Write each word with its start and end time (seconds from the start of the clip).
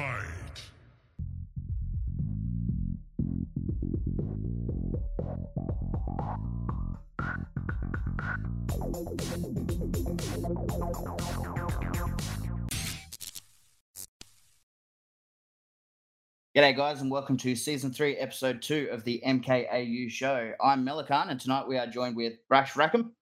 Fight. 0.00 0.24
G'day, 16.56 16.76
guys, 16.76 17.00
and 17.00 17.10
welcome 17.10 17.36
to 17.38 17.54
season 17.54 17.92
three, 17.92 18.16
episode 18.16 18.60
two 18.60 18.88
of 18.90 19.04
the 19.04 19.22
MKAU 19.26 20.10
show. 20.10 20.52
I'm 20.62 20.84
Melikan, 20.84 21.30
and 21.30 21.40
tonight 21.40 21.66
we 21.68 21.78
are 21.78 21.86
joined 21.86 22.16
with 22.16 22.34
Brash 22.48 22.74
Rackham, 22.74 23.12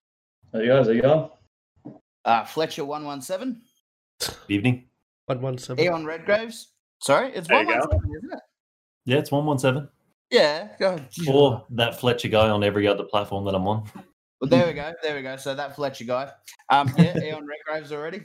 How 0.53 0.61
you 0.61 0.69
guys? 0.69 0.87
How 0.87 0.93
you 0.93 1.03
going? 1.03 1.31
uh, 2.25 2.45
Fletcher117, 2.45 3.57
Evening. 4.49 4.88
One 5.29 5.43
one 5.43 5.59
seven. 5.59 5.85
Eon 5.85 6.07
Redgraves. 6.07 6.69
Sorry, 7.03 7.31
it's 7.35 7.49
There 7.49 7.61
you 7.61 7.67
go. 7.67 7.75
117, 7.75 8.17
isn't 8.17 8.33
it? 8.33 8.43
Yeah, 9.05 9.19
it's 9.19 9.31
117. 9.31 9.89
Yeah, 10.31 10.69
go. 10.79 10.95
ahead. 10.95 11.09
Or 11.31 11.67
that 11.71 12.01
Fletcher 12.01 12.29
guy 12.29 12.49
on 12.49 12.65
every 12.65 12.89
other 12.89 13.05
platform 13.05 13.45
that 13.45 13.55
I'm 13.55 13.69
on. 13.69 13.85
Well, 14.41 14.49
there 14.49 14.67
we 14.67 14.73
go. 14.73 14.93
There 15.03 15.15
we 15.15 15.21
go. 15.23 15.37
So 15.37 15.55
that 15.55 15.77
Fletcher 15.77 16.05
guy. 16.05 16.31
Um, 16.71 16.91
yeah, 16.97 17.19
Eon 17.23 17.47
Redgraves 17.47 17.93
already. 17.93 18.23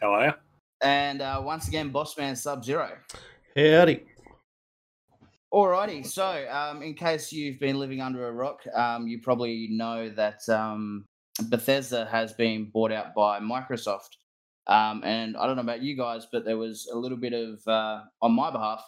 How 0.00 0.12
are 0.12 0.26
you? 0.26 0.32
And 0.82 1.22
uh, 1.22 1.40
once 1.44 1.68
again, 1.68 1.92
Bossman 1.92 2.36
Sub 2.36 2.64
Zero. 2.64 2.90
Howdy. 3.56 4.06
Alrighty, 5.54 6.04
so 6.04 6.46
um, 6.50 6.82
in 6.82 6.94
case 6.94 7.30
you've 7.30 7.60
been 7.60 7.78
living 7.78 8.00
under 8.00 8.26
a 8.26 8.32
rock, 8.32 8.60
um, 8.74 9.06
you 9.06 9.20
probably 9.20 9.68
know 9.70 10.10
that 10.10 10.46
um, 10.48 11.06
Bethesda 11.48 12.06
has 12.10 12.32
been 12.32 12.70
bought 12.74 12.90
out 12.90 13.14
by 13.14 13.38
Microsoft. 13.38 14.16
Um, 14.68 15.02
and 15.04 15.36
I 15.36 15.46
don't 15.46 15.56
know 15.56 15.62
about 15.62 15.82
you 15.82 15.96
guys, 15.96 16.26
but 16.30 16.44
there 16.44 16.58
was 16.58 16.88
a 16.92 16.96
little 16.96 17.18
bit 17.18 17.32
of, 17.32 17.60
uh, 17.68 18.02
on 18.20 18.32
my 18.32 18.50
behalf, 18.50 18.84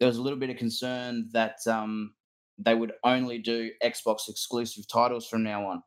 there 0.00 0.08
was 0.08 0.16
a 0.16 0.22
little 0.22 0.38
bit 0.38 0.50
of 0.50 0.56
concern 0.56 1.28
that 1.32 1.58
um, 1.66 2.14
they 2.58 2.74
would 2.74 2.92
only 3.04 3.38
do 3.38 3.70
Xbox 3.82 4.28
exclusive 4.28 4.86
titles 4.88 5.26
from 5.26 5.42
now 5.42 5.66
on. 5.66 5.82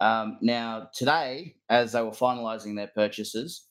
Um, 0.00 0.38
now, 0.42 0.88
today, 0.94 1.54
as 1.70 1.92
they 1.92 2.02
were 2.02 2.10
finalizing 2.10 2.76
their 2.76 2.90
purchases, 2.94 3.66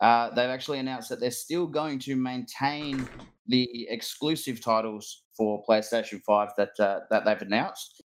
uh, 0.00 0.30
they've 0.30 0.50
actually 0.50 0.78
announced 0.78 1.10
that 1.10 1.20
they're 1.20 1.30
still 1.30 1.66
going 1.66 1.98
to 2.00 2.16
maintain 2.16 3.06
the 3.46 3.86
exclusive 3.88 4.60
titles 4.60 5.24
for 5.36 5.62
PlayStation 5.68 6.20
5 6.22 6.48
that 6.56 6.70
uh, 6.78 7.00
that 7.10 7.24
they've 7.24 7.42
announced, 7.42 8.02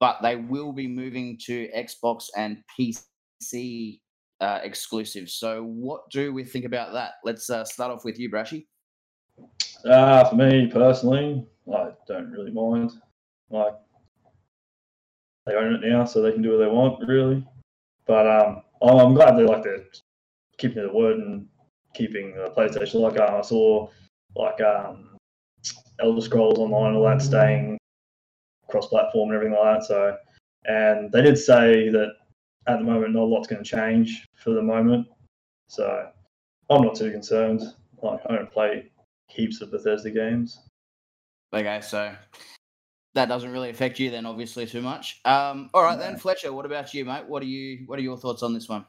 but 0.00 0.18
they 0.22 0.36
will 0.36 0.72
be 0.72 0.88
moving 0.88 1.38
to 1.46 1.68
Xbox 1.76 2.26
and 2.36 2.58
PC 2.78 4.00
uh, 4.40 4.60
exclusives. 4.62 5.34
So, 5.34 5.62
what 5.62 6.08
do 6.10 6.32
we 6.32 6.44
think 6.44 6.64
about 6.64 6.92
that? 6.92 7.14
Let's 7.24 7.48
uh, 7.50 7.64
start 7.64 7.92
off 7.92 8.04
with 8.04 8.18
you, 8.18 8.30
Brashy. 8.30 8.66
Uh, 9.84 10.28
for 10.28 10.36
me 10.36 10.66
personally, 10.66 11.46
I 11.72 11.90
don't 12.06 12.30
really 12.30 12.50
mind. 12.50 12.92
Like 13.50 13.74
they 15.46 15.54
own 15.54 15.74
it 15.74 15.88
now, 15.88 16.04
so 16.04 16.22
they 16.22 16.32
can 16.32 16.42
do 16.42 16.52
what 16.52 16.58
they 16.58 16.70
want, 16.70 17.08
really. 17.08 17.46
But 18.06 18.26
um, 18.26 18.62
I'm 18.82 19.14
glad 19.14 19.36
they 19.36 19.44
like 19.44 19.62
they're 19.62 19.84
keeping 20.58 20.82
the 20.82 20.92
word 20.92 21.18
and 21.18 21.46
keeping 21.94 22.34
the 22.34 22.52
PlayStation. 22.56 23.00
Like 23.00 23.18
uh, 23.18 23.38
I 23.38 23.42
saw, 23.42 23.88
like 24.34 24.60
um, 24.60 25.16
Elder 26.00 26.20
Scrolls 26.20 26.58
Online, 26.58 26.94
all 26.94 27.04
that 27.04 27.22
staying 27.22 27.78
cross-platform 28.68 29.30
and 29.30 29.36
everything 29.36 29.56
like 29.56 29.80
that. 29.80 29.86
So, 29.86 30.16
and 30.64 31.12
they 31.12 31.22
did 31.22 31.38
say 31.38 31.88
that 31.90 32.14
at 32.66 32.78
the 32.78 32.84
moment, 32.84 33.14
not 33.14 33.22
a 33.22 33.24
lot's 33.24 33.48
going 33.48 33.62
to 33.62 33.68
change 33.68 34.26
for 34.34 34.50
the 34.50 34.62
moment. 34.62 35.06
So, 35.68 36.08
I'm 36.70 36.82
not 36.82 36.96
too 36.96 37.10
concerned. 37.10 37.62
Like 38.02 38.20
I 38.28 38.36
don't 38.36 38.52
play 38.52 38.90
heaps 39.28 39.60
of 39.60 39.70
Bethesda 39.70 40.10
games. 40.10 40.60
Okay, 41.52 41.80
so 41.80 42.14
that 43.14 43.28
doesn't 43.28 43.50
really 43.50 43.70
affect 43.70 43.98
you 43.98 44.10
then, 44.10 44.26
obviously, 44.26 44.66
too 44.66 44.82
much. 44.82 45.20
Um, 45.24 45.70
all 45.72 45.82
right, 45.82 45.98
then, 45.98 46.16
Fletcher. 46.16 46.52
What 46.52 46.66
about 46.66 46.92
you, 46.92 47.04
mate? 47.04 47.26
What 47.26 47.42
are 47.42 47.46
you? 47.46 47.84
What 47.86 47.98
are 47.98 48.02
your 48.02 48.16
thoughts 48.16 48.42
on 48.42 48.52
this 48.52 48.68
one? 48.68 48.84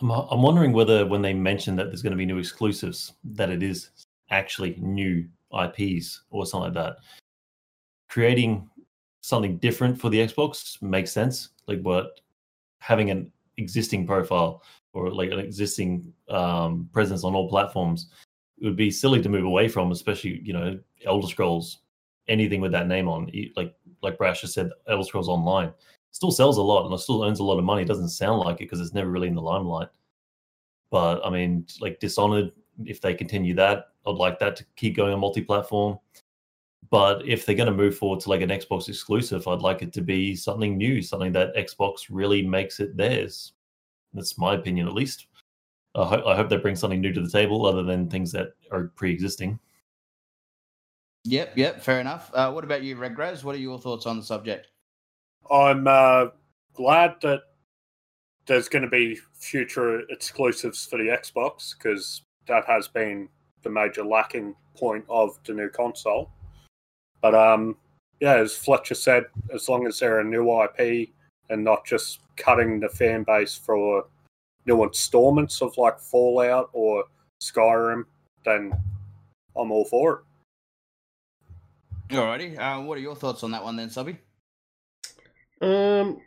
I'm, 0.00 0.10
I'm 0.10 0.42
wondering 0.42 0.72
whether 0.72 1.06
when 1.06 1.22
they 1.22 1.34
mention 1.34 1.76
that 1.76 1.86
there's 1.86 2.02
going 2.02 2.12
to 2.12 2.16
be 2.16 2.26
new 2.26 2.38
exclusives, 2.38 3.12
that 3.24 3.50
it 3.50 3.62
is 3.62 3.90
actually 4.30 4.76
new 4.78 5.26
IPs 5.52 6.22
or 6.30 6.46
something 6.46 6.72
like 6.72 6.84
that. 6.84 6.96
Creating 8.08 8.68
something 9.20 9.58
different 9.58 10.00
for 10.00 10.10
the 10.10 10.18
Xbox 10.18 10.80
makes 10.82 11.12
sense. 11.12 11.50
Like 11.66 11.80
what 11.82 12.20
having 12.78 13.10
an 13.10 13.30
existing 13.56 14.06
profile 14.06 14.62
or 14.92 15.10
like 15.10 15.30
an 15.30 15.38
existing 15.38 16.12
um, 16.28 16.88
presence 16.92 17.24
on 17.24 17.34
all 17.34 17.48
platforms 17.48 18.08
it 18.60 18.66
would 18.66 18.76
be 18.76 18.90
silly 18.90 19.22
to 19.22 19.28
move 19.28 19.44
away 19.44 19.68
from, 19.68 19.90
especially 19.90 20.40
you 20.44 20.52
know 20.52 20.78
Elder 21.04 21.26
Scrolls, 21.26 21.78
anything 22.28 22.60
with 22.60 22.72
that 22.72 22.88
name 22.88 23.08
on. 23.08 23.30
Like 23.56 23.74
like 24.02 24.18
Brash 24.18 24.42
just 24.42 24.54
said, 24.54 24.70
Elder 24.88 25.04
Scrolls 25.04 25.28
Online 25.28 25.72
still 26.10 26.30
sells 26.30 26.58
a 26.58 26.62
lot 26.62 26.84
and 26.84 26.94
it 26.94 26.98
still 26.98 27.24
earns 27.24 27.40
a 27.40 27.44
lot 27.44 27.58
of 27.58 27.64
money. 27.64 27.82
It 27.82 27.88
doesn't 27.88 28.08
sound 28.10 28.40
like 28.40 28.56
it 28.56 28.64
because 28.64 28.80
it's 28.80 28.94
never 28.94 29.10
really 29.10 29.28
in 29.28 29.34
the 29.34 29.42
limelight. 29.42 29.88
But 30.90 31.24
I 31.24 31.30
mean, 31.30 31.66
like 31.80 32.00
Dishonored, 32.00 32.52
if 32.84 33.00
they 33.00 33.14
continue 33.14 33.54
that, 33.54 33.86
I'd 34.06 34.16
like 34.16 34.38
that 34.40 34.56
to 34.56 34.66
keep 34.76 34.96
going 34.96 35.12
on 35.12 35.20
multi-platform. 35.20 35.98
But 36.90 37.26
if 37.26 37.46
they're 37.46 37.54
going 37.54 37.70
to 37.70 37.74
move 37.74 37.96
forward 37.96 38.20
to 38.20 38.30
like 38.30 38.40
an 38.40 38.50
Xbox 38.50 38.88
exclusive, 38.88 39.46
I'd 39.46 39.60
like 39.60 39.80
it 39.80 39.92
to 39.92 40.00
be 40.00 40.34
something 40.34 40.76
new, 40.76 41.00
something 41.02 41.32
that 41.32 41.54
Xbox 41.54 42.06
really 42.10 42.44
makes 42.44 42.80
it 42.80 42.96
theirs. 42.96 43.52
That's 44.12 44.36
my 44.38 44.54
opinion, 44.54 44.88
at 44.88 44.94
least. 44.94 45.26
I, 45.94 46.04
ho- 46.04 46.26
I 46.26 46.34
hope 46.34 46.48
they 46.48 46.56
bring 46.56 46.74
something 46.74 47.00
new 47.00 47.12
to 47.12 47.20
the 47.20 47.30
table, 47.30 47.64
other 47.64 47.84
than 47.84 48.10
things 48.10 48.32
that 48.32 48.54
are 48.72 48.90
pre-existing. 48.96 49.60
Yep, 51.24 51.56
yep, 51.56 51.80
fair 51.80 52.00
enough. 52.00 52.30
Uh, 52.34 52.50
what 52.50 52.64
about 52.64 52.82
you, 52.82 52.96
Redgraves? 52.96 53.44
What 53.44 53.54
are 53.54 53.58
your 53.58 53.78
thoughts 53.78 54.06
on 54.06 54.16
the 54.16 54.24
subject? 54.24 54.68
I'm 55.50 55.86
uh, 55.86 56.26
glad 56.74 57.16
that 57.22 57.42
there's 58.46 58.68
going 58.68 58.82
to 58.82 58.88
be 58.88 59.18
future 59.34 60.00
exclusives 60.08 60.86
for 60.86 60.96
the 60.96 61.04
Xbox 61.04 61.76
because 61.76 62.22
that 62.48 62.64
has 62.66 62.88
been 62.88 63.28
the 63.62 63.70
major 63.70 64.04
lacking 64.04 64.56
point 64.76 65.04
of 65.08 65.38
the 65.44 65.52
new 65.52 65.68
console. 65.68 66.30
But 67.22 67.34
um, 67.34 67.76
yeah, 68.20 68.34
as 68.34 68.56
Fletcher 68.56 68.94
said, 68.94 69.24
as 69.52 69.68
long 69.68 69.86
as 69.86 69.98
they're 69.98 70.20
a 70.20 70.24
new 70.24 70.62
IP 70.62 71.10
and 71.48 71.64
not 71.64 71.84
just 71.84 72.20
cutting 72.36 72.80
the 72.80 72.88
fan 72.88 73.24
base 73.24 73.54
for 73.54 74.06
new 74.66 74.82
installments 74.84 75.62
of 75.62 75.76
like 75.76 75.98
Fallout 75.98 76.70
or 76.72 77.04
Skyrim, 77.42 78.04
then 78.44 78.72
I'm 79.56 79.70
all 79.72 79.84
for 79.84 80.22
it. 82.10 82.14
Alrighty. 82.14 82.58
Uh, 82.58 82.82
what 82.82 82.98
are 82.98 83.00
your 83.00 83.14
thoughts 83.14 83.42
on 83.42 83.52
that 83.52 83.62
one 83.62 83.76
then, 83.76 83.88
Subby? 83.88 84.18
Um, 85.60 86.20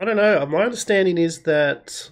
I 0.00 0.04
don't 0.04 0.16
know. 0.16 0.46
My 0.46 0.62
understanding 0.62 1.18
is 1.18 1.42
that 1.42 2.10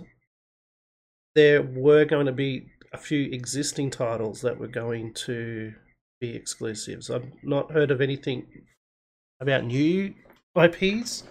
there 1.35 1.63
were 1.63 2.05
going 2.05 2.27
to 2.27 2.33
be 2.33 2.67
a 2.93 2.99
few 2.99 3.31
existing 3.31 3.91
titles 3.91 4.41
that 4.41 4.59
were 4.59 4.69
going 4.69 5.13
to 5.15 5.73
be 6.21 6.35
exclusives. 6.35 7.11
I've 7.11 7.31
not 7.43 7.73
heard 7.73 7.91
of 7.91 8.01
anything 8.01 8.47
about 9.41 9.65
new 9.65 10.15
IPs, 10.57 11.25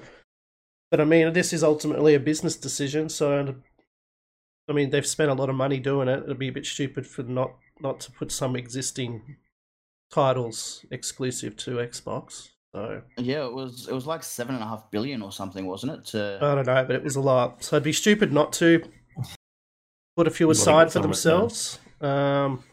but 0.92 1.02
I 1.02 1.06
mean, 1.06 1.34
this 1.34 1.54
is 1.54 1.64
ultimately 1.64 2.14
a 2.14 2.20
business 2.20 2.56
decision. 2.56 3.10
So, 3.10 3.56
I 4.70 4.74
mean, 4.74 4.90
they've 4.90 5.06
spent 5.06 5.32
a 5.32 5.36
lot 5.36 5.50
of 5.50 5.56
money 5.56 5.80
doing 5.80 6.08
it. 6.08 6.24
It'd 6.24 6.40
be 6.40 6.50
a 6.50 6.54
bit 6.54 6.66
stupid 6.66 7.08
for 7.08 7.24
not 7.24 7.52
not 7.82 8.00
to 8.02 8.12
put 8.12 8.32
some 8.32 8.56
existing 8.56 9.38
titles 10.12 10.86
exclusive 10.92 11.58
to 11.58 11.72
Xbox. 11.72 12.50
So. 12.74 13.02
Yeah, 13.18 13.46
it 13.46 13.54
was 13.54 13.88
it 13.88 13.94
was 13.94 14.06
like 14.06 14.24
seven 14.24 14.56
and 14.56 14.64
a 14.64 14.68
half 14.68 14.92
billion 14.92 15.22
or 15.22 15.32
something, 15.32 15.66
wasn't 15.66 15.94
it? 15.94 16.06
To 16.08 16.40
I 16.42 16.56
don't 16.56 16.68
know, 16.68 16.86
but 16.86 16.96
it 16.96 17.04
was 17.04 17.16
a 17.16 17.22
lot. 17.22 17.64
So 17.64 17.78
it'd 17.78 17.84
be 17.84 17.94
stupid 17.94 18.34
not 18.34 18.54
to 18.54 18.84
put 20.16 20.28
a 20.28 20.32
few 20.32 20.50
aside 20.50 20.88
for 20.88 20.92
some 20.92 21.02
return. 21.02 21.12
themselves. 21.12 21.80
Um, 22.02 22.64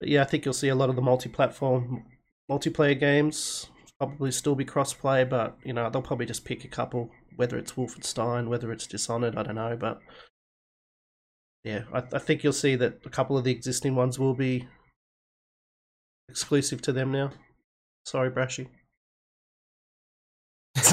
but 0.00 0.08
yeah, 0.08 0.22
I 0.22 0.24
think 0.24 0.44
you'll 0.44 0.54
see 0.54 0.68
a 0.68 0.74
lot 0.74 0.90
of 0.90 0.96
the 0.96 1.02
multi-platform, 1.02 2.04
multiplayer 2.50 2.98
games 2.98 3.68
probably 3.98 4.30
still 4.30 4.54
be 4.54 4.64
cross-play, 4.64 5.24
but 5.24 5.56
you 5.64 5.72
know 5.72 5.88
they'll 5.88 6.02
probably 6.02 6.26
just 6.26 6.44
pick 6.44 6.64
a 6.64 6.68
couple, 6.68 7.10
whether 7.36 7.56
it's 7.56 7.72
Wolfenstein, 7.72 8.48
whether 8.48 8.72
it's 8.72 8.86
Dishonored, 8.86 9.36
I 9.36 9.42
don't 9.42 9.54
know, 9.54 9.76
but 9.78 10.00
yeah, 11.62 11.82
I, 11.92 12.02
I 12.12 12.18
think 12.18 12.44
you'll 12.44 12.52
see 12.52 12.76
that 12.76 13.00
a 13.04 13.10
couple 13.10 13.38
of 13.38 13.44
the 13.44 13.52
existing 13.52 13.94
ones 13.94 14.18
will 14.18 14.34
be 14.34 14.68
exclusive 16.28 16.82
to 16.82 16.92
them 16.92 17.12
now. 17.12 17.30
Sorry, 18.04 18.30
Brashy. 18.30 18.68
like 20.76 20.90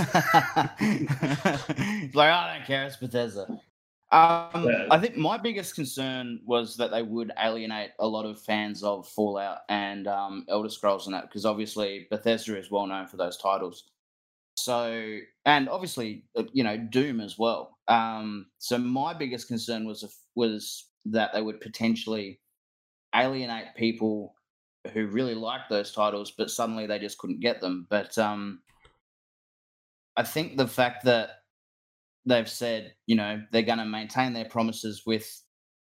oh, 2.16 2.20
I 2.20 2.58
don't 2.58 2.68
care, 2.68 2.86
it's 2.86 2.98
Bethesda. 2.98 3.48
Um, 4.12 4.66
Yeah. 4.68 4.88
I 4.92 5.00
think 5.00 5.16
my 5.16 5.38
biggest 5.38 5.76
concern 5.76 6.42
was 6.46 6.76
that 6.78 6.92
they 6.92 7.02
would 7.02 7.32
alienate 7.40 7.92
a 8.00 8.08
lot 8.08 8.26
of 8.26 8.42
fans 8.42 8.84
of 8.84 9.08
Fallout 9.08 9.60
and 9.70 10.08
um, 10.08 10.46
Elder 10.50 10.70
Scrolls 10.70 11.08
and 11.08 11.16
that, 11.16 11.24
because 11.30 11.46
obviously 11.46 12.08
Bethesda 12.10 12.58
is 12.58 12.70
well 12.70 12.88
known 12.88 13.08
for 13.08 13.18
those 13.18 13.38
titles. 13.38 13.86
So, 14.58 15.18
and 15.46 15.70
obviously, 15.70 16.26
uh, 16.36 16.44
you 16.52 16.64
know, 16.64 16.78
Doom 16.78 17.22
as 17.22 17.40
well. 17.40 17.78
Um, 17.88 18.48
so 18.60 18.78
my 18.78 19.14
biggest 19.14 19.48
concern 19.48 19.88
was 19.88 20.04
if, 20.04 20.14
was 20.36 20.88
that 21.06 21.34
they 21.34 21.42
would 21.42 21.62
potentially 21.62 22.42
alienate 23.16 23.76
people 23.76 24.36
who 24.94 25.08
really 25.08 25.36
liked 25.36 25.70
those 25.70 25.94
titles, 25.94 26.32
but 26.38 26.50
suddenly 26.50 26.86
they 26.86 27.00
just 27.00 27.18
couldn't 27.18 27.40
get 27.40 27.62
them. 27.62 27.88
But 27.90 28.18
um, 28.18 28.62
I 30.18 30.24
think 30.24 30.58
the 30.58 30.68
fact 30.68 31.06
that 31.06 31.41
they've 32.26 32.50
said, 32.50 32.94
you 33.08 33.16
know, 33.16 33.42
they're 33.52 33.62
going 33.62 33.80
to 33.80 33.86
maintain 33.86 34.34
their 34.34 34.46
promises 34.46 35.04
with 35.06 35.42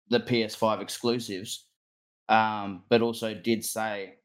the 0.10 0.20
PS5 0.20 0.82
exclusives, 0.82 1.66
um, 2.28 2.84
but 2.90 3.02
also 3.02 3.34
did 3.34 3.64
say, 3.64 4.16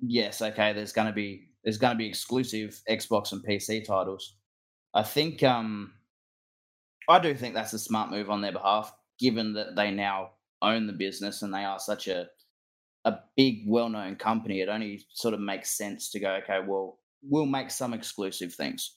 yes, 0.00 0.42
okay, 0.42 0.72
there's 0.72 0.92
going 0.92 1.06
to 1.06 1.12
be 1.12 1.48
there's 1.64 1.78
going 1.78 1.92
to 1.92 1.98
be 1.98 2.08
exclusive 2.08 2.80
Xbox 2.90 3.30
and 3.32 3.44
PC 3.44 3.84
titles. 3.84 4.34
I 4.94 5.04
think 5.04 5.42
um, 5.44 5.92
I 7.08 7.18
do 7.20 7.34
think 7.34 7.54
that's 7.54 7.72
a 7.72 7.78
smart 7.78 8.10
move 8.10 8.30
on 8.30 8.40
their 8.40 8.52
behalf, 8.52 8.92
given 9.18 9.52
that 9.54 9.76
they 9.76 9.90
now 9.90 10.30
own 10.60 10.86
the 10.86 10.92
business 10.92 11.42
and 11.42 11.54
they 11.54 11.64
are 11.64 11.78
such 11.78 12.08
a 12.08 12.26
a 13.04 13.18
big, 13.36 13.64
well-known 13.66 14.14
company. 14.16 14.60
It 14.60 14.68
only 14.68 15.04
sort 15.12 15.34
of 15.34 15.40
makes 15.40 15.76
sense 15.76 16.10
to 16.10 16.20
go, 16.20 16.34
okay, 16.42 16.60
well, 16.64 17.00
we'll 17.22 17.46
make 17.46 17.70
some 17.70 17.92
exclusive 17.92 18.54
things. 18.54 18.96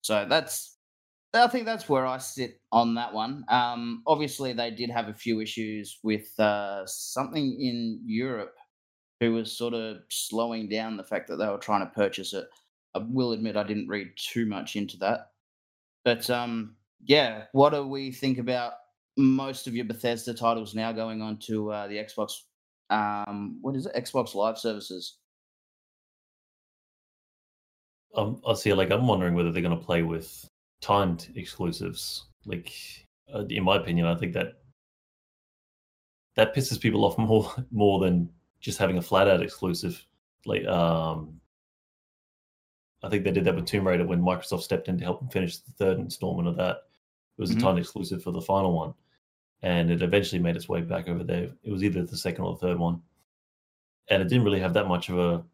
So 0.00 0.26
that's 0.28 0.75
I 1.34 1.48
think 1.48 1.66
that's 1.66 1.88
where 1.88 2.06
I 2.06 2.18
sit 2.18 2.60
on 2.72 2.94
that 2.94 3.12
one. 3.12 3.44
Um, 3.48 4.02
obviously, 4.06 4.52
they 4.52 4.70
did 4.70 4.90
have 4.90 5.08
a 5.08 5.14
few 5.14 5.40
issues 5.40 5.98
with 6.02 6.38
uh, 6.40 6.86
something 6.86 7.60
in 7.60 8.00
Europe 8.04 8.54
who 9.20 9.32
was 9.32 9.56
sort 9.56 9.74
of 9.74 9.98
slowing 10.08 10.68
down 10.68 10.96
the 10.96 11.04
fact 11.04 11.28
that 11.28 11.36
they 11.36 11.46
were 11.46 11.58
trying 11.58 11.80
to 11.80 11.94
purchase 11.94 12.32
it. 12.32 12.46
I 12.94 13.00
will 13.08 13.32
admit 13.32 13.56
I 13.56 13.64
didn't 13.64 13.88
read 13.88 14.08
too 14.16 14.46
much 14.46 14.76
into 14.76 14.96
that. 14.98 15.30
But 16.04 16.28
um, 16.30 16.76
yeah, 17.04 17.44
what 17.52 17.70
do 17.70 17.86
we 17.86 18.12
think 18.12 18.38
about 18.38 18.72
most 19.16 19.66
of 19.66 19.74
your 19.74 19.84
Bethesda 19.84 20.34
titles 20.34 20.74
now 20.74 20.92
going 20.92 21.22
on 21.22 21.38
to 21.38 21.72
uh, 21.72 21.88
the 21.88 21.96
Xbox? 21.96 22.32
Um, 22.90 23.58
what 23.60 23.74
is 23.74 23.86
it? 23.86 23.94
Xbox 23.94 24.34
Live 24.34 24.58
services. 24.58 25.18
Um, 28.14 28.40
I 28.46 28.54
see. 28.54 28.72
Like, 28.72 28.90
I'm 28.90 29.06
wondering 29.06 29.34
whether 29.34 29.52
they're 29.52 29.62
going 29.62 29.78
to 29.78 29.84
play 29.84 30.02
with 30.02 30.48
timed 30.86 31.32
exclusives. 31.34 32.26
Like, 32.44 32.72
uh, 33.34 33.44
in 33.46 33.64
my 33.64 33.76
opinion, 33.76 34.06
I 34.06 34.14
think 34.14 34.32
that 34.34 34.54
that 36.36 36.54
pisses 36.54 36.80
people 36.80 37.04
off 37.04 37.18
more 37.30 37.52
more 37.70 37.98
than 38.00 38.30
just 38.60 38.78
having 38.78 38.98
a 38.98 39.02
flat 39.02 39.28
out 39.28 39.42
exclusive. 39.42 40.04
Like, 40.44 40.64
um, 40.66 41.40
I 43.02 43.08
think 43.08 43.24
they 43.24 43.32
did 43.32 43.44
that 43.44 43.54
with 43.56 43.66
Tomb 43.66 43.86
Raider 43.86 44.06
when 44.06 44.22
Microsoft 44.22 44.62
stepped 44.62 44.88
in 44.88 44.96
to 44.98 45.04
help 45.04 45.18
them 45.20 45.28
finish 45.28 45.58
the 45.58 45.72
third 45.72 45.98
installment 45.98 46.48
of 46.48 46.56
that. 46.56 46.76
It 47.36 47.40
was 47.40 47.50
Mhm. 47.50 47.58
a 47.58 47.60
timed 47.60 47.78
exclusive 47.78 48.22
for 48.22 48.30
the 48.30 48.40
final 48.40 48.72
one, 48.72 48.94
and 49.62 49.90
it 49.90 50.02
eventually 50.02 50.40
made 50.40 50.56
its 50.56 50.68
way 50.68 50.80
back 50.82 51.08
over 51.08 51.24
there. 51.24 51.50
It 51.64 51.70
was 51.70 51.82
either 51.84 52.04
the 52.04 52.16
second 52.16 52.44
or 52.44 52.52
the 52.54 52.60
third 52.60 52.78
one, 52.78 53.02
and 54.08 54.22
it 54.22 54.28
didn't 54.28 54.44
really 54.44 54.60
have 54.60 54.74
that 54.74 54.88
much 54.88 55.08
of 55.10 55.18
a 55.18 55.44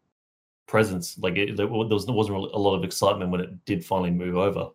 presence. 0.67 1.17
Like, 1.17 1.35
it, 1.37 1.57
there 1.57 1.67
was 1.67 2.05
there 2.05 2.15
wasn't 2.15 2.35
really 2.37 2.51
a 2.53 2.57
lot 2.57 2.75
of 2.75 2.83
excitement 2.83 3.31
when 3.31 3.41
it 3.41 3.65
did 3.65 3.83
finally 3.85 4.11
move 4.11 4.37
over. 4.37 4.69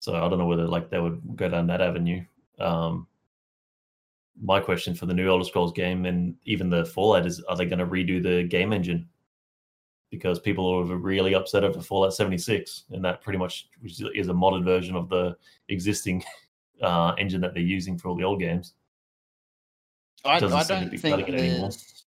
So 0.00 0.14
I 0.14 0.28
don't 0.28 0.38
know 0.38 0.46
whether 0.46 0.66
like 0.66 0.90
they 0.90 0.98
would 0.98 1.20
go 1.36 1.48
down 1.48 1.66
that 1.68 1.80
avenue. 1.80 2.24
Um, 2.58 3.06
my 4.42 4.58
question 4.60 4.94
for 4.94 5.06
the 5.06 5.14
new 5.14 5.28
Elder 5.28 5.44
Scrolls 5.44 5.72
game 5.72 6.06
and 6.06 6.34
even 6.44 6.70
the 6.70 6.84
Fallout 6.86 7.26
is: 7.26 7.40
Are 7.44 7.56
they 7.56 7.66
going 7.66 7.78
to 7.78 7.86
redo 7.86 8.22
the 8.22 8.44
game 8.44 8.72
engine? 8.72 9.06
Because 10.10 10.40
people 10.40 10.66
are 10.68 10.96
really 10.96 11.34
upset 11.34 11.62
over 11.62 11.80
Fallout 11.80 12.14
76, 12.14 12.84
and 12.90 13.04
that 13.04 13.20
pretty 13.22 13.38
much 13.38 13.68
is 13.84 14.28
a 14.28 14.32
modded 14.32 14.64
version 14.64 14.96
of 14.96 15.08
the 15.08 15.36
existing 15.68 16.24
uh, 16.82 17.14
engine 17.18 17.40
that 17.42 17.54
they're 17.54 17.62
using 17.62 17.96
for 17.96 18.08
all 18.08 18.16
the 18.16 18.24
old 18.24 18.40
games. 18.40 18.74
I, 20.24 20.36
I 20.36 20.38
don't 20.64 20.98
think 20.98 21.26
there's. 21.28 22.04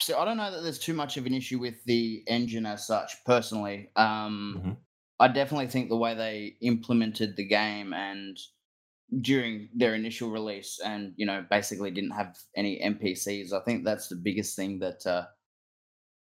So 0.00 0.18
I 0.18 0.24
don't 0.24 0.36
know 0.36 0.50
that 0.50 0.62
there's 0.62 0.80
too 0.80 0.94
much 0.94 1.16
of 1.16 1.26
an 1.26 1.34
issue 1.34 1.60
with 1.60 1.82
the 1.84 2.24
engine 2.26 2.66
as 2.66 2.86
such. 2.86 3.24
Personally, 3.24 3.88
um, 3.94 4.60
Mhm. 4.64 4.76
I 5.20 5.28
definitely 5.28 5.68
think 5.68 5.88
the 5.88 5.96
way 5.96 6.14
they 6.14 6.56
implemented 6.60 7.36
the 7.36 7.46
game 7.46 7.92
and 7.92 8.38
during 9.20 9.70
their 9.74 9.94
initial 9.94 10.30
release, 10.30 10.80
and 10.80 11.14
you 11.16 11.26
know, 11.26 11.46
basically 11.50 11.90
didn't 11.90 12.12
have 12.12 12.38
any 12.56 12.80
NPCs. 12.80 13.52
I 13.52 13.60
think 13.64 13.84
that's 13.84 14.08
the 14.08 14.16
biggest 14.16 14.56
thing 14.56 14.80
that. 14.80 15.06
Uh, 15.06 15.26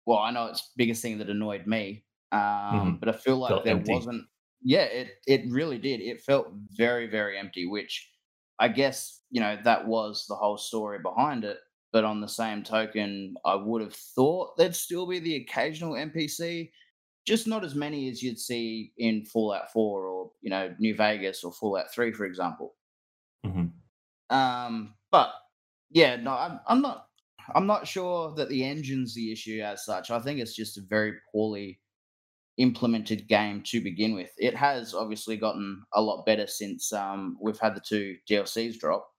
well, 0.07 0.19
I 0.19 0.31
know 0.31 0.47
it's 0.47 0.63
the 0.63 0.73
biggest 0.77 1.03
thing 1.03 1.19
that 1.19 1.31
annoyed 1.31 1.67
me, 1.67 2.05
um, 2.33 2.99
but 2.99 3.09
I 3.09 3.13
feel 3.13 3.37
like 3.39 3.55
Felt 3.55 3.65
there 3.65 3.77
empty. 3.77 3.85
wasn't. 3.87 4.27
Yeah, 4.63 4.85
it 4.85 5.13
it 5.27 5.51
really 5.51 5.79
did. 5.79 6.01
It 6.01 6.21
felt 6.21 6.49
very 6.53 7.07
very 7.07 7.39
empty, 7.39 7.67
which 7.67 8.11
I 8.59 8.69
guess 8.69 9.23
you 9.31 9.41
know 9.41 9.59
that 9.65 9.87
was 9.87 10.27
the 10.27 10.37
whole 10.37 10.59
story 10.59 10.99
behind 10.99 11.45
it. 11.45 11.59
But 11.93 12.05
on 12.05 12.21
the 12.21 12.29
same 12.29 12.65
token, 12.65 13.37
I 13.45 13.55
would 13.55 13.81
have 13.81 13.95
thought 13.95 14.57
there'd 14.57 14.75
still 14.75 15.07
be 15.07 15.21
the 15.21 15.37
occasional 15.37 15.95
NPC, 15.97 16.73
just 17.25 17.47
not 17.47 17.65
as 17.65 17.75
many 17.75 18.09
as 18.11 18.23
you'd 18.23 18.39
see 18.39 18.93
in 18.99 19.25
Fallout 19.25 19.73
4 19.73 20.07
or 20.07 20.31
you 20.43 20.51
know 20.51 20.75
New 20.79 20.95
Vegas 20.95 21.45
or 21.45 21.53
Fallout 21.53 21.93
3, 21.93 22.13
for 22.13 22.25
example. 22.27 22.75
Mhm. 23.47 23.73
Um, 24.31 24.95
but 25.11 25.33
yeah, 25.91 26.17
no, 26.17 26.33
I'm, 26.33 26.61
I'm 26.67 26.83
not. 26.83 27.09
I'm 27.55 27.67
not 27.67 27.87
sure 27.87 28.35
that 28.37 28.49
the 28.49 28.65
engine's 28.65 29.15
the 29.15 29.31
issue 29.31 29.61
as 29.61 29.85
such. 29.85 30.11
I 30.11 30.19
think 30.19 30.41
it's 30.41 30.55
just 30.57 30.79
a 30.79 30.81
very 30.81 31.13
poorly 31.31 31.79
implemented 32.57 33.29
game 33.29 33.63
to 33.65 33.81
begin 33.83 34.15
with. 34.15 34.31
It 34.39 34.55
has 34.55 34.95
obviously 34.95 35.37
gotten 35.37 35.83
a 35.93 36.01
lot 36.01 36.25
better 36.25 36.47
since 36.47 36.93
um, 36.93 37.37
we've 37.41 37.59
had 37.59 37.75
the 37.77 37.81
two 37.81 38.17
DLCs 38.31 38.79
drop. 38.79 39.11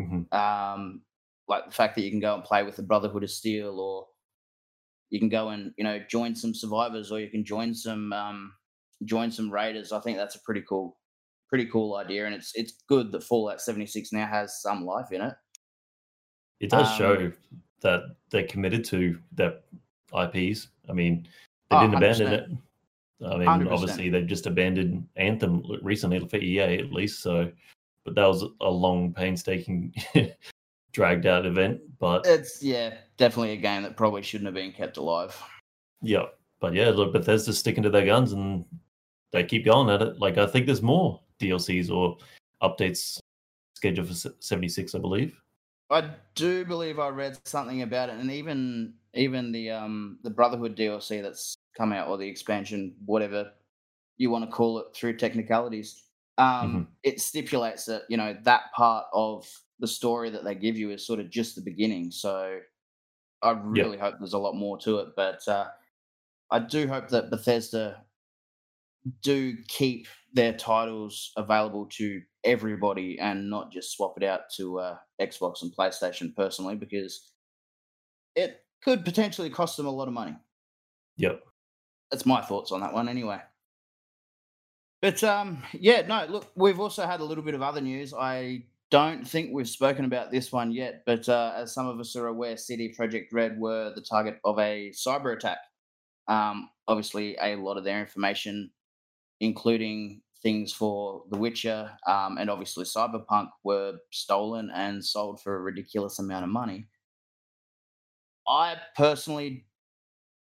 Mhm. 0.00 0.32
Um, 0.32 1.02
like 1.48 1.66
the 1.66 1.72
fact 1.72 1.94
that 1.96 2.02
you 2.02 2.10
can 2.10 2.20
go 2.20 2.34
and 2.34 2.44
play 2.44 2.62
with 2.62 2.76
the 2.76 2.82
Brotherhood 2.82 3.24
of 3.24 3.30
Steel, 3.30 3.80
or 3.80 4.06
you 5.10 5.18
can 5.18 5.28
go 5.28 5.48
and 5.50 5.72
you 5.76 5.84
know 5.84 5.98
join 6.08 6.34
some 6.34 6.54
survivors, 6.54 7.10
or 7.12 7.20
you 7.20 7.28
can 7.30 7.44
join 7.44 7.74
some 7.74 8.12
um, 8.12 8.52
join 9.04 9.30
some 9.30 9.50
raiders. 9.50 9.92
I 9.92 10.00
think 10.00 10.16
that's 10.18 10.36
a 10.36 10.40
pretty 10.40 10.62
cool, 10.68 10.96
pretty 11.48 11.66
cool 11.66 11.96
idea, 11.96 12.26
and 12.26 12.34
it's 12.34 12.52
it's 12.54 12.74
good 12.88 13.12
that 13.12 13.22
Fallout 13.24 13.60
76 13.60 14.12
now 14.12 14.26
has 14.26 14.60
some 14.60 14.84
life 14.84 15.12
in 15.12 15.20
it. 15.22 15.34
It 16.60 16.70
does 16.70 16.88
Um, 16.92 16.98
show 16.98 17.32
that 17.80 18.16
they're 18.30 18.46
committed 18.46 18.84
to 18.86 19.18
their 19.32 19.54
IPs. 20.12 20.68
I 20.88 20.92
mean, 20.92 21.28
they 21.70 21.76
Oh, 21.76 21.80
didn't 21.82 21.94
abandon 21.96 22.32
it. 22.32 22.50
I 23.24 23.36
mean, 23.36 23.46
100%. 23.48 23.72
obviously 23.72 24.08
they've 24.10 24.26
just 24.26 24.46
abandoned 24.46 25.06
Anthem 25.16 25.62
recently 25.82 26.18
for 26.28 26.36
EA 26.36 26.78
at 26.78 26.92
least. 26.92 27.20
So, 27.20 27.50
but 28.04 28.14
that 28.14 28.26
was 28.26 28.44
a 28.60 28.70
long, 28.70 29.12
painstaking, 29.12 29.92
dragged 30.98 31.26
out 31.26 31.46
event. 31.46 31.80
But 32.00 32.26
It's 32.26 32.60
yeah, 32.60 32.94
definitely 33.18 33.52
a 33.52 33.56
game 33.56 33.84
that 33.84 33.96
probably 33.96 34.22
shouldn't 34.22 34.46
have 34.46 34.54
been 34.54 34.72
kept 34.72 34.96
alive. 34.96 35.40
yeah, 36.02 36.24
but 36.60 36.74
yeah, 36.74 36.90
look, 36.90 37.12
Bethesda's 37.12 37.56
sticking 37.58 37.84
to 37.84 37.90
their 37.90 38.04
guns 38.04 38.32
and 38.32 38.64
they 39.30 39.44
keep 39.44 39.64
going 39.64 39.88
at 39.90 40.02
it. 40.02 40.18
Like 40.18 40.38
I 40.38 40.46
think 40.46 40.66
there's 40.66 40.82
more 40.82 41.20
DLCs 41.40 41.88
or 41.88 42.18
updates 42.64 43.20
scheduled 43.74 44.08
for 44.08 44.32
76, 44.40 44.94
I 44.94 44.98
believe. 44.98 45.40
I 45.90 46.10
do 46.34 46.64
believe 46.64 46.98
I 46.98 47.08
read 47.08 47.38
something 47.46 47.82
about 47.82 48.08
it, 48.10 48.16
and 48.18 48.30
even 48.30 48.94
even 49.14 49.52
the 49.52 49.70
um 49.70 50.18
the 50.24 50.30
Brotherhood 50.30 50.76
DLC 50.76 51.22
that's 51.22 51.54
come 51.76 51.92
out 51.92 52.08
or 52.08 52.18
the 52.18 52.28
expansion, 52.28 52.94
whatever 53.06 53.52
you 54.18 54.30
want 54.30 54.44
to 54.44 54.50
call 54.50 54.80
it, 54.80 54.86
through 54.94 55.16
technicalities, 55.16 56.02
um, 56.38 56.88
it 57.04 57.20
stipulates 57.20 57.84
that 57.86 58.02
you 58.10 58.16
know 58.16 58.36
that 58.42 58.64
part 58.76 59.06
of 59.12 59.46
the 59.80 59.86
story 59.86 60.30
that 60.30 60.44
they 60.44 60.54
give 60.54 60.76
you 60.76 60.90
is 60.90 61.06
sort 61.06 61.20
of 61.20 61.30
just 61.30 61.54
the 61.54 61.62
beginning. 61.62 62.10
So 62.10 62.58
I 63.42 63.50
really 63.50 63.98
hope 63.98 64.16
there's 64.18 64.32
a 64.32 64.38
lot 64.38 64.54
more 64.54 64.78
to 64.78 64.98
it, 64.98 65.08
but 65.16 65.46
uh, 65.46 65.68
I 66.50 66.58
do 66.58 66.88
hope 66.88 67.08
that 67.08 67.30
Bethesda 67.30 68.02
do 69.22 69.56
keep 69.68 70.08
their 70.32 70.52
titles 70.52 71.32
available 71.36 71.86
to 71.86 72.20
everybody 72.44 73.18
and 73.18 73.48
not 73.48 73.72
just 73.72 73.96
swap 73.96 74.14
it 74.16 74.24
out 74.24 74.42
to 74.56 74.80
uh, 74.80 74.96
Xbox 75.20 75.62
and 75.62 75.74
PlayStation 75.74 76.34
personally 76.34 76.74
because 76.74 77.32
it 78.34 78.62
could 78.82 79.04
potentially 79.04 79.50
cost 79.50 79.76
them 79.76 79.86
a 79.86 79.90
lot 79.90 80.08
of 80.08 80.14
money. 80.14 80.36
Yep. 81.16 81.42
That's 82.10 82.26
my 82.26 82.40
thoughts 82.40 82.72
on 82.72 82.80
that 82.80 82.92
one 82.92 83.08
anyway. 83.08 83.40
But 85.00 85.22
um, 85.22 85.62
yeah, 85.72 86.02
no, 86.06 86.26
look, 86.28 86.50
we've 86.56 86.80
also 86.80 87.06
had 87.06 87.20
a 87.20 87.24
little 87.24 87.44
bit 87.44 87.54
of 87.54 87.62
other 87.62 87.80
news. 87.80 88.12
I 88.12 88.64
don't 88.90 89.26
think 89.26 89.50
we've 89.52 89.68
spoken 89.68 90.04
about 90.04 90.30
this 90.30 90.50
one 90.50 90.72
yet, 90.72 91.02
but 91.04 91.28
uh, 91.28 91.52
as 91.56 91.74
some 91.74 91.86
of 91.86 92.00
us 92.00 92.16
are 92.16 92.28
aware, 92.28 92.56
CD 92.56 92.94
Projekt 92.98 93.26
Red 93.32 93.58
were 93.58 93.92
the 93.94 94.00
target 94.00 94.38
of 94.44 94.58
a 94.58 94.90
cyber 94.90 95.36
attack. 95.36 95.58
Um, 96.26 96.70
obviously, 96.86 97.36
a 97.40 97.56
lot 97.56 97.76
of 97.76 97.84
their 97.84 98.00
information, 98.00 98.70
including 99.40 100.22
things 100.42 100.72
for 100.72 101.24
The 101.30 101.38
Witcher 101.38 101.90
um, 102.06 102.38
and 102.38 102.48
obviously 102.48 102.84
Cyberpunk, 102.84 103.48
were 103.64 103.94
stolen 104.10 104.70
and 104.74 105.04
sold 105.04 105.42
for 105.42 105.56
a 105.56 105.60
ridiculous 105.60 106.18
amount 106.18 106.44
of 106.44 106.50
money. 106.50 106.88
I 108.48 108.76
personally, 108.96 109.66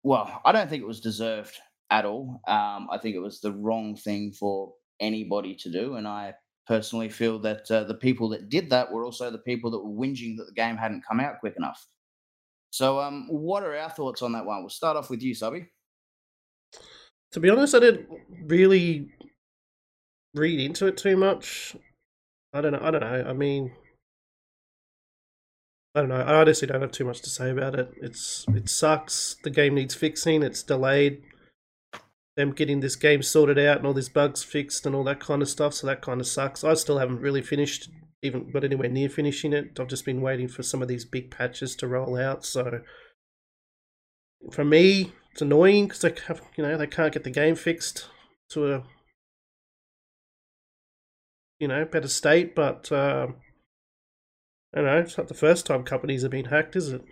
well, 0.03 0.41
I 0.45 0.51
don't 0.51 0.69
think 0.69 0.83
it 0.83 0.87
was 0.87 1.01
deserved 1.01 1.57
at 1.91 2.05
all. 2.05 2.41
Um, 2.49 2.89
I 2.91 2.99
think 3.01 3.15
it 3.15 3.21
was 3.21 3.41
the 3.41 3.53
wrong 3.53 3.95
thing 3.95 4.33
for 4.33 4.73
anybody 5.01 5.55
to 5.57 5.71
do, 5.71 5.95
and 5.95 6.09
I 6.09 6.35
personally 6.67 7.09
feel 7.09 7.39
that 7.41 7.71
uh, 7.71 7.85
the 7.85 7.95
people 7.95 8.29
that 8.31 8.49
did 8.49 8.71
that 8.71 8.91
were 8.91 9.05
also 9.05 9.31
the 9.31 9.39
people 9.39 9.71
that 9.71 9.85
were 9.85 9.91
whinging 10.07 10.37
that 10.37 10.47
the 10.47 10.53
game 10.55 10.77
hadn't 10.77 11.05
come 11.07 11.21
out 11.21 11.41
quick 11.41 11.55
enough. 11.57 11.87
So, 12.71 13.01
um, 13.01 13.29
what 13.29 13.63
are 13.63 13.77
our 13.77 13.91
thoughts 13.91 14.23
on 14.23 14.33
that 14.33 14.45
one? 14.45 14.61
We'll 14.61 14.71
start 14.71 14.97
off 14.97 15.11
with 15.11 15.23
you, 15.23 15.35
Subby. 15.35 15.67
To 17.33 17.41
be 17.41 17.51
honest, 17.51 17.75
I 17.75 17.81
didn't 17.81 18.09
really 18.47 19.11
read 20.35 20.61
into 20.61 20.87
it 20.87 20.97
too 20.97 21.17
much. 21.17 21.77
I 22.53 22.61
don't 22.61 22.73
know. 22.73 22.81
I 22.83 22.91
don't 22.91 23.01
know. 23.01 23.25
I 23.29 23.33
mean, 23.33 23.73
I 25.95 26.01
don't 26.01 26.09
know. 26.09 26.17
I 26.21 26.35
honestly 26.35 26.67
don't 26.67 26.81
have 26.81 26.91
too 26.91 27.05
much 27.05 27.21
to 27.23 27.31
say 27.31 27.51
about 27.51 27.79
it. 27.79 27.93
It's 28.01 28.45
it 28.49 28.69
sucks. 28.69 29.37
The 29.45 29.51
game 29.51 29.75
needs 29.75 29.95
fixing. 29.95 30.43
It's 30.43 30.63
delayed. 30.63 31.23
Them 32.37 32.53
getting 32.53 32.81
this 32.81 32.97
game 32.97 33.23
sorted 33.23 33.59
out 33.59 33.79
and 33.79 33.87
all 33.87 33.95
these 33.95 34.09
bugs 34.09 34.43
fixed 34.43 34.87
and 34.87 34.95
all 34.95 35.05
that 35.05 35.21
kind 35.21 35.41
of 35.41 35.49
stuff. 35.49 35.75
So 35.75 35.87
that 35.87 36.03
kind 36.03 36.21
of 36.21 36.27
sucks. 36.27 36.65
I 36.65 36.75
still 36.75 36.99
haven't 36.99 37.21
really 37.21 37.43
finished, 37.43 37.91
even 38.23 38.51
got 38.51 38.65
anywhere 38.65 38.89
near 38.89 39.09
finishing 39.09 39.53
it. 39.53 39.79
I've 39.79 39.89
just 39.89 40.05
been 40.05 40.21
waiting 40.21 40.49
for 40.49 40.63
some 40.63 40.83
of 40.83 40.89
these 40.89 41.05
big 41.05 41.31
patches 41.31 41.77
to 41.77 41.87
roll 41.87 42.17
out. 42.17 42.45
So 42.45 42.81
for 44.51 44.65
me, 44.65 45.13
it's 45.31 45.43
annoying 45.43 45.87
because 45.87 46.01
they 46.01 46.15
have, 46.27 46.43
you 46.57 46.65
know, 46.65 46.77
they 46.77 46.87
can't 46.87 47.13
get 47.13 47.25
the 47.25 47.31
game 47.31 47.55
fixed 47.55 48.09
to 48.51 48.75
a 48.75 48.85
you 51.59 51.69
know 51.69 51.85
better 51.85 52.09
state. 52.09 52.55
But 52.55 52.91
uh, 52.93 53.29
I 54.75 54.77
don't 54.77 54.85
know. 54.85 54.99
It's 54.99 55.19
not 55.19 55.29
the 55.29 55.35
first 55.35 55.67
time 55.67 55.85
companies 55.85 56.23
have 56.23 56.31
been 56.31 56.47
hacked, 56.47 56.77
is 56.77 56.91
it? 56.91 57.03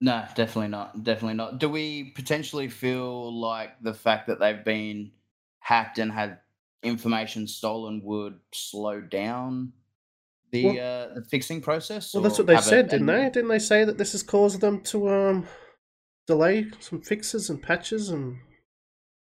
No, 0.00 0.24
definitely 0.34 0.68
not. 0.68 1.02
Definitely 1.04 1.34
not. 1.36 1.58
Do 1.58 1.68
we 1.68 2.12
potentially 2.14 2.68
feel 2.68 3.32
like 3.38 3.80
the 3.82 3.94
fact 3.94 4.26
that 4.26 4.38
they've 4.38 4.62
been 4.64 5.12
hacked 5.60 5.98
and 5.98 6.12
had 6.12 6.38
information 6.82 7.46
stolen 7.46 8.02
would 8.04 8.38
slow 8.52 9.00
down 9.00 9.72
the 10.52 10.64
Well- 10.66 11.10
uh, 11.10 11.14
the 11.14 11.24
fixing 11.24 11.60
process? 11.62 12.12
Well, 12.12 12.22
that's 12.22 12.38
what 12.38 12.46
they 12.46 12.58
said, 12.60 12.88
didn't 12.88 13.06
they? 13.06 13.30
Didn't 13.30 13.48
they 13.48 13.58
say 13.58 13.84
that 13.84 13.96
this 13.98 14.12
has 14.12 14.22
caused 14.22 14.60
them 14.60 14.82
to 14.82 15.08
um 15.08 15.46
delay 16.26 16.66
some 16.80 17.00
fixes 17.00 17.48
and 17.48 17.62
patches 17.62 18.10
and 18.10 18.36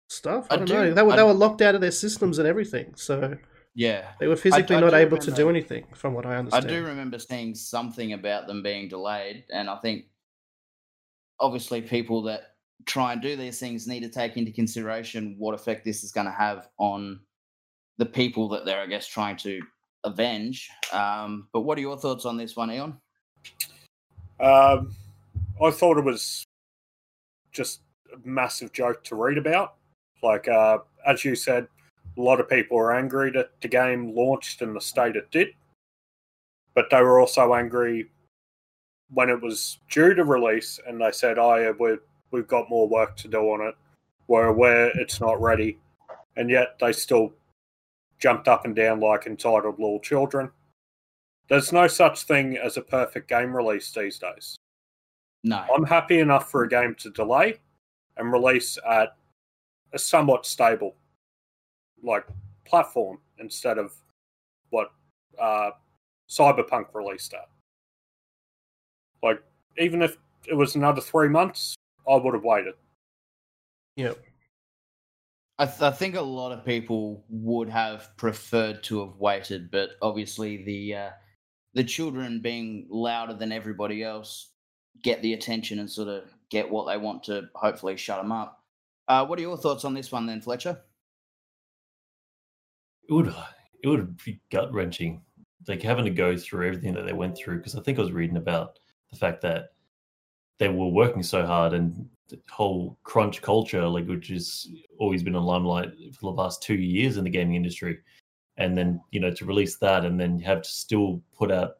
stuff? 0.09 0.47
I, 0.49 0.55
I 0.55 0.57
don't 0.57 0.67
do- 0.67 0.73
know. 0.73 0.93
They 0.93 1.01
were 1.03 1.13
I- 1.13 1.15
they 1.15 1.23
were 1.23 1.33
locked 1.33 1.61
out 1.61 1.75
of 1.75 1.81
their 1.81 1.91
systems 1.91 2.37
and 2.37 2.47
everything, 2.47 2.95
so 2.95 3.37
Yeah, 3.75 4.11
they 4.19 4.27
were 4.27 4.35
physically 4.35 4.75
I 4.75 4.81
not 4.81 4.93
able 4.93 5.17
to 5.19 5.31
do 5.31 5.49
anything, 5.49 5.85
from 5.95 6.13
what 6.13 6.25
I 6.25 6.35
understand. 6.35 6.65
I 6.65 6.69
do 6.69 6.83
remember 6.85 7.17
seeing 7.17 7.55
something 7.55 8.11
about 8.13 8.47
them 8.47 8.61
being 8.61 8.89
delayed, 8.89 9.45
and 9.53 9.69
I 9.69 9.77
think 9.77 10.05
obviously 11.39 11.81
people 11.81 12.21
that 12.23 12.55
try 12.85 13.13
and 13.13 13.21
do 13.21 13.35
these 13.35 13.59
things 13.59 13.87
need 13.87 14.01
to 14.01 14.09
take 14.09 14.37
into 14.37 14.51
consideration 14.51 15.35
what 15.37 15.53
effect 15.53 15.85
this 15.85 16.03
is 16.03 16.11
going 16.11 16.25
to 16.25 16.31
have 16.31 16.69
on 16.77 17.19
the 17.97 18.05
people 18.05 18.47
that 18.49 18.65
they're, 18.65 18.81
I 18.81 18.87
guess, 18.87 19.07
trying 19.07 19.37
to 19.37 19.59
avenge. 20.03 20.69
Um, 20.93 21.47
but 21.53 21.61
what 21.61 21.77
are 21.77 21.81
your 21.81 21.97
thoughts 21.97 22.25
on 22.25 22.37
this 22.37 22.55
one, 22.55 22.71
Eon? 22.71 22.97
Um, 24.39 24.95
I 25.61 25.71
thought 25.71 25.97
it 25.97 26.05
was 26.05 26.45
just 27.51 27.81
a 28.13 28.27
massive 28.27 28.71
joke 28.71 29.03
to 29.05 29.15
read 29.15 29.37
about. 29.37 29.75
Like, 30.23 30.47
uh, 30.47 30.79
as 31.05 31.25
you 31.25 31.35
said, 31.35 31.67
a 32.17 32.21
lot 32.21 32.39
of 32.39 32.49
people 32.49 32.77
were 32.77 32.95
angry 32.95 33.31
that 33.31 33.51
the 33.61 33.67
game 33.67 34.15
launched 34.15 34.61
in 34.61 34.73
the 34.73 34.81
state 34.81 35.15
it 35.15 35.29
did, 35.31 35.49
but 36.73 36.89
they 36.89 37.01
were 37.01 37.19
also 37.19 37.53
angry 37.53 38.09
when 39.13 39.29
it 39.29 39.41
was 39.41 39.79
due 39.89 40.13
to 40.13 40.23
release 40.23 40.79
and 40.87 41.01
they 41.01 41.11
said, 41.11 41.37
"Oh, 41.37 41.55
yeah, 41.55 41.71
we've 41.77 42.01
we've 42.31 42.47
got 42.47 42.69
more 42.69 42.87
work 42.87 43.15
to 43.17 43.27
do 43.27 43.39
on 43.51 43.67
it. 43.67 43.75
We're 44.27 44.47
aware 44.47 44.87
it's 44.99 45.19
not 45.19 45.41
ready," 45.41 45.79
and 46.35 46.49
yet 46.49 46.77
they 46.79 46.93
still 46.93 47.33
jumped 48.19 48.47
up 48.47 48.65
and 48.65 48.75
down 48.75 48.99
like 48.99 49.25
entitled 49.25 49.79
little 49.79 49.99
children. 49.99 50.51
There's 51.47 51.73
no 51.73 51.87
such 51.87 52.23
thing 52.23 52.57
as 52.57 52.77
a 52.77 52.81
perfect 52.81 53.27
game 53.27 53.55
release 53.55 53.91
these 53.91 54.19
days. 54.19 54.57
No. 55.43 55.65
I'm 55.73 55.85
happy 55.85 56.19
enough 56.19 56.51
for 56.51 56.63
a 56.63 56.69
game 56.69 56.95
to 56.99 57.09
delay 57.09 57.59
and 58.17 58.31
release 58.31 58.77
at 58.87 59.15
a 59.93 59.99
somewhat 59.99 60.45
stable 60.45 60.95
like 62.03 62.25
platform 62.65 63.19
instead 63.39 63.77
of 63.77 63.93
what 64.69 64.91
uh, 65.41 65.71
Cyberpunk 66.29 66.93
released 66.93 67.33
at. 67.33 67.49
Like 69.23 69.41
even 69.77 70.01
if 70.01 70.17
it 70.47 70.53
was 70.53 70.75
another 70.75 71.01
three 71.01 71.29
months, 71.29 71.75
I 72.07 72.15
would 72.15 72.33
have 72.33 72.43
waited. 72.43 72.73
Yep. 73.95 74.17
I, 75.57 75.65
th- 75.65 75.81
I 75.81 75.91
think 75.91 76.15
a 76.15 76.21
lot 76.21 76.53
of 76.53 76.65
people 76.65 77.25
would 77.29 77.69
have 77.69 78.15
preferred 78.15 78.81
to 78.83 79.01
have 79.01 79.17
waited, 79.17 79.69
but 79.71 79.91
obviously 80.01 80.63
the 80.63 80.95
uh, 80.95 81.09
the 81.73 81.83
children 81.83 82.39
being 82.41 82.87
louder 82.89 83.33
than 83.33 83.51
everybody 83.51 84.03
else 84.03 84.51
get 85.03 85.21
the 85.21 85.33
attention 85.33 85.79
and 85.79 85.89
sort 85.89 86.07
of 86.07 86.23
get 86.49 86.69
what 86.69 86.87
they 86.87 86.97
want 86.97 87.23
to 87.23 87.49
hopefully 87.55 87.97
shut 87.97 88.21
them 88.21 88.31
up. 88.31 88.63
Uh, 89.07 89.25
what 89.25 89.37
are 89.37 89.41
your 89.41 89.57
thoughts 89.57 89.85
on 89.85 89.93
this 89.93 90.11
one 90.11 90.25
then, 90.25 90.41
Fletcher? 90.41 90.79
it 93.09 93.13
would 93.13 93.33
it 93.83 93.87
would 93.87 94.23
be 94.23 94.39
gut 94.51 94.71
wrenching, 94.73 95.21
like 95.67 95.81
having 95.81 96.05
to 96.05 96.11
go 96.11 96.37
through 96.37 96.67
everything 96.67 96.93
that 96.93 97.05
they 97.05 97.13
went 97.13 97.37
through. 97.37 97.57
Because 97.57 97.75
I 97.75 97.81
think 97.81 97.97
I 97.97 98.03
was 98.03 98.11
reading 98.11 98.37
about 98.37 98.79
the 99.11 99.17
fact 99.17 99.41
that 99.41 99.73
they 100.59 100.69
were 100.69 100.87
working 100.87 101.23
so 101.23 101.45
hard 101.45 101.73
and 101.73 102.07
the 102.27 102.39
whole 102.49 102.97
crunch 103.03 103.41
culture, 103.41 103.87
like 103.87 104.07
which 104.07 104.27
has 104.27 104.67
always 104.99 105.23
been 105.23 105.35
in 105.35 105.43
limelight 105.43 105.91
for 106.13 106.31
the 106.31 106.41
last 106.41 106.61
two 106.61 106.75
years 106.75 107.17
in 107.17 107.23
the 107.23 107.29
gaming 107.29 107.55
industry, 107.55 107.99
and 108.57 108.77
then 108.77 109.01
you 109.11 109.19
know 109.19 109.31
to 109.31 109.45
release 109.45 109.77
that 109.77 110.05
and 110.05 110.19
then 110.19 110.39
have 110.39 110.61
to 110.61 110.69
still 110.69 111.21
put 111.37 111.51
out 111.51 111.77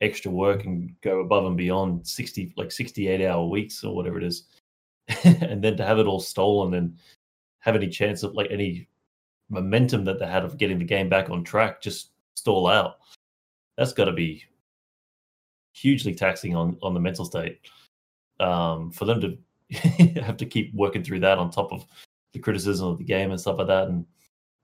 extra 0.00 0.30
work 0.30 0.64
and 0.64 0.94
go 1.02 1.20
above 1.20 1.46
and 1.46 1.56
beyond 1.56 2.06
60 2.06 2.52
like 2.56 2.70
68 2.70 3.24
hour 3.24 3.46
weeks 3.46 3.84
or 3.84 3.94
whatever 3.94 4.18
it 4.18 4.24
is 4.24 4.44
and 5.24 5.62
then 5.62 5.76
to 5.76 5.84
have 5.84 5.98
it 5.98 6.06
all 6.06 6.20
stolen 6.20 6.74
and 6.74 6.96
have 7.60 7.76
any 7.76 7.88
chance 7.88 8.22
of 8.22 8.34
like 8.34 8.50
any 8.50 8.86
momentum 9.48 10.04
that 10.04 10.18
they 10.18 10.26
had 10.26 10.44
of 10.44 10.58
getting 10.58 10.78
the 10.78 10.84
game 10.84 11.08
back 11.08 11.30
on 11.30 11.44
track 11.44 11.80
just 11.80 12.10
stall 12.34 12.66
out. 12.66 12.98
That's 13.76 13.92
got 13.92 14.04
to 14.06 14.12
be 14.12 14.44
hugely 15.74 16.14
taxing 16.14 16.56
on 16.56 16.78
on 16.82 16.94
the 16.94 17.00
mental 17.00 17.24
state. 17.26 17.60
Um, 18.40 18.90
for 18.90 19.04
them 19.04 19.20
to 19.20 19.38
have 20.22 20.36
to 20.38 20.46
keep 20.46 20.74
working 20.74 21.04
through 21.04 21.20
that 21.20 21.38
on 21.38 21.50
top 21.50 21.72
of 21.72 21.84
the 22.32 22.38
criticism 22.40 22.88
of 22.88 22.98
the 22.98 23.04
game 23.04 23.30
and 23.30 23.40
stuff 23.40 23.58
like 23.58 23.68
that. 23.68 23.88
And 23.88 24.06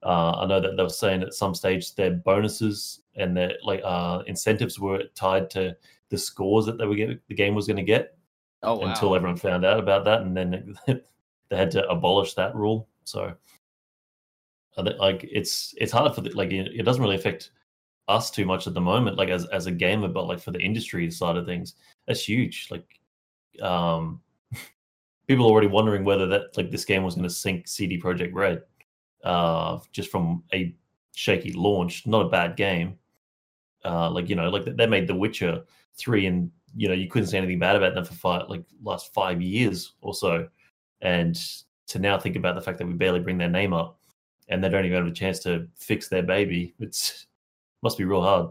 uh, 0.03 0.33
I 0.33 0.47
know 0.47 0.61
that 0.61 0.77
they 0.77 0.83
were 0.83 0.89
saying 0.89 1.23
at 1.23 1.35
some 1.35 1.55
stage 1.55 1.95
their 1.95 2.11
bonuses 2.11 3.03
and 3.15 3.37
their 3.37 3.53
like 3.65 3.81
uh, 3.85 4.23
incentives 4.27 4.81
were 4.81 5.05
tied 5.15 5.51
to 5.51 5.77
the 6.09 6.19
scores 6.19 6.67
that 6.67 6.79
they 6.79 6.87
were 6.87 6.97
getting, 6.97 7.21
the 7.29 7.35
game 7.35 7.55
was 7.55 7.67
going 7.67 7.77
to 7.77 7.83
get 7.83 8.17
Oh, 8.63 8.77
wow. 8.79 8.89
until 8.89 9.15
everyone 9.15 9.37
found 9.39 9.65
out 9.65 9.79
about 9.79 10.05
that, 10.05 10.23
and 10.23 10.37
then 10.37 10.77
they 10.87 11.57
had 11.57 11.71
to 11.71 11.89
abolish 11.89 12.35
that 12.35 12.55
rule. 12.55 12.89
So, 13.05 13.33
I 14.77 14.83
think, 14.83 14.99
like, 14.99 15.25
it's 15.31 15.75
it's 15.79 15.93
hard 15.93 16.15
for 16.15 16.21
the 16.21 16.31
like 16.31 16.53
it 16.53 16.85
doesn't 16.85 17.03
really 17.03 17.17
affect 17.17 17.53
us 18.11 18.31
too 18.31 18.45
much 18.45 18.67
at 18.67 18.75
the 18.75 18.81
moment, 18.81 19.17
like 19.17 19.29
as 19.29 19.47
as 19.47 19.67
a 19.67 19.73
gamer, 19.73 20.09
but 20.09 20.27
like 20.27 20.41
for 20.41 20.51
the 20.51 20.61
industry 20.61 21.11
side 21.11 21.37
of 21.37 21.47
things, 21.47 21.75
that's 22.07 22.29
huge. 22.29 22.69
Like, 22.71 23.01
um, 23.63 24.21
people 25.27 25.47
are 25.47 25.51
already 25.51 25.69
wondering 25.69 26.05
whether 26.05 26.27
that 26.27 26.57
like 26.57 26.71
this 26.71 26.85
game 26.85 27.03
was 27.03 27.15
going 27.15 27.29
to 27.29 27.35
sink 27.35 27.69
CD 27.69 28.01
Projekt 28.01 28.35
Red, 28.35 28.63
uh, 29.25 29.79
just 29.93 30.11
from 30.11 30.43
a 30.53 30.75
shaky 31.15 31.53
launch. 31.53 32.07
Not 32.07 32.27
a 32.27 32.29
bad 32.29 32.57
game. 32.57 32.99
Uh, 33.85 34.11
like 34.11 34.29
you 34.29 34.37
know, 34.37 34.51
like 34.51 34.65
they 34.65 34.87
made 34.87 35.07
The 35.07 35.15
Witcher 35.15 35.63
three 35.97 36.27
and 36.27 36.51
you 36.77 36.89
know 36.89 36.95
you 36.95 37.09
couldn't 37.09 37.29
say 37.29 37.39
anything 37.39 37.59
bad 37.59 37.77
about 37.77 37.95
them 37.95 38.05
for 38.05 38.15
five 38.15 38.49
like 38.49 38.65
last 38.83 39.13
five 39.13 39.41
years 39.41 39.95
or 40.01 40.15
so 40.15 40.49
and 41.03 41.39
to 41.87 41.99
now 41.99 42.19
think 42.19 42.37
about 42.37 42.55
the 42.55 42.61
fact 42.61 42.79
that 42.79 42.87
we 42.87 42.93
barely 42.93 43.21
bring 43.21 43.39
their 43.39 43.49
name 43.49 43.73
up 43.73 43.99
and 44.49 44.63
they 44.63 44.69
don't 44.69 44.85
even 44.85 44.97
have 44.97 45.07
a 45.07 45.15
chance 45.15 45.41
to 45.41 45.67
fix 45.77 46.09
their 46.09 46.23
baby 46.23 46.75
it's 46.79 47.27
must 47.83 47.99
be 47.99 48.05
real 48.05 48.23
hard 48.23 48.51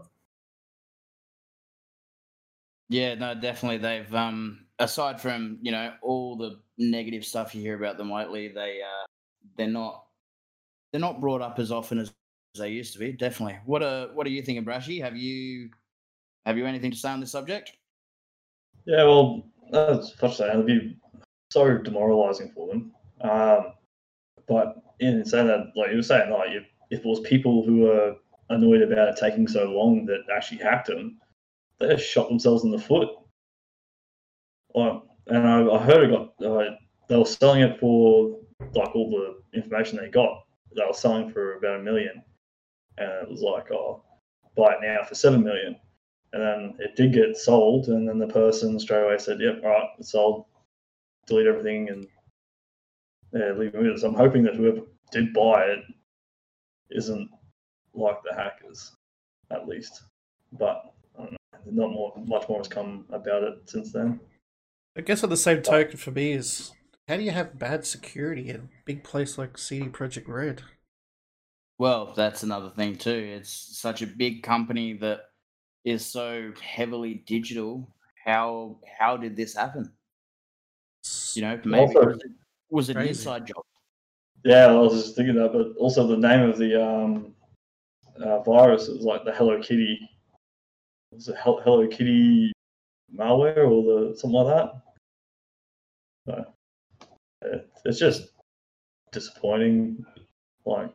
Yeah, 2.90 3.14
no, 3.14 3.34
definitely. 3.36 3.78
They've 3.78 4.14
um 4.14 4.66
aside 4.80 5.20
from, 5.20 5.58
you 5.62 5.70
know, 5.70 5.94
all 6.02 6.36
the 6.36 6.60
negative 6.76 7.24
stuff 7.24 7.54
you 7.54 7.62
hear 7.62 7.76
about 7.76 7.96
them 7.96 8.10
lately, 8.10 8.48
they 8.48 8.80
uh 8.82 9.06
they're 9.56 9.68
not 9.68 10.04
they're 10.92 11.00
not 11.00 11.20
brought 11.20 11.40
up 11.40 11.60
as 11.60 11.70
often 11.70 11.98
as 11.98 12.12
they 12.58 12.68
used 12.68 12.92
to 12.94 12.98
be, 12.98 13.12
definitely. 13.12 13.58
What 13.64 13.82
uh 13.82 14.08
what 14.08 14.24
do 14.24 14.32
you 14.32 14.42
think, 14.42 14.66
Brashy? 14.66 15.00
Have 15.00 15.16
you 15.16 15.70
have 16.44 16.58
you 16.58 16.66
anything 16.66 16.90
to 16.90 16.96
say 16.96 17.10
on 17.10 17.20
this 17.20 17.30
subject? 17.30 17.72
Yeah, 18.86 19.04
well, 19.04 19.46
that's 19.70 20.10
frustrating. 20.10 20.64
It'd 20.64 20.66
be 20.66 20.96
so 21.52 21.78
demoralizing 21.78 22.50
for 22.50 22.66
them. 22.68 22.92
Um, 23.20 23.74
but 24.48 24.82
in 24.98 25.24
saying 25.24 25.46
that, 25.46 25.72
like 25.76 25.90
you 25.90 25.96
were 25.96 26.02
saying, 26.02 26.30
like 26.30 26.50
if, 26.50 26.64
if 26.90 27.00
it 27.00 27.06
was 27.06 27.20
people 27.20 27.62
who 27.64 27.82
were 27.82 28.16
annoyed 28.50 28.82
about 28.82 29.08
it 29.08 29.16
taking 29.16 29.48
so 29.48 29.64
long 29.64 30.04
that 30.06 30.20
actually 30.34 30.58
hacked 30.58 30.88
them, 30.88 31.18
they 31.78 31.88
just 31.88 32.08
shot 32.08 32.28
themselves 32.28 32.64
in 32.64 32.70
the 32.70 32.78
foot. 32.78 33.08
Like, 34.74 35.00
and 35.28 35.48
I, 35.48 35.66
I 35.66 35.78
heard 35.82 36.04
it 36.04 36.10
got 36.10 36.46
uh, 36.46 36.74
they 37.08 37.16
were 37.16 37.24
selling 37.24 37.62
it 37.62 37.80
for 37.80 38.38
like 38.74 38.94
all 38.94 39.10
the 39.10 39.58
information 39.58 39.98
they 39.98 40.08
got. 40.08 40.44
They 40.76 40.84
were 40.86 40.92
selling 40.92 41.30
for 41.30 41.54
about 41.54 41.80
a 41.80 41.82
million, 41.82 42.22
and 42.98 43.10
it 43.22 43.30
was 43.30 43.40
like, 43.40 43.70
oh, 43.72 44.04
buy 44.56 44.74
it 44.74 44.78
now 44.82 45.02
for 45.04 45.14
seven 45.14 45.42
million, 45.42 45.76
and 46.32 46.42
then 46.42 46.74
it 46.78 46.94
did 46.96 47.12
get 47.12 47.36
sold, 47.36 47.88
and 47.88 48.08
then 48.08 48.18
the 48.18 48.28
person 48.28 48.78
straight 48.78 49.04
away 49.04 49.18
said, 49.18 49.40
"Yep, 49.40 49.60
all 49.64 49.70
right, 49.70 49.88
it's 49.98 50.12
sold." 50.12 50.44
Delete 51.26 51.46
everything 51.46 51.90
and 51.90 52.06
yeah, 53.32 53.52
leave 53.52 53.74
it 53.74 53.82
with. 53.82 54.02
I'm 54.02 54.14
hoping 54.14 54.42
that 54.44 54.56
whoever 54.56 54.80
did 55.12 55.32
buy 55.32 55.64
it 55.64 55.84
isn't 56.90 57.30
like 57.94 58.18
the 58.22 58.34
hackers, 58.34 58.92
at 59.50 59.66
least. 59.68 60.02
But 60.52 60.92
I 61.18 61.22
don't 61.22 61.32
know. 61.32 61.36
Not 61.86 61.90
more, 61.92 62.14
much 62.26 62.48
more 62.48 62.58
has 62.58 62.68
come 62.68 63.04
about 63.10 63.42
it 63.42 63.68
since 63.68 63.92
then. 63.92 64.18
I 64.96 65.02
guess 65.02 65.22
on 65.22 65.30
the 65.30 65.36
same 65.36 65.62
token 65.62 65.98
for 65.98 66.10
me 66.10 66.32
is 66.32 66.72
how 67.06 67.16
do 67.16 67.22
you 67.22 67.30
have 67.30 67.58
bad 67.58 67.86
security 67.86 68.48
in 68.48 68.56
a 68.56 68.68
big 68.84 69.04
place 69.04 69.36
like 69.36 69.58
CD 69.58 69.88
Projekt 69.88 70.26
Red? 70.28 70.62
Well, 71.78 72.12
that's 72.14 72.42
another 72.42 72.70
thing 72.70 72.96
too. 72.96 73.34
It's 73.36 73.78
such 73.78 74.02
a 74.02 74.06
big 74.06 74.42
company 74.42 74.94
that 74.94 75.20
is 75.84 76.04
so 76.04 76.52
heavily 76.62 77.22
digital. 77.26 77.94
How 78.24 78.78
how 78.98 79.16
did 79.16 79.36
this 79.36 79.54
happen? 79.54 79.92
You 81.34 81.42
know, 81.42 81.60
maybe 81.64 81.94
Also- 81.94 82.06
was 82.06 82.18
it, 82.20 82.30
was 82.70 82.88
an 82.90 82.98
inside 82.98 83.46
job? 83.46 83.64
Yeah, 84.44 84.66
I 84.66 84.72
was 84.72 85.02
just 85.02 85.16
thinking 85.16 85.34
that, 85.36 85.52
but 85.52 85.76
also 85.78 86.06
the 86.06 86.16
name 86.16 86.48
of 86.48 86.56
the 86.58 86.82
um, 86.82 87.34
uh, 88.22 88.42
virus 88.42 88.88
is 88.88 89.04
like 89.04 89.24
the 89.24 89.32
Hello 89.32 89.60
Kitty. 89.60 89.98
Was 91.12 91.28
it 91.28 91.36
Hel- 91.36 91.60
Hello 91.64 91.86
Kitty 91.86 92.52
malware 93.14 93.68
or 93.68 93.82
the 94.10 94.16
something 94.16 94.40
like 94.40 94.56
that? 94.56 94.72
So, 96.26 96.44
it, 97.42 97.70
it's 97.84 97.98
just 97.98 98.30
disappointing. 99.12 100.04
Like, 100.64 100.92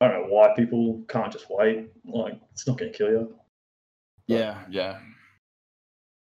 I 0.00 0.08
don't 0.08 0.22
know 0.22 0.34
why 0.34 0.54
people 0.56 1.04
can't 1.08 1.32
just 1.32 1.46
wait. 1.48 1.90
Like, 2.04 2.40
it's 2.52 2.66
not 2.66 2.78
going 2.78 2.92
to 2.92 2.98
kill 2.98 3.10
you. 3.10 3.34
Yeah, 4.26 4.58
yeah. 4.68 4.98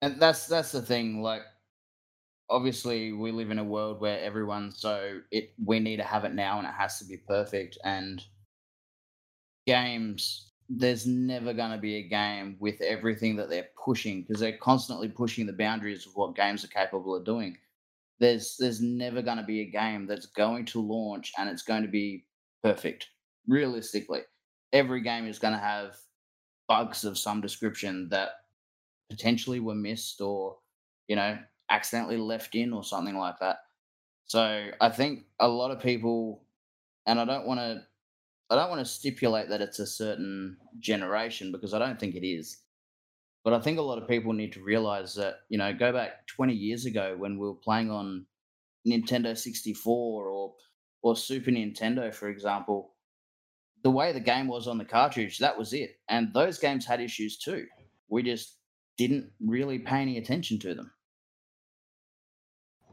And 0.00 0.18
that's 0.18 0.46
that's 0.46 0.72
the 0.72 0.82
thing. 0.82 1.22
Like, 1.22 1.42
obviously, 2.50 3.12
we 3.12 3.30
live 3.30 3.50
in 3.50 3.58
a 3.58 3.64
world 3.64 4.00
where 4.00 4.18
everyone's 4.20 4.80
so 4.80 5.20
it 5.30 5.52
we 5.64 5.78
need 5.78 5.98
to 5.98 6.02
have 6.02 6.24
it 6.24 6.34
now, 6.34 6.58
and 6.58 6.66
it 6.66 6.74
has 6.76 6.98
to 6.98 7.04
be 7.04 7.16
perfect. 7.16 7.78
And 7.84 8.24
games, 9.66 10.50
there's 10.68 11.06
never 11.06 11.52
going 11.52 11.70
to 11.70 11.78
be 11.78 11.96
a 11.96 12.08
game 12.08 12.56
with 12.60 12.80
everything 12.80 13.36
that 13.36 13.50
they're 13.50 13.68
pushing 13.82 14.22
because 14.22 14.40
they're 14.40 14.58
constantly 14.58 15.08
pushing 15.08 15.46
the 15.46 15.52
boundaries 15.52 16.06
of 16.06 16.14
what 16.14 16.36
games 16.36 16.64
are 16.64 16.68
capable 16.68 17.14
of 17.14 17.24
doing. 17.24 17.56
There's 18.20 18.56
there's 18.58 18.80
never 18.80 19.20
going 19.22 19.38
to 19.38 19.44
be 19.44 19.60
a 19.60 19.70
game 19.70 20.06
that's 20.06 20.26
going 20.26 20.64
to 20.66 20.80
launch 20.80 21.32
and 21.38 21.48
it's 21.48 21.62
going 21.62 21.82
to 21.82 21.88
be 21.88 22.24
perfect. 22.62 23.08
Realistically, 23.48 24.20
every 24.72 25.02
game 25.02 25.26
is 25.26 25.38
going 25.38 25.54
to 25.54 25.60
have 25.60 25.96
bugs 26.68 27.04
of 27.04 27.18
some 27.18 27.40
description 27.40 28.08
that 28.10 28.30
potentially 29.10 29.60
were 29.60 29.74
missed 29.74 30.20
or 30.20 30.56
you 31.08 31.16
know 31.16 31.38
accidentally 31.70 32.16
left 32.16 32.54
in 32.54 32.72
or 32.72 32.82
something 32.82 33.16
like 33.16 33.38
that 33.40 33.58
so 34.24 34.70
i 34.80 34.88
think 34.88 35.24
a 35.40 35.48
lot 35.48 35.70
of 35.70 35.80
people 35.80 36.42
and 37.06 37.20
i 37.20 37.24
don't 37.24 37.46
want 37.46 37.60
to 37.60 37.82
i 38.52 38.54
don't 38.54 38.70
want 38.70 38.84
to 38.84 38.92
stipulate 38.92 39.48
that 39.48 39.60
it's 39.60 39.78
a 39.78 39.86
certain 39.86 40.56
generation 40.78 41.50
because 41.52 41.74
i 41.74 41.78
don't 41.78 41.98
think 41.98 42.14
it 42.14 42.26
is 42.26 42.58
but 43.44 43.52
i 43.52 43.58
think 43.58 43.78
a 43.78 43.82
lot 43.82 44.00
of 44.00 44.08
people 44.08 44.32
need 44.32 44.52
to 44.52 44.62
realize 44.62 45.14
that 45.14 45.40
you 45.48 45.58
know 45.58 45.72
go 45.72 45.92
back 45.92 46.26
20 46.28 46.52
years 46.52 46.84
ago 46.86 47.14
when 47.18 47.38
we 47.38 47.46
were 47.46 47.54
playing 47.54 47.90
on 47.90 48.24
nintendo 48.86 49.36
64 49.36 50.28
or 50.28 50.54
or 51.02 51.16
super 51.16 51.50
nintendo 51.50 52.14
for 52.14 52.28
example 52.28 52.92
the 53.82 53.90
way 53.90 54.12
the 54.12 54.20
game 54.20 54.46
was 54.46 54.68
on 54.68 54.78
the 54.78 54.84
cartridge, 54.84 55.38
that 55.38 55.58
was 55.58 55.72
it. 55.72 55.98
And 56.08 56.32
those 56.32 56.58
games 56.58 56.86
had 56.86 57.00
issues 57.00 57.36
too. 57.36 57.66
We 58.08 58.22
just 58.22 58.58
didn't 58.96 59.30
really 59.44 59.78
pay 59.78 60.00
any 60.00 60.18
attention 60.18 60.58
to 60.60 60.74
them. 60.74 60.90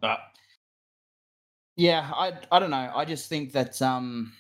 But 0.02 0.20
yeah, 1.76 2.10
I 2.14 2.34
I 2.52 2.60
don't 2.60 2.72
know. 2.72 2.92
I 2.94 3.06
just 3.06 3.30
think 3.30 3.52
that 3.52 3.82
um 3.82 4.34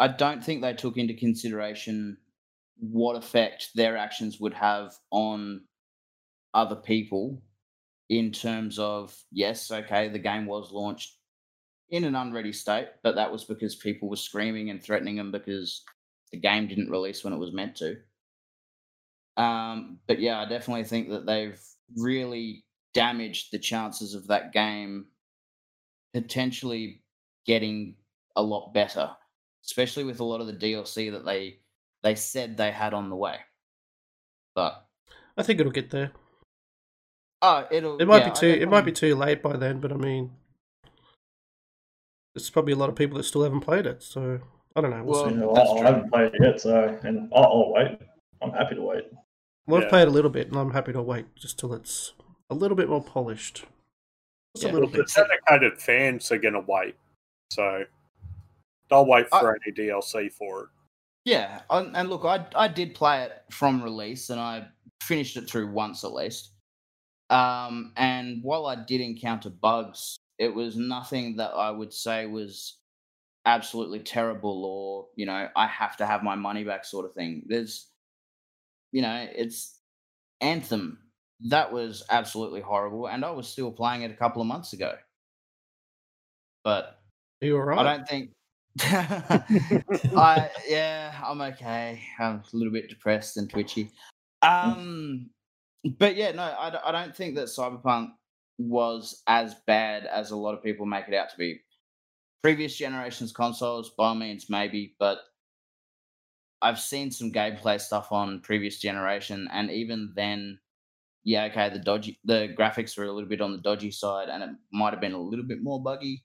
I 0.00 0.08
don't 0.08 0.42
think 0.42 0.62
they 0.62 0.74
took 0.74 0.96
into 0.96 1.14
consideration 1.14 2.16
what 2.78 3.16
effect 3.16 3.70
their 3.74 3.96
actions 3.96 4.40
would 4.40 4.54
have 4.54 4.94
on 5.10 5.62
other 6.54 6.76
people 6.76 7.42
in 8.08 8.32
terms 8.32 8.78
of 8.78 9.16
yes, 9.30 9.70
okay, 9.70 10.08
the 10.08 10.18
game 10.18 10.46
was 10.46 10.72
launched 10.72 11.16
in 11.90 12.04
an 12.04 12.16
unready 12.16 12.52
state, 12.52 12.88
but 13.02 13.14
that 13.16 13.30
was 13.30 13.44
because 13.44 13.76
people 13.76 14.08
were 14.08 14.16
screaming 14.16 14.70
and 14.70 14.82
threatening 14.82 15.16
them 15.16 15.30
because 15.30 15.84
the 16.32 16.38
game 16.38 16.66
didn't 16.66 16.90
release 16.90 17.22
when 17.22 17.32
it 17.32 17.38
was 17.38 17.52
meant 17.52 17.76
to. 17.76 17.96
Um, 19.36 19.98
but 20.06 20.20
yeah, 20.20 20.40
I 20.40 20.48
definitely 20.48 20.84
think 20.84 21.10
that 21.10 21.26
they've 21.26 21.60
really 21.96 22.64
damaged 22.94 23.52
the 23.52 23.58
chances 23.58 24.14
of 24.14 24.26
that 24.28 24.52
game 24.52 25.06
potentially 26.14 27.02
getting 27.46 27.96
a 28.36 28.42
lot 28.42 28.72
better, 28.72 29.10
especially 29.64 30.04
with 30.04 30.20
a 30.20 30.24
lot 30.24 30.40
of 30.40 30.46
the 30.46 30.52
DLC 30.54 31.10
that 31.12 31.24
they 31.24 31.58
they 32.02 32.14
said 32.14 32.56
they 32.56 32.70
had 32.70 32.94
on 32.94 33.10
the 33.10 33.16
way. 33.16 33.36
But 34.54 34.84
I 35.36 35.42
think 35.42 35.60
it'll 35.60 35.72
get 35.72 35.90
there. 35.90 36.12
oh, 37.42 37.66
it'll 37.70 37.98
It 38.00 38.06
might 38.06 38.18
yeah, 38.22 38.30
be 38.30 38.34
too. 38.36 38.48
It 38.48 38.68
might 38.68 38.84
be 38.84 38.92
too 38.92 39.14
late 39.14 39.42
by 39.42 39.56
then, 39.56 39.80
but 39.80 39.92
I 39.92 39.96
mean, 39.96 40.32
there's 42.34 42.50
probably 42.50 42.72
a 42.72 42.76
lot 42.76 42.88
of 42.88 42.96
people 42.96 43.16
that 43.18 43.24
still 43.24 43.42
haven't 43.42 43.60
played 43.60 43.86
it. 43.86 44.02
So 44.02 44.40
I 44.76 44.80
don't 44.80 44.90
know. 44.90 45.02
We'll 45.02 45.22
Well, 45.24 45.28
see. 45.30 45.34
You 45.36 45.50
I, 45.50 45.82
I 45.82 45.92
haven't 45.92 46.10
played 46.10 46.34
it 46.34 46.40
yet, 46.42 46.60
so 46.60 46.98
and 47.04 47.30
I'll, 47.34 47.44
I'll 47.44 47.72
wait. 47.72 47.98
I'm 48.42 48.52
happy 48.52 48.74
to 48.76 48.82
wait. 48.82 49.04
Well, 49.66 49.78
I've 49.78 49.84
yeah. 49.84 49.88
played 49.90 50.08
a 50.08 50.10
little 50.10 50.30
bit, 50.30 50.48
and 50.48 50.56
I'm 50.56 50.70
happy 50.72 50.92
to 50.92 51.02
wait 51.02 51.26
just 51.36 51.58
till 51.58 51.74
it's 51.74 52.12
a 52.48 52.54
little 52.54 52.76
bit 52.76 52.88
more 52.88 53.02
polished. 53.02 53.64
Just 54.56 54.66
Yeah. 54.66 54.72
a 54.72 54.74
little 54.74 54.88
The 54.88 54.98
bit. 54.98 55.12
dedicated 55.14 55.78
fans 55.80 56.30
are 56.32 56.38
going 56.38 56.54
to 56.54 56.64
wait. 56.66 56.96
So 57.52 57.84
they'll 58.90 59.06
wait 59.06 59.26
I- 59.32 59.40
for 59.40 59.58
any 59.64 59.72
DLC 59.72 60.28
for 60.28 60.64
it. 60.64 60.68
Yeah, 61.24 61.62
and 61.70 61.96
and 61.96 62.08
look, 62.08 62.24
I 62.24 62.46
I 62.56 62.68
did 62.68 62.94
play 62.94 63.22
it 63.24 63.44
from 63.50 63.82
release, 63.82 64.30
and 64.30 64.40
I 64.40 64.68
finished 65.02 65.36
it 65.36 65.48
through 65.50 65.70
once 65.70 66.02
at 66.04 66.12
least. 66.12 66.52
Um, 67.30 67.92
and 67.96 68.42
while 68.42 68.66
I 68.66 68.76
did 68.76 69.00
encounter 69.00 69.50
bugs, 69.50 70.18
it 70.38 70.54
was 70.54 70.76
nothing 70.76 71.36
that 71.36 71.52
I 71.52 71.70
would 71.70 71.92
say 71.92 72.26
was 72.26 72.78
absolutely 73.46 74.00
terrible 74.00 74.64
or 74.66 75.08
you 75.16 75.26
know 75.26 75.48
I 75.56 75.66
have 75.68 75.96
to 75.98 76.06
have 76.06 76.22
my 76.22 76.34
money 76.36 76.64
back 76.64 76.84
sort 76.84 77.06
of 77.06 77.14
thing. 77.14 77.44
There's, 77.46 77.88
you 78.92 79.02
know, 79.02 79.28
it's 79.34 79.78
Anthem 80.40 80.98
that 81.48 81.72
was 81.72 82.04
absolutely 82.10 82.60
horrible, 82.62 83.08
and 83.08 83.24
I 83.24 83.30
was 83.30 83.48
still 83.48 83.72
playing 83.72 84.02
it 84.02 84.10
a 84.10 84.16
couple 84.16 84.42
of 84.42 84.48
months 84.48 84.72
ago. 84.74 84.96
But 86.64 87.00
Are 87.42 87.46
you 87.46 87.56
alright? 87.56 87.78
I 87.78 87.96
don't 87.96 88.08
think. 88.08 88.30
I 88.82 90.48
yeah, 90.68 91.14
I'm 91.24 91.40
okay. 91.40 92.00
I'm 92.18 92.36
a 92.36 92.56
little 92.56 92.72
bit 92.72 92.88
depressed 92.88 93.36
and 93.36 93.50
twitchy. 93.50 93.90
Um, 94.42 95.30
but 95.98 96.16
yeah, 96.16 96.32
no, 96.32 96.42
I, 96.42 96.88
I 96.88 96.92
don't 96.92 97.14
think 97.14 97.34
that 97.34 97.46
Cyberpunk 97.46 98.10
was 98.58 99.22
as 99.26 99.56
bad 99.66 100.06
as 100.06 100.30
a 100.30 100.36
lot 100.36 100.54
of 100.54 100.62
people 100.62 100.86
make 100.86 101.08
it 101.08 101.14
out 101.14 101.30
to 101.30 101.36
be. 101.36 101.60
Previous 102.42 102.76
generations 102.76 103.32
consoles, 103.32 103.90
by 103.98 104.14
means, 104.14 104.48
maybe, 104.48 104.94
but 104.98 105.18
I've 106.62 106.80
seen 106.80 107.10
some 107.10 107.32
gameplay 107.32 107.80
stuff 107.80 108.12
on 108.12 108.40
previous 108.40 108.78
generation, 108.78 109.48
and 109.52 109.70
even 109.70 110.12
then, 110.14 110.58
yeah, 111.24 111.44
okay, 111.46 111.68
the 111.70 111.78
dodgy, 111.78 112.18
the 112.24 112.54
graphics 112.58 112.96
were 112.96 113.04
a 113.04 113.12
little 113.12 113.28
bit 113.28 113.40
on 113.40 113.52
the 113.52 113.58
dodgy 113.58 113.90
side, 113.90 114.28
and 114.28 114.42
it 114.42 114.50
might 114.72 114.92
have 114.92 115.00
been 115.00 115.12
a 115.12 115.20
little 115.20 115.44
bit 115.44 115.62
more 115.62 115.82
buggy 115.82 116.24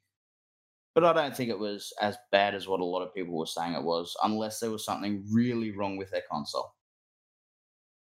but 0.95 1.03
I 1.03 1.13
don't 1.13 1.35
think 1.35 1.49
it 1.49 1.59
was 1.59 1.93
as 2.01 2.17
bad 2.31 2.55
as 2.55 2.67
what 2.67 2.79
a 2.79 2.85
lot 2.85 3.03
of 3.03 3.13
people 3.13 3.37
were 3.37 3.45
saying 3.45 3.73
it 3.73 3.83
was, 3.83 4.15
unless 4.23 4.59
there 4.59 4.71
was 4.71 4.83
something 4.85 5.23
really 5.31 5.71
wrong 5.71 5.97
with 5.97 6.09
their 6.11 6.23
console. 6.31 6.73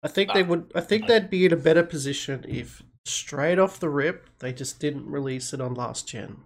I 0.01 0.07
think 0.07 0.33
they 0.33 0.43
would. 0.43 0.71
I 0.73 0.81
think 0.81 1.07
they'd 1.07 1.29
be 1.29 1.45
in 1.45 1.51
a 1.53 1.57
better 1.57 1.83
position 1.83 2.45
if 2.47 2.81
straight 3.05 3.59
off 3.59 3.79
the 3.79 3.89
rip 3.89 4.29
they 4.39 4.53
just 4.53 4.79
didn't 4.79 5.05
release 5.05 5.53
it 5.53 5.59
on 5.61 5.73
last 5.73 6.07
gen. 6.07 6.37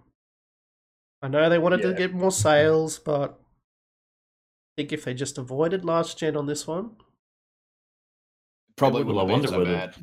I 1.22 1.28
know 1.28 1.50
they 1.50 1.60
wanted 1.60 1.82
to 1.84 1.93
get 1.93 2.13
more 2.13 2.32
sales, 2.32 2.98
but 3.00 3.32
I 3.32 4.82
think 4.82 4.91
if 4.91 5.06
they 5.06 5.13
just 5.13 5.38
avoided 5.38 5.86
last 5.86 6.17
gen 6.17 6.36
on 6.36 6.48
this 6.48 6.65
one, 6.67 6.96
Probably 8.76 9.04
well, 9.04 9.15
would 9.15 9.19
I 9.19 9.22
have 9.22 9.28
been 9.28 9.34
wonder 9.34 9.48
so 9.48 9.60
whether- 9.60 9.88
bad. 9.91 9.96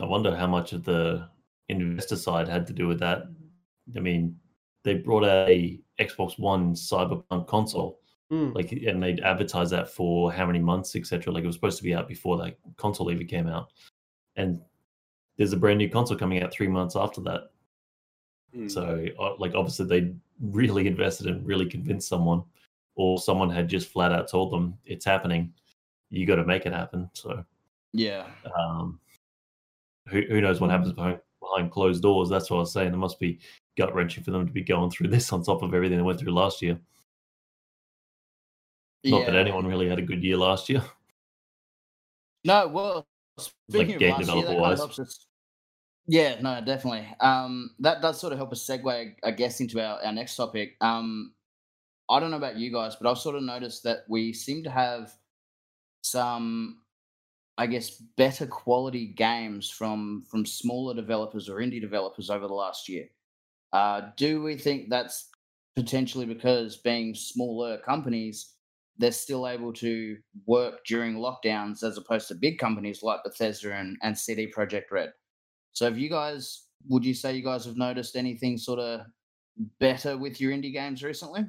I 0.00 0.04
wonder 0.04 0.36
how 0.36 0.46
much 0.48 0.72
of 0.72 0.84
the 0.84 1.28
investor 1.68 2.16
side 2.16 2.48
had 2.48 2.66
to 2.68 2.72
do 2.72 2.86
with 2.88 2.98
that. 3.00 3.22
I 3.96 4.00
mean, 4.00 4.40
they 4.88 4.94
brought 4.94 5.24
out 5.24 5.50
a 5.50 5.78
Xbox 6.00 6.38
One 6.38 6.74
Cyberpunk 6.74 7.46
console, 7.46 8.00
hmm, 8.30 8.52
like, 8.54 8.72
and 8.72 9.02
they'd 9.02 9.20
advertise 9.20 9.68
that 9.70 9.90
for 9.90 10.32
how 10.32 10.46
many 10.46 10.58
months, 10.58 10.96
etc. 10.96 11.30
Like, 11.30 11.44
it 11.44 11.46
was 11.46 11.56
supposed 11.56 11.76
to 11.76 11.84
be 11.84 11.94
out 11.94 12.08
before 12.08 12.38
that 12.38 12.56
console 12.78 13.10
even 13.10 13.26
came 13.26 13.46
out, 13.46 13.70
and 14.36 14.60
there's 15.36 15.52
a 15.52 15.58
brand 15.58 15.78
new 15.78 15.90
console 15.90 16.16
coming 16.16 16.42
out 16.42 16.52
three 16.52 16.68
months 16.68 16.96
after 16.96 17.20
that. 17.22 17.50
Mm. 18.56 18.70
So, 18.70 19.06
uh, 19.20 19.34
like, 19.38 19.54
obviously, 19.54 19.86
they 19.86 20.14
really 20.40 20.86
invested 20.94 21.26
and 21.26 21.46
really 21.46 21.66
convinced 21.66 22.08
someone, 22.08 22.42
or 22.94 23.18
someone 23.18 23.50
had 23.50 23.68
just 23.68 23.90
flat 23.90 24.12
out 24.12 24.30
told 24.30 24.52
them 24.52 24.78
it's 24.86 25.04
happening. 25.04 25.52
You 26.08 26.24
got 26.24 26.36
to 26.36 26.46
make 26.46 26.64
it 26.64 26.72
happen. 26.72 27.10
So, 27.12 27.44
Yeah. 27.92 28.26
um, 28.58 28.98
who 30.08 30.22
who 30.22 30.40
knows 30.40 30.58
what 30.58 30.70
happens 30.70 30.94
behind 30.94 31.20
behind 31.40 31.70
closed 31.70 32.02
doors? 32.02 32.30
That's 32.30 32.50
what 32.50 32.56
I 32.56 32.60
was 32.60 32.72
saying. 32.72 32.94
It 32.94 32.96
must 32.96 33.20
be 33.20 33.38
gut 33.78 33.94
wrenching 33.94 34.24
for 34.24 34.32
them 34.32 34.46
to 34.46 34.52
be 34.52 34.62
going 34.62 34.90
through 34.90 35.08
this 35.08 35.32
on 35.32 35.42
top 35.42 35.62
of 35.62 35.72
everything 35.72 35.96
they 35.96 36.02
went 36.02 36.18
through 36.18 36.34
last 36.34 36.60
year. 36.60 36.78
Not 39.04 39.26
that 39.26 39.36
anyone 39.36 39.66
really 39.66 39.88
had 39.88 40.00
a 40.00 40.02
good 40.02 40.22
year 40.22 40.36
last 40.36 40.68
year. 40.68 40.82
No, 42.44 42.68
well, 42.68 43.06
speaking 43.36 43.94
of 43.94 44.00
game 44.00 44.12
last 44.12 44.28
year, 44.28 44.46
that 44.46 44.78
kind 44.78 44.98
of. 45.00 45.14
Yeah, 46.06 46.40
no, 46.40 46.60
definitely. 46.64 47.06
Um, 47.20 47.74
that 47.80 48.00
does 48.00 48.18
sort 48.18 48.32
of 48.32 48.38
help 48.38 48.52
us 48.52 48.64
segue, 48.64 49.14
I 49.22 49.30
guess, 49.32 49.60
into 49.60 49.84
our, 49.84 50.00
our 50.02 50.12
next 50.12 50.36
topic. 50.36 50.76
Um, 50.80 51.34
I 52.08 52.20
don't 52.20 52.30
know 52.30 52.36
about 52.36 52.56
you 52.56 52.72
guys, 52.72 52.94
but 52.94 53.10
I've 53.10 53.18
sort 53.18 53.34
of 53.34 53.42
noticed 53.42 53.82
that 53.82 54.04
we 54.08 54.32
seem 54.32 54.62
to 54.62 54.70
have 54.70 55.12
some, 56.02 56.78
I 57.58 57.66
guess, 57.66 57.90
better 58.16 58.46
quality 58.46 59.06
games 59.06 59.68
from 59.68 60.24
from 60.30 60.46
smaller 60.46 60.94
developers 60.94 61.48
or 61.48 61.56
indie 61.56 61.80
developers 61.80 62.30
over 62.30 62.46
the 62.46 62.54
last 62.54 62.88
year. 62.88 63.08
Uh, 63.72 64.02
do 64.16 64.42
we 64.42 64.56
think 64.56 64.88
that's 64.88 65.28
potentially 65.76 66.26
because 66.26 66.76
being 66.78 67.14
smaller 67.14 67.78
companies, 67.78 68.54
they're 68.98 69.12
still 69.12 69.46
able 69.46 69.72
to 69.72 70.16
work 70.46 70.84
during 70.86 71.16
lockdowns 71.16 71.82
as 71.84 71.96
opposed 71.98 72.28
to 72.28 72.34
big 72.34 72.58
companies 72.58 73.02
like 73.02 73.22
Bethesda 73.24 73.72
and, 73.74 73.96
and 74.02 74.18
CD 74.18 74.50
Projekt 74.50 74.90
Red. 74.90 75.12
So 75.72 75.84
have 75.84 75.98
you 75.98 76.10
guys 76.10 76.64
would 76.88 77.04
you 77.04 77.14
say 77.14 77.34
you 77.34 77.42
guys 77.42 77.64
have 77.64 77.76
noticed 77.76 78.16
anything 78.16 78.56
sort 78.56 78.78
of 78.78 79.00
better 79.80 80.16
with 80.16 80.40
your 80.40 80.52
indie 80.52 80.72
games 80.72 81.02
recently? 81.02 81.44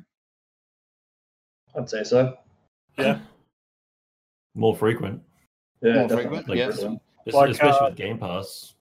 I'd 1.76 1.90
say 1.90 2.04
so. 2.04 2.38
Yeah. 2.98 3.20
More 4.56 4.76
frequent, 4.76 5.22
Yeah, 5.82 5.94
More 5.94 6.08
definitely. 6.08 6.24
frequent, 6.24 6.50
Like, 6.50 6.58
yes. 6.58 6.76
frequent. 6.76 7.02
Like, 7.32 7.50
especially 7.52 7.80
uh, 7.80 7.90
with 7.90 7.96
Game 7.96 8.18
Pass. 8.18 8.74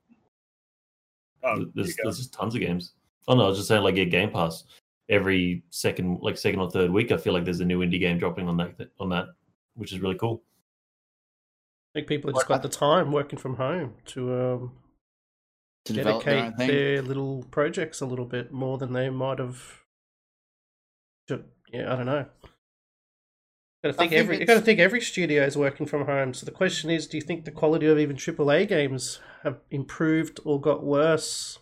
Oh, 1.45 1.67
there's, 1.75 1.95
there's 2.03 2.19
just 2.19 2.33
tons 2.33 2.55
of 2.55 2.61
games. 2.61 2.93
Oh 3.29 3.35
no, 3.37 3.45
I 3.45 3.49
was 3.49 3.59
just 3.59 3.69
saying 3.69 3.83
like 3.83 3.97
yeah, 3.97 4.05
Game 4.05 4.31
Pass. 4.31 4.65
Every 5.11 5.63
second, 5.71 6.19
like 6.21 6.37
second 6.37 6.61
or 6.61 6.71
third 6.71 6.91
week, 6.91 7.13
I 7.13 7.17
feel 7.17 7.33
like 7.33 7.45
there's 7.45 7.61
a 7.61 7.65
new 7.65 7.79
indie 7.81 8.01
game 8.01 8.19
dropping 8.19 8.49
on 8.49 8.57
that 8.59 8.75
on 8.99 9.09
that, 9.11 9.27
which 9.75 9.93
is 9.93 10.01
really 10.01 10.17
cool. 10.17 10.43
I 11.95 12.01
think 12.01 12.09
people 12.09 12.31
have 12.31 12.37
just 12.37 12.49
got 12.49 12.63
the 12.63 12.69
time 12.69 13.13
working 13.13 13.39
from 13.39 13.57
home 13.57 13.95
to 14.07 14.35
um, 14.35 14.73
To 15.87 15.93
develop 15.95 16.25
their 16.25 16.35
own 16.37 16.43
dedicate 16.51 16.59
thing? 16.59 16.69
their 16.69 17.03
little 17.03 17.45
projects 17.51 18.01
a 18.03 18.07
little 18.07 18.27
bit 18.27 18.53
more 18.53 18.77
than 18.77 18.93
they 18.93 19.09
might 19.09 19.39
have. 19.39 19.81
to- 21.29 21.45
Yeah, 21.73 21.91
I 21.93 21.97
don't 21.97 22.07
know. 22.07 22.27
Got 23.83 23.89
to 23.89 23.93
think, 23.95 24.11
think 24.11 24.13
every. 24.13 24.37
You 24.37 24.43
it's- 24.43 24.55
got 24.55 24.61
to 24.61 24.65
think 24.67 24.81
every 24.81 25.01
studio 25.01 25.45
is 25.45 25.57
working 25.57 25.87
from 25.87 26.05
home. 26.05 26.35
So 26.35 26.45
the 26.45 26.51
question 26.53 26.91
is, 26.91 27.07
do 27.07 27.17
you 27.17 27.23
think 27.23 27.45
the 27.47 27.51
quality 27.51 27.87
of 27.87 27.99
even 27.99 28.17
AAA 28.17 28.69
games 28.69 29.21
have 29.43 29.61
improved 29.71 30.41
or 30.45 30.61
got 30.61 30.83
worse? 30.85 31.59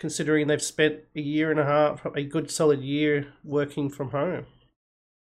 Considering 0.00 0.46
they've 0.46 0.62
spent 0.62 1.00
a 1.16 1.20
year 1.20 1.50
and 1.50 1.58
a 1.58 1.64
half, 1.64 2.06
a 2.14 2.22
good 2.22 2.50
solid 2.50 2.80
year 2.82 3.32
working 3.42 3.90
from 3.90 4.10
home. 4.10 4.46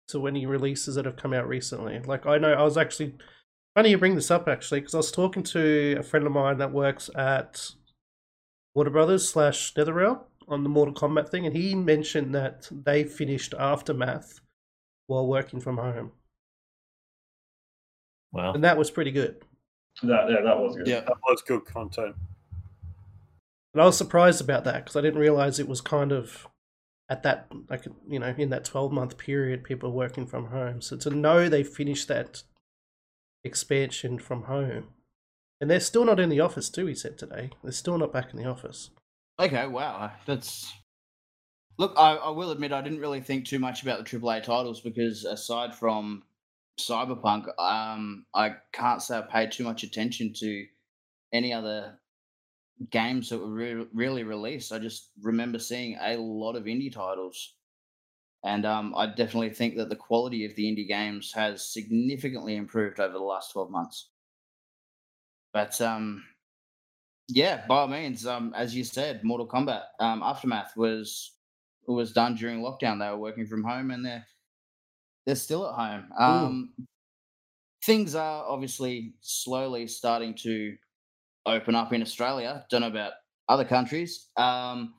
So 0.07 0.25
any 0.25 0.45
releases 0.45 0.95
that 0.95 1.05
have 1.05 1.17
come 1.17 1.33
out 1.33 1.47
recently, 1.47 1.99
like 1.99 2.25
I 2.25 2.37
know, 2.37 2.53
I 2.53 2.63
was 2.63 2.77
actually 2.77 3.15
funny 3.75 3.89
you 3.89 3.97
bring 3.97 4.15
this 4.15 4.31
up 4.31 4.47
actually 4.47 4.79
because 4.81 4.93
I 4.93 4.97
was 4.97 5.11
talking 5.11 5.43
to 5.43 5.95
a 5.99 6.03
friend 6.03 6.25
of 6.25 6.31
mine 6.31 6.59
that 6.59 6.71
works 6.71 7.09
at 7.15 7.71
Warner 8.75 8.91
Brothers 8.91 9.27
slash 9.27 9.73
NetherRealm 9.73 10.21
on 10.47 10.63
the 10.63 10.69
Mortal 10.69 10.93
Kombat 10.93 11.29
thing, 11.29 11.45
and 11.45 11.55
he 11.55 11.73
mentioned 11.75 12.33
that 12.35 12.67
they 12.71 13.03
finished 13.03 13.53
Aftermath 13.57 14.39
while 15.07 15.27
working 15.27 15.59
from 15.59 15.77
home, 15.77 16.11
Wow. 18.31 18.53
and 18.53 18.63
that 18.63 18.77
was 18.77 18.89
pretty 18.91 19.11
good. 19.11 19.43
That, 20.01 20.29
yeah, 20.29 20.41
that 20.43 20.57
was 20.59 20.75
good. 20.75 20.87
Yeah. 20.87 21.01
That 21.01 21.17
was 21.27 21.41
good 21.43 21.65
content. 21.65 22.15
And 23.73 23.81
I 23.81 23.85
was 23.85 23.97
surprised 23.97 24.41
about 24.41 24.63
that 24.65 24.83
because 24.83 24.95
I 24.95 25.01
didn't 25.01 25.19
realize 25.19 25.59
it 25.59 25.67
was 25.67 25.81
kind 25.81 26.11
of 26.11 26.47
at 27.09 27.23
that 27.23 27.51
like 27.69 27.85
you 28.07 28.19
know 28.19 28.33
in 28.37 28.49
that 28.49 28.63
12 28.63 28.91
month 28.91 29.17
period 29.17 29.63
people 29.63 29.91
working 29.91 30.25
from 30.25 30.47
home 30.47 30.81
so 30.81 30.95
to 30.95 31.09
know 31.09 31.49
they 31.49 31.61
finished 31.61 32.07
that 32.07 32.43
expansion 33.43 34.17
from 34.17 34.43
home 34.43 34.85
and 35.59 35.69
they're 35.69 35.81
still 35.81 36.05
not 36.05 36.17
in 36.17 36.29
the 36.29 36.39
office 36.39 36.69
too 36.69 36.85
he 36.85 36.95
said 36.95 37.17
today 37.17 37.49
they're 37.61 37.73
still 37.73 37.97
not 37.97 38.13
back 38.13 38.31
in 38.33 38.41
the 38.41 38.49
office 38.49 38.89
Okay, 39.39 39.67
wow. 39.67 40.11
That's 40.25 40.71
look. 41.77 41.93
I, 41.97 42.15
I 42.15 42.29
will 42.29 42.51
admit 42.51 42.71
I 42.71 42.81
didn't 42.81 42.99
really 42.99 43.21
think 43.21 43.45
too 43.45 43.59
much 43.59 43.81
about 43.81 43.99
the 43.99 44.17
AAA 44.17 44.43
titles 44.43 44.81
because 44.81 45.25
aside 45.25 45.73
from 45.73 46.23
Cyberpunk, 46.79 47.47
um, 47.59 48.25
I 48.33 48.55
can't 48.71 49.01
say 49.01 49.17
I 49.17 49.21
paid 49.21 49.51
too 49.51 49.63
much 49.63 49.83
attention 49.83 50.33
to 50.37 50.65
any 51.33 51.51
other 51.51 51.99
games 52.89 53.29
that 53.29 53.39
were 53.39 53.51
re- 53.53 53.87
really 53.93 54.23
released. 54.23 54.71
I 54.71 54.79
just 54.79 55.11
remember 55.21 55.59
seeing 55.59 55.97
a 56.01 56.17
lot 56.17 56.55
of 56.55 56.63
indie 56.65 56.91
titles, 56.91 57.55
and 58.43 58.65
um, 58.65 58.93
I 58.95 59.07
definitely 59.07 59.51
think 59.51 59.75
that 59.77 59.89
the 59.89 59.95
quality 59.95 60.45
of 60.45 60.55
the 60.55 60.65
indie 60.65 60.87
games 60.87 61.31
has 61.33 61.65
significantly 61.71 62.55
improved 62.55 62.99
over 62.99 63.13
the 63.13 63.19
last 63.19 63.51
twelve 63.51 63.71
months. 63.71 64.11
But 65.53 65.79
um, 65.81 66.25
yeah, 67.29 67.65
by 67.67 67.77
all 67.77 67.87
means, 67.87 68.25
um, 68.25 68.53
as 68.55 68.75
you 68.75 68.83
said, 68.83 69.23
Mortal 69.23 69.47
Kombat 69.47 69.83
um, 69.99 70.21
Aftermath 70.23 70.75
was 70.75 71.37
was 71.87 72.13
done 72.13 72.35
during 72.35 72.61
lockdown. 72.61 72.99
They 72.99 73.09
were 73.09 73.17
working 73.17 73.45
from 73.45 73.63
home, 73.63 73.91
and 73.91 74.05
they're 74.05 74.25
they're 75.25 75.35
still 75.35 75.67
at 75.67 75.75
home. 75.75 76.11
Um, 76.17 76.73
things 77.85 78.15
are 78.15 78.45
obviously 78.45 79.15
slowly 79.21 79.87
starting 79.87 80.33
to 80.35 80.77
open 81.45 81.75
up 81.75 81.93
in 81.93 82.01
Australia. 82.01 82.65
Don't 82.69 82.81
know 82.81 82.87
about 82.87 83.13
other 83.49 83.65
countries, 83.65 84.29
um, 84.37 84.93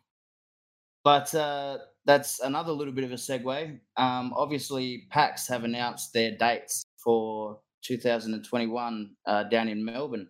but 1.03 1.35
uh, 1.35 1.79
that's 2.05 2.41
another 2.41 2.73
little 2.73 2.93
bit 2.93 3.05
of 3.05 3.13
a 3.13 3.17
segue. 3.17 3.79
Um, 3.97 4.33
obviously, 4.37 5.07
PAX 5.11 5.49
have 5.49 5.65
announced 5.65 6.13
their 6.13 6.37
dates 6.37 6.85
for 7.03 7.61
2021 7.85 9.11
uh, 9.27 9.45
down 9.45 9.69
in 9.69 9.85
Melbourne. 9.85 10.29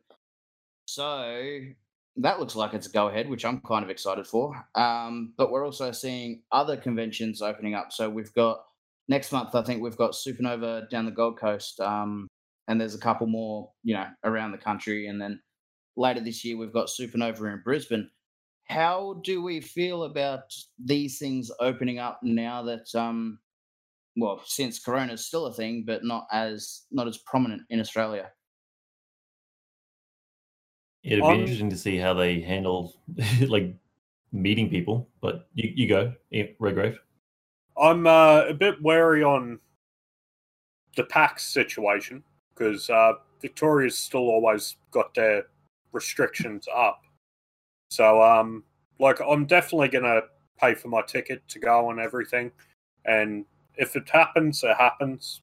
So 0.87 1.61
that 2.17 2.39
looks 2.39 2.55
like 2.55 2.75
it's 2.75 2.87
a 2.87 2.91
go 2.91 3.09
ahead, 3.09 3.29
which 3.29 3.45
I'm 3.45 3.61
kind 3.61 3.85
of 3.85 3.91
excited 3.91 4.27
for. 4.27 4.55
Um, 4.75 5.35
but 5.37 5.51
we're 5.51 5.65
also 5.65 5.91
seeing 5.93 6.43
other 6.53 6.77
conventions 6.77 7.43
opening 7.43 7.75
up. 7.75 7.93
So 7.93 8.09
we've 8.09 8.33
got 8.35 8.65
next 9.09 9.33
month, 9.33 9.55
I 9.55 9.63
think 9.63 9.83
we've 9.83 9.97
got 9.97 10.13
Supernova 10.13 10.89
down 10.91 11.07
the 11.07 11.11
Gold 11.11 11.39
Coast, 11.39 11.81
um, 11.81 12.29
and 12.69 12.81
there's 12.81 12.95
a 12.95 13.01
couple 13.01 13.27
more, 13.27 13.71
you 13.83 13.95
know, 13.95 14.07
around 14.25 14.53
the 14.53 14.59
country. 14.59 15.09
And 15.09 15.21
then 15.21 15.41
later 15.97 16.21
this 16.21 16.45
year, 16.45 16.57
we've 16.57 16.73
got 16.73 16.89
Supernova 16.89 17.53
in 17.53 17.63
Brisbane. 17.65 18.11
How 18.65 19.21
do 19.25 19.43
we 19.43 19.61
feel 19.61 20.05
about 20.05 20.53
these 20.83 21.19
things 21.19 21.51
opening 21.61 21.99
up 21.99 22.21
now 22.23 22.63
that, 22.63 22.95
um, 22.95 23.39
well, 24.17 24.43
since 24.47 24.79
Corona 24.79 25.13
is 25.13 25.27
still 25.27 25.47
a 25.47 25.53
thing, 25.53 25.85
but 25.87 26.05
not 26.05 26.27
as 26.33 26.83
not 26.91 27.07
as 27.07 27.19
prominent 27.19 27.63
in 27.69 27.81
Australia? 27.81 28.31
It'd 31.03 31.19
be 31.19 31.27
On- 31.27 31.41
interesting 31.41 31.71
to 31.71 31.77
see 31.77 31.99
how 31.99 32.15
they 32.15 32.41
handle 32.41 32.95
like 33.47 33.77
meeting 34.33 34.71
people. 34.71 35.09
But 35.21 35.49
you, 35.55 35.71
you 35.75 35.89
go, 35.89 36.15
yeah, 36.31 36.45
Redgrave. 36.59 36.99
I'm 37.77 38.07
uh, 38.07 38.45
a 38.49 38.55
bit 38.55 38.81
wary 38.83 39.23
on 39.23 39.59
the 40.97 41.05
PAX 41.05 41.45
situation 41.45 42.23
because 42.55 42.89
uh, 42.89 43.15
Victoria's 43.43 43.99
still 43.99 44.29
always 44.31 44.77
got 44.91 45.13
their 45.15 45.47
restrictions 45.95 46.67
up. 46.75 47.03
So, 47.91 48.23
um, 48.23 48.65
like, 48.99 49.21
I'm 49.21 49.47
definitely 49.47 49.89
going 49.89 50.05
to 50.05 50.25
pay 50.61 50.75
for 50.75 50.89
my 50.89 51.03
ticket 51.03 51.47
to 51.49 51.59
go 51.59 51.91
and 51.91 51.99
everything. 51.99 52.53
And 53.07 53.45
if 53.77 53.97
it 53.97 54.09
happens, 54.11 54.63
it 54.63 54.77
happens. 54.77 55.41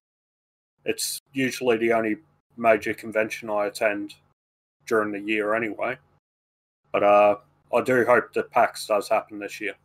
It's 0.85 1.19
usually 1.33 1.77
the 1.77 1.93
only 1.93 2.17
major 2.57 2.93
convention 2.93 3.49
I 3.49 3.67
attend 3.67 4.15
during 4.85 5.11
the 5.11 5.19
year 5.19 5.53
anyway. 5.53 5.97
But 6.91 7.03
uh, 7.03 7.35
I 7.73 7.81
do 7.81 8.05
hope 8.05 8.33
that 8.33 8.51
PAX 8.51 8.85
does 8.87 9.07
happen 9.07 9.39
this 9.39 9.61
year. 9.61 9.75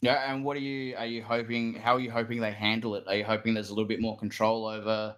Yeah, 0.00 0.32
and 0.32 0.44
what 0.44 0.56
are 0.56 0.60
you 0.60 0.96
are 0.96 1.06
you 1.06 1.22
hoping? 1.22 1.74
How 1.74 1.94
are 1.94 2.00
you 2.00 2.10
hoping 2.10 2.40
they 2.40 2.50
handle 2.50 2.96
it? 2.96 3.04
Are 3.06 3.14
you 3.14 3.24
hoping 3.24 3.54
there's 3.54 3.70
a 3.70 3.72
little 3.74 3.86
bit 3.86 4.00
more 4.00 4.16
control 4.16 4.66
over 4.66 5.14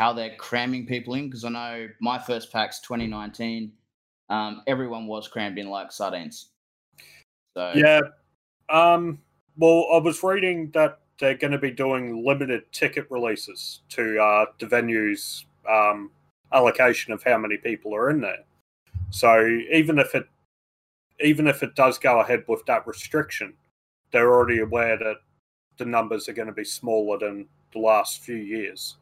how 0.00 0.14
they're 0.14 0.34
cramming 0.36 0.86
people 0.86 1.12
in? 1.12 1.26
Because 1.26 1.44
I 1.44 1.50
know 1.50 1.88
my 2.00 2.18
first 2.18 2.50
PAX 2.50 2.80
2019, 2.80 3.70
um, 4.30 4.62
everyone 4.66 5.06
was 5.06 5.28
crammed 5.28 5.58
in 5.58 5.68
like 5.68 5.92
sardines. 5.92 6.52
So 7.54 7.72
Yeah. 7.74 8.00
Um, 8.70 9.20
well, 9.58 9.86
I 9.92 9.98
was 9.98 10.22
reading 10.22 10.70
that 10.72 11.00
they're 11.18 11.36
going 11.36 11.52
to 11.52 11.58
be 11.58 11.70
doing 11.70 12.24
limited 12.24 12.62
ticket 12.72 13.08
releases 13.10 13.82
to 13.90 14.18
uh, 14.18 14.46
the 14.58 14.66
venue's 14.66 15.44
um, 15.68 16.10
allocation 16.50 17.12
of 17.12 17.22
how 17.22 17.36
many 17.36 17.58
people 17.58 17.94
are 17.94 18.08
in 18.08 18.22
there. 18.22 18.44
So 19.10 19.46
even 19.70 19.98
if 19.98 20.14
it 20.14 20.26
even 21.22 21.46
if 21.46 21.62
it 21.62 21.74
does 21.74 21.98
go 21.98 22.20
ahead 22.20 22.44
with 22.48 22.64
that 22.64 22.86
restriction, 22.86 23.52
they're 24.12 24.32
already 24.32 24.60
aware 24.60 24.96
that 24.96 25.16
the 25.76 25.84
numbers 25.84 26.26
are 26.26 26.32
going 26.32 26.48
to 26.48 26.54
be 26.54 26.64
smaller 26.64 27.18
than 27.18 27.46
the 27.74 27.80
last 27.80 28.22
few 28.22 28.36
years. 28.36 28.96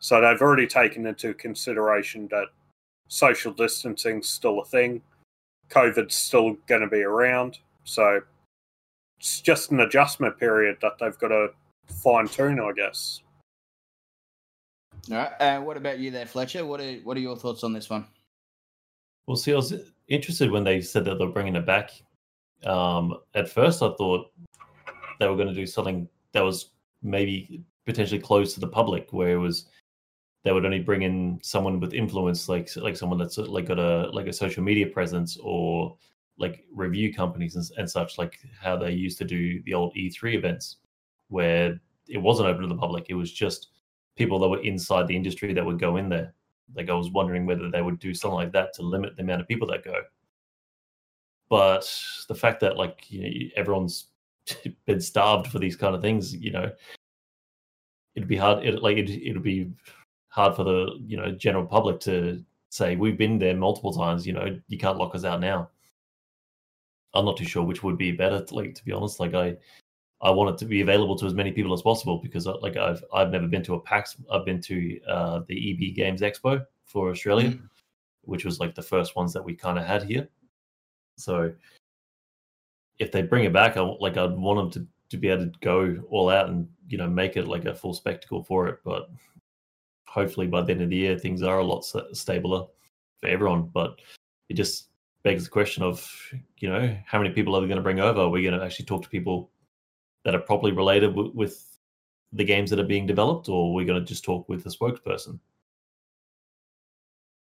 So 0.00 0.20
they've 0.20 0.40
already 0.40 0.66
taken 0.66 1.06
into 1.06 1.34
consideration 1.34 2.28
that 2.28 2.48
social 3.08 3.52
distancing's 3.52 4.28
still 4.28 4.60
a 4.60 4.64
thing, 4.64 5.02
COVID's 5.70 6.14
still 6.14 6.56
going 6.66 6.82
to 6.82 6.88
be 6.88 7.02
around. 7.02 7.58
So 7.84 8.20
it's 9.18 9.40
just 9.40 9.70
an 9.70 9.80
adjustment 9.80 10.38
period 10.38 10.78
that 10.82 10.98
they've 10.98 11.18
got 11.18 11.28
to 11.28 11.48
fine 11.86 12.28
tune, 12.28 12.60
I 12.60 12.72
guess. 12.72 13.22
All 15.10 15.16
right. 15.18 15.32
Uh, 15.40 15.60
what 15.60 15.76
about 15.76 15.98
you 15.98 16.10
there, 16.10 16.26
Fletcher? 16.26 16.64
What 16.64 16.80
are 16.80 16.94
what 17.04 17.16
are 17.16 17.20
your 17.20 17.36
thoughts 17.36 17.62
on 17.62 17.72
this 17.72 17.90
one? 17.90 18.06
Well, 19.26 19.36
see, 19.36 19.52
I 19.52 19.56
was 19.56 19.74
interested 20.08 20.50
when 20.50 20.64
they 20.64 20.80
said 20.80 21.04
that 21.04 21.18
they're 21.18 21.28
bringing 21.28 21.56
it 21.56 21.66
back. 21.66 21.90
Um, 22.64 23.18
at 23.34 23.48
first, 23.48 23.82
I 23.82 23.90
thought 23.98 24.30
they 25.18 25.28
were 25.28 25.36
going 25.36 25.48
to 25.48 25.54
do 25.54 25.66
something 25.66 26.08
that 26.32 26.42
was 26.42 26.70
maybe 27.02 27.62
potentially 27.84 28.20
closed 28.20 28.54
to 28.54 28.60
the 28.60 28.66
public, 28.66 29.12
where 29.12 29.32
it 29.32 29.38
was 29.38 29.66
they 30.44 30.52
would 30.52 30.66
only 30.66 30.80
bring 30.80 31.02
in 31.02 31.40
someone 31.42 31.80
with 31.80 31.94
influence, 31.94 32.48
like 32.48 32.68
like 32.76 32.96
someone 32.96 33.18
that's 33.18 33.38
like 33.38 33.66
got 33.66 33.78
a 33.78 34.10
like 34.10 34.26
a 34.26 34.32
social 34.32 34.62
media 34.62 34.86
presence 34.86 35.38
or 35.42 35.96
like 36.38 36.64
review 36.72 37.14
companies 37.14 37.56
and, 37.56 37.64
and 37.78 37.90
such, 37.90 38.18
like 38.18 38.38
how 38.60 38.76
they 38.76 38.92
used 38.92 39.18
to 39.18 39.24
do 39.24 39.62
the 39.64 39.72
old 39.72 39.94
E3 39.94 40.34
events, 40.34 40.76
where 41.28 41.80
it 42.08 42.18
wasn't 42.18 42.48
open 42.48 42.62
to 42.62 42.68
the 42.68 42.76
public. 42.76 43.06
It 43.08 43.14
was 43.14 43.32
just 43.32 43.68
people 44.16 44.38
that 44.38 44.48
were 44.48 44.62
inside 44.62 45.08
the 45.08 45.16
industry 45.16 45.54
that 45.54 45.64
would 45.64 45.78
go 45.78 45.96
in 45.96 46.10
there. 46.10 46.34
Like 46.76 46.90
I 46.90 46.94
was 46.94 47.10
wondering 47.10 47.46
whether 47.46 47.70
they 47.70 47.82
would 47.82 47.98
do 47.98 48.12
something 48.12 48.36
like 48.36 48.52
that 48.52 48.74
to 48.74 48.82
limit 48.82 49.16
the 49.16 49.22
amount 49.22 49.40
of 49.40 49.48
people 49.48 49.66
that 49.68 49.84
go. 49.84 49.94
But 51.48 51.90
the 52.28 52.34
fact 52.34 52.60
that 52.60 52.76
like 52.76 53.10
you 53.10 53.22
know, 53.22 53.50
everyone's 53.56 54.08
been 54.86 55.00
starved 55.00 55.46
for 55.46 55.58
these 55.58 55.76
kind 55.76 55.94
of 55.94 56.02
things, 56.02 56.34
you 56.34 56.50
know, 56.50 56.70
it'd 58.14 58.28
be 58.28 58.36
hard. 58.36 58.62
It 58.64 58.82
like 58.82 58.98
it, 58.98 59.08
it'd 59.08 59.42
be 59.42 59.72
hard 60.34 60.56
for 60.56 60.64
the 60.64 60.98
you 61.06 61.16
know 61.16 61.30
general 61.30 61.64
public 61.64 62.00
to 62.00 62.44
say 62.68 62.96
we've 62.96 63.16
been 63.16 63.38
there 63.38 63.54
multiple 63.54 63.92
times. 63.92 64.26
You 64.26 64.32
know, 64.32 64.58
you 64.66 64.78
can't 64.78 64.98
lock 64.98 65.14
us 65.14 65.24
out 65.24 65.40
now. 65.40 65.70
I'm 67.14 67.24
not 67.24 67.36
too 67.36 67.44
sure 67.44 67.62
which 67.62 67.84
would 67.84 67.96
be 67.96 68.10
better. 68.10 68.44
Like 68.50 68.74
to 68.74 68.84
be 68.84 68.92
honest, 68.92 69.20
like 69.20 69.34
I, 69.34 69.56
I 70.20 70.30
want 70.30 70.50
it 70.50 70.58
to 70.58 70.64
be 70.64 70.80
available 70.80 71.16
to 71.18 71.26
as 71.26 71.34
many 71.34 71.52
people 71.52 71.72
as 71.72 71.82
possible 71.82 72.18
because 72.18 72.48
uh, 72.48 72.58
like 72.58 72.76
I've 72.76 73.04
I've 73.14 73.30
never 73.30 73.46
been 73.46 73.62
to 73.62 73.74
a 73.74 73.80
PAX. 73.80 74.16
I've 74.30 74.44
been 74.44 74.60
to 74.62 75.00
uh, 75.08 75.40
the 75.46 75.70
EB 75.70 75.94
Games 75.94 76.20
Expo 76.20 76.66
for 76.84 77.10
Australia, 77.10 77.50
mm-hmm. 77.50 77.66
which 78.22 78.44
was 78.44 78.58
like 78.58 78.74
the 78.74 78.82
first 78.82 79.14
ones 79.14 79.32
that 79.34 79.44
we 79.44 79.54
kind 79.54 79.78
of 79.78 79.86
had 79.86 80.02
here. 80.02 80.28
So 81.16 81.52
if 82.98 83.12
they 83.12 83.22
bring 83.22 83.44
it 83.44 83.52
back, 83.52 83.76
I 83.76 83.82
like 83.82 84.16
I'd 84.16 84.32
want 84.32 84.72
them 84.72 84.82
to 84.82 84.88
to 85.10 85.16
be 85.16 85.28
able 85.28 85.44
to 85.44 85.58
go 85.60 86.02
all 86.10 86.28
out 86.28 86.48
and 86.48 86.68
you 86.88 86.98
know 86.98 87.08
make 87.08 87.36
it 87.36 87.46
like 87.46 87.66
a 87.66 87.74
full 87.74 87.94
spectacle 87.94 88.42
for 88.42 88.66
it. 88.66 88.80
But 88.84 89.08
hopefully 90.06 90.46
by 90.46 90.62
the 90.62 90.72
end 90.72 90.82
of 90.82 90.90
the 90.90 90.96
year 90.96 91.18
things 91.18 91.42
are 91.42 91.58
a 91.58 91.64
lot 91.64 91.84
stabler 92.12 92.66
for 93.20 93.28
everyone. 93.28 93.70
But 93.72 94.00
it 94.48 94.54
just 94.54 94.88
begs 95.22 95.44
the 95.44 95.50
question 95.50 95.82
of 95.82 96.06
you 96.58 96.68
know 96.68 96.96
how 97.06 97.18
many 97.18 97.32
people 97.32 97.56
are 97.56 97.60
we 97.60 97.68
going 97.68 97.76
to 97.76 97.82
bring 97.82 98.00
over? 98.00 98.20
Are 98.20 98.28
we 98.28 98.42
going 98.42 98.58
to 98.58 98.64
actually 98.64 98.86
talk 98.86 99.02
to 99.02 99.08
people 99.08 99.50
that 100.24 100.34
are 100.34 100.40
properly 100.40 100.72
related 100.72 101.08
w- 101.08 101.32
with 101.34 101.78
the 102.32 102.44
games 102.44 102.70
that 102.70 102.80
are 102.80 102.84
being 102.84 103.06
developed, 103.06 103.48
or 103.48 103.70
are 103.70 103.74
we 103.74 103.84
going 103.84 104.00
to 104.00 104.06
just 104.06 104.24
talk 104.24 104.48
with 104.48 104.64
the 104.64 104.70
spokesperson? 104.70 105.38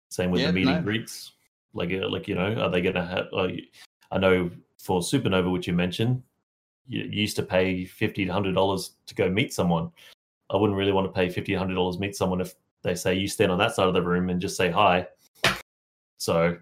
Same 0.10 0.32
with 0.32 0.42
yeah, 0.42 0.48
the 0.48 0.54
meeting 0.54 0.76
no. 0.76 0.82
greets. 0.82 1.34
Like, 1.74 1.92
uh, 1.92 2.10
like 2.10 2.28
you 2.28 2.36
know, 2.36 2.56
are 2.56 2.70
they 2.70 2.82
going 2.82 2.96
to 2.96 3.06
have? 3.06 3.28
I 4.12 4.18
know 4.18 4.50
for 4.80 5.02
Supernova, 5.02 5.52
which 5.52 5.68
you 5.68 5.74
mentioned, 5.74 6.24
you, 6.88 7.04
you 7.04 7.22
used 7.22 7.36
to 7.36 7.44
pay 7.44 7.86
fifty 7.86 8.26
to 8.26 8.32
hundred 8.32 8.56
dollars 8.56 8.94
to 9.06 9.16
go 9.16 9.30
meet 9.30 9.54
someone. 9.54 9.92
I 10.52 10.58
wouldn't 10.58 10.78
really 10.78 10.92
want 10.92 11.08
to 11.08 11.14
pay 11.14 11.30
fifty 11.30 11.54
hundred 11.54 11.76
dollars 11.76 12.00
meet 12.00 12.16
someone 12.16 12.42
if 12.42 12.56
they 12.84 12.96
say 12.96 13.14
you 13.16 13.28
stand 13.28 13.52
on 13.52 13.60
that 13.60 13.76
side 13.76 13.88
of 13.88 13.94
the 13.94 14.02
room 14.02 14.30
and 14.30 14.42
just 14.42 14.58
say 14.58 14.70
hi. 14.70 15.08
So, 16.18 16.58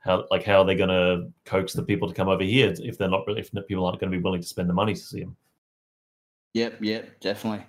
how 0.00 0.26
like 0.30 0.44
how 0.44 0.60
are 0.60 0.64
they 0.64 0.74
going 0.74 0.88
to 0.88 1.30
coax 1.44 1.72
the 1.72 1.82
people 1.82 2.08
to 2.08 2.14
come 2.14 2.28
over 2.28 2.44
here 2.44 2.74
if 2.78 2.98
they're 2.98 3.08
not 3.08 3.26
really 3.26 3.40
if 3.40 3.52
people 3.66 3.86
aren't 3.86 4.00
going 4.00 4.10
to 4.10 4.16
be 4.16 4.22
willing 4.22 4.40
to 4.40 4.46
spend 4.46 4.68
the 4.68 4.74
money 4.74 4.94
to 4.94 5.00
see 5.00 5.20
them? 5.20 5.36
Yep, 6.54 6.78
yep, 6.80 7.20
definitely. 7.20 7.64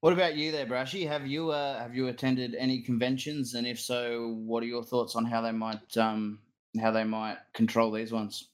What 0.00 0.12
about 0.12 0.36
you 0.36 0.52
there, 0.52 0.66
Brashy? 0.66 1.08
Have 1.08 1.26
you 1.26 1.50
uh, 1.50 1.78
have 1.78 1.94
you 1.94 2.08
attended 2.08 2.54
any 2.54 2.82
conventions, 2.82 3.54
and 3.54 3.66
if 3.66 3.80
so, 3.80 4.34
what 4.44 4.62
are 4.62 4.66
your 4.66 4.82
thoughts 4.82 5.16
on 5.16 5.24
how 5.24 5.40
they 5.40 5.52
might 5.52 5.96
um, 5.96 6.38
how 6.80 6.90
they 6.90 7.04
might 7.04 7.38
control 7.54 7.90
these 7.90 8.12
ones? 8.12 8.48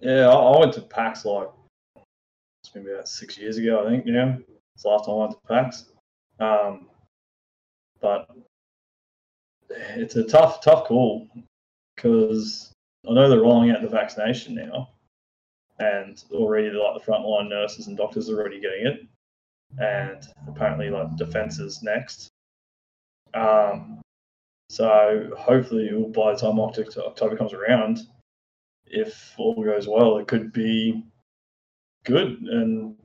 Yeah, 0.00 0.28
I 0.28 0.58
went 0.58 0.72
to 0.74 0.82
PAX 0.82 1.24
like 1.24 1.48
it's 2.62 2.72
been 2.72 2.86
about 2.88 3.08
six 3.08 3.36
years 3.36 3.56
ago, 3.56 3.84
I 3.84 3.90
think. 3.90 4.04
Yeah, 4.06 4.36
it's 4.80 4.86
last 4.86 5.04
time 5.04 5.14
I 5.14 5.18
went 5.18 5.32
to 5.32 5.38
PAX. 5.46 5.84
Um, 6.40 6.86
but 8.00 8.30
it's 9.68 10.16
a 10.16 10.24
tough, 10.24 10.62
tough 10.62 10.86
call 10.86 11.28
because 11.94 12.72
I 13.06 13.12
know 13.12 13.28
they're 13.28 13.42
rolling 13.42 13.72
out 13.72 13.82
the 13.82 13.88
vaccination 13.88 14.54
now, 14.54 14.88
and 15.80 16.24
already 16.32 16.70
like 16.70 16.94
the 16.94 17.12
frontline 17.12 17.50
nurses 17.50 17.88
and 17.88 17.96
doctors 17.96 18.30
are 18.30 18.40
already 18.40 18.58
getting 18.58 18.86
it, 18.86 19.06
and 19.78 20.26
apparently 20.48 20.88
like 20.88 21.14
defense 21.16 21.58
is 21.58 21.82
next. 21.82 22.30
Um, 23.34 24.00
so 24.70 25.30
hopefully 25.36 25.90
by 26.14 26.32
the 26.32 26.38
time 26.38 26.58
October 26.58 27.36
comes 27.36 27.52
around, 27.52 27.98
if 28.86 29.34
all 29.36 29.62
goes 29.62 29.86
well, 29.86 30.16
it 30.16 30.26
could 30.26 30.54
be 30.54 31.04
good 32.04 32.38
and 32.40 32.96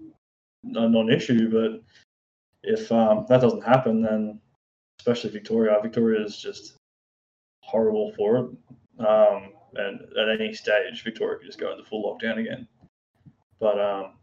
a 0.73 0.89
non-issue. 0.89 1.49
But 1.51 1.81
if 2.63 2.91
um, 2.91 3.25
that 3.29 3.41
doesn't 3.41 3.63
happen, 3.63 4.01
then 4.01 4.39
especially 4.99 5.31
Victoria, 5.31 5.77
Victoria 5.81 6.23
is 6.23 6.37
just 6.37 6.75
horrible 7.61 8.13
for 8.15 8.37
it. 8.37 8.45
Um, 9.05 9.53
and 9.75 9.99
at 10.17 10.39
any 10.39 10.53
stage, 10.53 11.03
Victoria 11.03 11.37
could 11.37 11.47
just 11.47 11.59
go 11.59 11.71
into 11.71 11.83
full 11.83 12.03
lockdown 12.03 12.39
again. 12.39 12.67
But 13.59 13.79
um, 13.79 14.13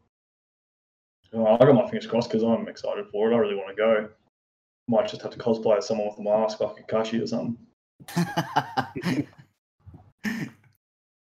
well, 1.33 1.59
I 1.61 1.65
got 1.65 1.75
my 1.75 1.83
fingers 1.83 2.07
crossed 2.07 2.31
because 2.31 2.43
I'm 2.43 2.69
excited 2.69 3.07
for 3.11 3.31
it. 3.31 3.35
I 3.35 3.39
really 3.39 3.55
want 3.55 3.69
to 3.69 3.75
go. 3.75 4.09
Might 4.89 5.09
just 5.09 5.23
have 5.23 5.33
to 5.33 5.39
cosplay 5.39 5.79
as 5.79 5.87
someone 5.87 6.09
with 6.09 6.19
a 6.19 6.23
mask, 6.23 6.61
like 6.61 6.87
Kakashi 6.87 7.23
or 7.23 7.27
something. 7.27 7.57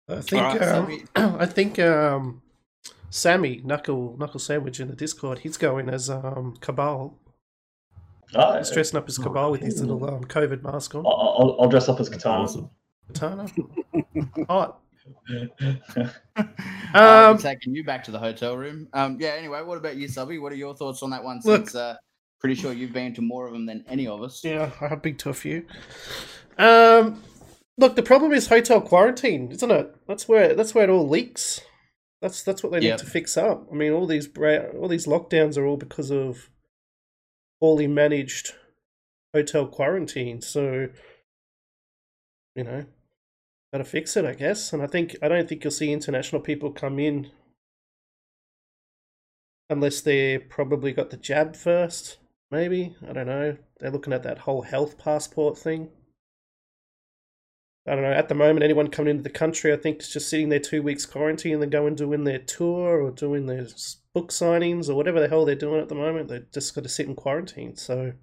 I 0.10 0.22
think 0.22 0.44
right, 0.44 0.62
um, 0.62 1.02
I 1.16 1.46
think 1.46 1.80
um, 1.80 2.42
Sammy 3.10 3.62
Knuckle 3.64 4.16
Knuckle 4.18 4.40
Sandwich 4.40 4.80
in 4.80 4.88
the 4.88 4.96
Discord. 4.96 5.40
He's 5.40 5.58
going 5.58 5.90
as 5.90 6.10
um, 6.10 6.56
Kabal. 6.60 7.14
Oh, 8.36 8.58
he's 8.58 8.72
dressing 8.72 8.98
up 8.98 9.08
as 9.08 9.18
Kabal 9.18 9.52
with 9.52 9.62
his 9.62 9.82
little 9.82 10.04
um, 10.06 10.26
COVID 10.26 10.62
mask 10.62 10.96
on. 10.96 11.06
I'll, 11.06 11.58
I'll 11.60 11.70
dress 11.70 11.88
up 11.88 12.00
as 12.00 12.10
Kitana. 12.10 12.44
Awesome. 12.44 12.70
Kitana. 13.12 14.46
oh. 14.50 14.76
um, 16.94 17.38
taking 17.38 17.74
you 17.74 17.84
back 17.84 18.04
to 18.04 18.12
the 18.12 18.20
hotel 18.20 18.58
room. 18.58 18.90
Um, 18.92 19.18
yeah. 19.20 19.30
Anyway, 19.30 19.62
what 19.62 19.78
about 19.78 19.96
you, 19.96 20.08
Subby? 20.08 20.38
What 20.38 20.52
are 20.52 20.56
your 20.56 20.76
thoughts 20.76 21.02
on 21.02 21.12
that 21.12 21.24
one? 21.24 21.42
Since 21.42 21.74
look, 21.74 21.82
uh, 21.82 21.96
pretty 22.40 22.56
sure 22.56 22.74
you've 22.74 22.92
been 22.92 23.14
to 23.14 23.22
more 23.22 23.48
of 23.48 23.54
them 23.54 23.66
than 23.66 23.86
any 23.88 24.08
of 24.08 24.22
us. 24.22 24.44
Yeah, 24.44 24.72
I 24.82 24.88
have 24.88 25.02
been 25.02 25.16
to 25.18 25.30
a 25.30 25.34
few. 25.34 25.66
Um, 26.58 27.24
look, 27.78 27.96
the 27.96 28.04
problem 28.04 28.34
is 28.34 28.48
hotel 28.48 28.82
quarantine, 28.82 29.52
isn't 29.52 29.72
it? 29.72 29.96
That's 30.08 30.28
where 30.28 30.54
that's 30.54 30.76
where 30.76 30.84
it 30.84 30.90
all 30.90 31.08
leaks. 31.08 31.62
That's 32.22 32.44
that's 32.44 32.64
what 32.64 32.72
they 32.72 32.80
yep. 32.80 33.00
need 33.00 33.06
to 33.06 33.12
fix 33.12 33.38
up. 33.38 33.68
I 33.72 33.76
mean, 33.76 33.92
all 33.92 34.08
these 34.08 34.28
all 34.38 34.88
these 34.88 35.06
lockdowns 35.06 35.58
are 35.58 35.66
all 35.66 35.78
because 35.78 36.12
of 36.12 36.50
poorly 37.60 37.88
managed 37.88 38.54
hotel 39.34 39.68
quarantine. 39.68 40.42
So, 40.42 40.90
you 42.56 42.64
know, 42.64 42.86
got 43.72 43.80
to 43.80 43.84
fix 43.84 44.18
it, 44.18 44.26
I 44.26 44.34
guess. 44.34 44.74
And 44.74 44.82
I 44.82 44.88
think 44.88 45.16
I 45.22 45.28
don't 45.28 45.48
think 45.48 45.64
you'll 45.64 45.72
see 45.72 45.92
international 45.92 46.42
people 46.42 46.72
come 46.72 47.00
in 47.00 47.30
unless 49.70 50.02
they 50.02 50.38
probably 50.38 50.94
got 50.94 51.12
the 51.12 51.18
jab 51.18 51.56
first. 51.56 52.18
Maybe 52.50 52.96
I 53.08 53.14
don't 53.14 53.28
know. 53.28 53.58
They're 53.80 53.92
looking 53.92 54.14
at 54.14 54.24
that 54.24 54.40
whole 54.40 54.64
health 54.64 54.98
passport 54.98 55.58
thing. 55.58 55.90
I 57.88 57.96
don't 57.96 58.04
know. 58.04 58.12
At 58.12 58.28
the 58.28 58.36
moment, 58.36 58.64
anyone 58.64 58.90
coming 58.90 59.12
into 59.12 59.24
the 59.24 59.30
country, 59.30 59.72
I 59.72 59.78
think, 59.78 60.02
is 60.02 60.10
just 60.10 60.30
sitting 60.30 60.50
there 60.50 60.60
two 60.60 60.84
weeks 60.84 61.06
quarantine 61.06 61.54
and 61.54 61.62
then 61.62 61.70
going 61.70 61.96
doing 61.96 62.26
their 62.26 62.40
tour 62.40 63.02
or 63.02 63.12
doing 63.12 63.46
their 63.46 63.68
book 64.14 64.30
signings 64.30 64.90
or 64.90 64.96
whatever 64.96 65.20
the 65.20 65.30
hell 65.30 65.46
they're 65.46 65.56
doing 65.56 65.80
at 65.82 65.88
the 65.88 65.96
moment. 65.96 66.28
They're 66.28 66.46
just 66.54 66.76
got 66.76 66.84
to 66.84 66.90
sit 66.90 67.08
in 67.08 67.16
quarantine. 67.16 67.78
So 67.78 68.14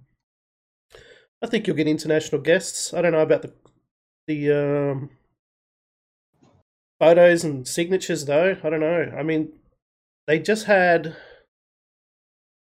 I 1.41 1.47
think 1.47 1.65
you'll 1.65 1.75
get 1.75 1.87
international 1.87 2.41
guests. 2.41 2.93
I 2.93 3.01
don't 3.01 3.13
know 3.13 3.21
about 3.21 3.41
the 3.41 3.53
the 4.27 4.51
um, 4.51 5.09
photos 6.99 7.43
and 7.43 7.67
signatures 7.67 8.25
though. 8.25 8.57
I 8.63 8.69
don't 8.69 8.79
know. 8.79 9.13
I 9.17 9.23
mean, 9.23 9.53
they 10.27 10.39
just 10.39 10.65
had 10.65 11.15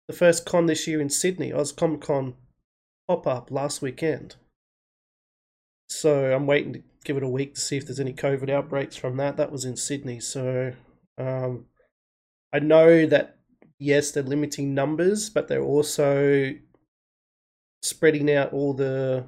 the 0.08 0.14
first 0.14 0.44
con 0.44 0.66
this 0.66 0.86
year 0.86 1.00
in 1.00 1.10
Sydney, 1.10 1.52
Oz 1.52 1.72
Comic 1.72 2.02
Con 2.02 2.34
pop 3.08 3.26
up 3.26 3.50
last 3.50 3.82
weekend. 3.82 4.36
So 5.88 6.34
I'm 6.34 6.46
waiting 6.46 6.72
to 6.74 6.82
give 7.04 7.16
it 7.16 7.22
a 7.22 7.28
week 7.28 7.54
to 7.54 7.60
see 7.60 7.76
if 7.76 7.86
there's 7.86 8.00
any 8.00 8.12
COVID 8.12 8.50
outbreaks 8.50 8.96
from 8.96 9.16
that. 9.18 9.36
That 9.36 9.52
was 9.52 9.64
in 9.64 9.76
Sydney. 9.76 10.20
So 10.20 10.72
um, 11.18 11.66
I 12.52 12.58
know 12.58 13.06
that 13.06 13.38
yes, 13.78 14.10
they're 14.10 14.22
limiting 14.22 14.74
numbers, 14.74 15.30
but 15.30 15.48
they're 15.48 15.62
also 15.62 16.54
spreading 17.82 18.32
out 18.32 18.52
all 18.52 18.72
the 18.72 19.26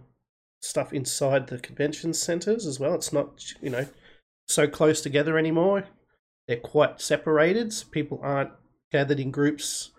stuff 0.62 0.92
inside 0.92 1.46
the 1.46 1.58
convention 1.58 2.14
centers 2.14 2.66
as 2.66 2.80
well. 2.80 2.94
It's 2.94 3.12
not, 3.12 3.44
you 3.60 3.70
know, 3.70 3.86
so 4.48 4.66
close 4.66 5.00
together 5.00 5.38
anymore. 5.38 5.84
They're 6.48 6.56
quite 6.56 7.00
separated. 7.00 7.72
So 7.72 7.86
people 7.90 8.20
aren't 8.22 8.52
gathered 8.92 9.20
in 9.20 9.30
groups 9.30 9.90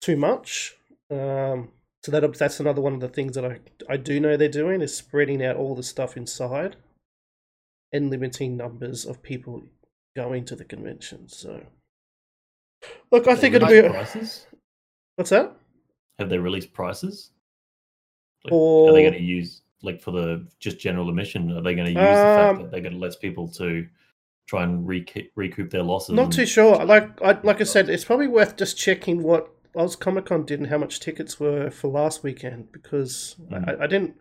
too 0.00 0.16
much. 0.16 0.76
Um, 1.10 1.70
so 2.04 2.10
that 2.12 2.36
that's 2.38 2.60
another 2.60 2.80
one 2.80 2.94
of 2.94 3.00
the 3.00 3.08
things 3.08 3.34
that 3.34 3.44
I 3.44 3.60
I 3.88 3.96
do 3.96 4.18
know 4.20 4.36
they're 4.36 4.48
doing 4.48 4.80
is 4.82 4.94
spreading 4.96 5.44
out 5.44 5.56
all 5.56 5.74
the 5.74 5.82
stuff 5.82 6.16
inside 6.16 6.76
and 7.92 8.10
limiting 8.10 8.56
numbers 8.56 9.04
of 9.04 9.22
people 9.22 9.62
going 10.16 10.44
to 10.46 10.56
the 10.56 10.64
convention. 10.64 11.28
So, 11.28 11.60
look, 13.10 13.26
I 13.26 13.30
Have 13.30 13.40
think 13.40 13.54
it'll 13.54 13.68
be. 13.68 13.82
prices. 13.88 14.46
What's 15.16 15.30
that? 15.30 15.54
Have 16.18 16.28
they 16.30 16.38
released 16.38 16.72
prices? 16.72 17.30
Like, 18.44 18.50
For 18.50 18.90
Are 18.90 18.92
they 18.94 19.02
going 19.02 19.12
to 19.14 19.20
use 19.22 19.62
like 19.82 20.00
for 20.00 20.10
the 20.10 20.46
just 20.58 20.78
general 20.78 21.08
admission? 21.08 21.50
Are 21.52 21.60
they 21.62 21.74
going 21.74 21.86
to 21.86 21.92
use 21.92 22.00
the 22.00 22.34
fact 22.36 22.56
Um, 22.56 22.62
that 22.62 22.70
they're 22.70 22.80
going 22.80 22.94
to 22.94 22.98
let 22.98 23.20
people 23.20 23.48
to 23.48 23.86
try 24.48 24.64
and 24.64 24.86
recoup, 24.86 25.26
recoup 25.36 25.70
their 25.70 25.82
losses? 25.82 26.14
Not 26.14 26.24
and- 26.24 26.32
too 26.32 26.46
sure. 26.46 26.84
Like 26.84 27.20
I 27.22 27.38
like 27.42 27.60
I 27.60 27.64
said, 27.64 27.88
it's 27.88 28.04
probably 28.04 28.28
worth 28.28 28.56
just 28.56 28.76
checking 28.78 29.22
what 29.22 29.50
Oz 29.74 29.96
Comic 29.96 30.26
Con 30.26 30.44
did 30.44 30.60
and 30.60 30.68
how 30.68 30.78
much 30.78 31.00
tickets 31.00 31.40
were 31.40 31.70
for 31.70 31.88
last 31.88 32.22
weekend 32.22 32.72
because 32.72 33.36
Mm. 33.50 33.68
I, 33.80 33.84
I 33.84 33.86
didn't. 33.86 34.16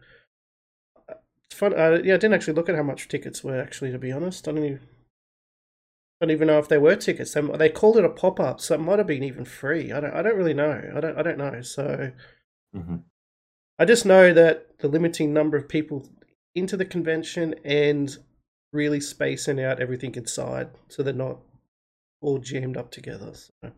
It's 1.09 1.59
fun. 1.59 1.73
Uh, 1.73 1.99
yeah, 2.03 2.13
I 2.13 2.17
didn't 2.17 2.33
actually 2.33 2.53
look 2.53 2.69
at 2.69 2.75
how 2.75 2.83
much 2.83 3.07
tickets 3.07 3.43
were. 3.43 3.59
Actually, 3.59 3.91
to 3.91 3.99
be 3.99 4.11
honest, 4.11 4.47
I 4.47 4.51
don't 4.51 4.63
even. 4.65 4.79
I 6.21 6.25
don't 6.25 6.31
even 6.31 6.47
know 6.47 6.59
if 6.59 6.67
they 6.67 6.77
were 6.77 6.95
tickets. 6.95 7.33
They, 7.33 7.41
they 7.41 7.69
called 7.69 7.97
it 7.97 8.05
a 8.05 8.09
pop 8.09 8.39
up, 8.39 8.61
so 8.61 8.75
it 8.75 8.81
might 8.81 8.99
have 8.99 9.07
been 9.07 9.23
even 9.23 9.43
free. 9.43 9.91
I 9.91 9.99
don't. 9.99 10.13
I 10.13 10.21
don't 10.21 10.37
really 10.37 10.53
know. 10.53 10.91
I 10.95 10.99
don't. 10.99 11.17
I 11.17 11.21
don't 11.23 11.37
know. 11.37 11.61
So 11.61 12.11
Mhm. 12.75 13.03
I 13.79 13.85
just 13.85 14.05
know 14.05 14.31
that 14.33 14.77
the 14.79 14.87
limiting 14.87 15.33
number 15.33 15.57
of 15.57 15.67
people 15.67 16.07
into 16.53 16.77
the 16.77 16.85
convention 16.85 17.55
and 17.65 18.15
really 18.71 19.01
spacing 19.01 19.59
out 19.61 19.79
everything 19.81 20.13
inside 20.15 20.69
so 20.87 21.01
they're 21.03 21.13
not 21.13 21.39
all 22.21 22.37
jammed 22.37 22.77
up 22.77 22.91
together. 22.91 23.33
So. 23.33 23.71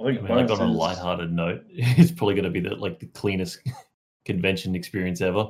I 0.00 0.08
I 0.08 0.12
think 0.14 0.22
mean, 0.28 0.36
like 0.36 0.50
on 0.50 0.60
a 0.60 0.70
is- 0.70 0.76
lighthearted 0.76 1.32
note, 1.32 1.64
it's 1.70 2.10
probably 2.12 2.34
going 2.34 2.44
to 2.44 2.50
be 2.50 2.60
the 2.60 2.74
like 2.76 2.98
the 2.98 3.06
cleanest 3.06 3.60
convention 4.24 4.74
experience 4.74 5.20
ever. 5.20 5.46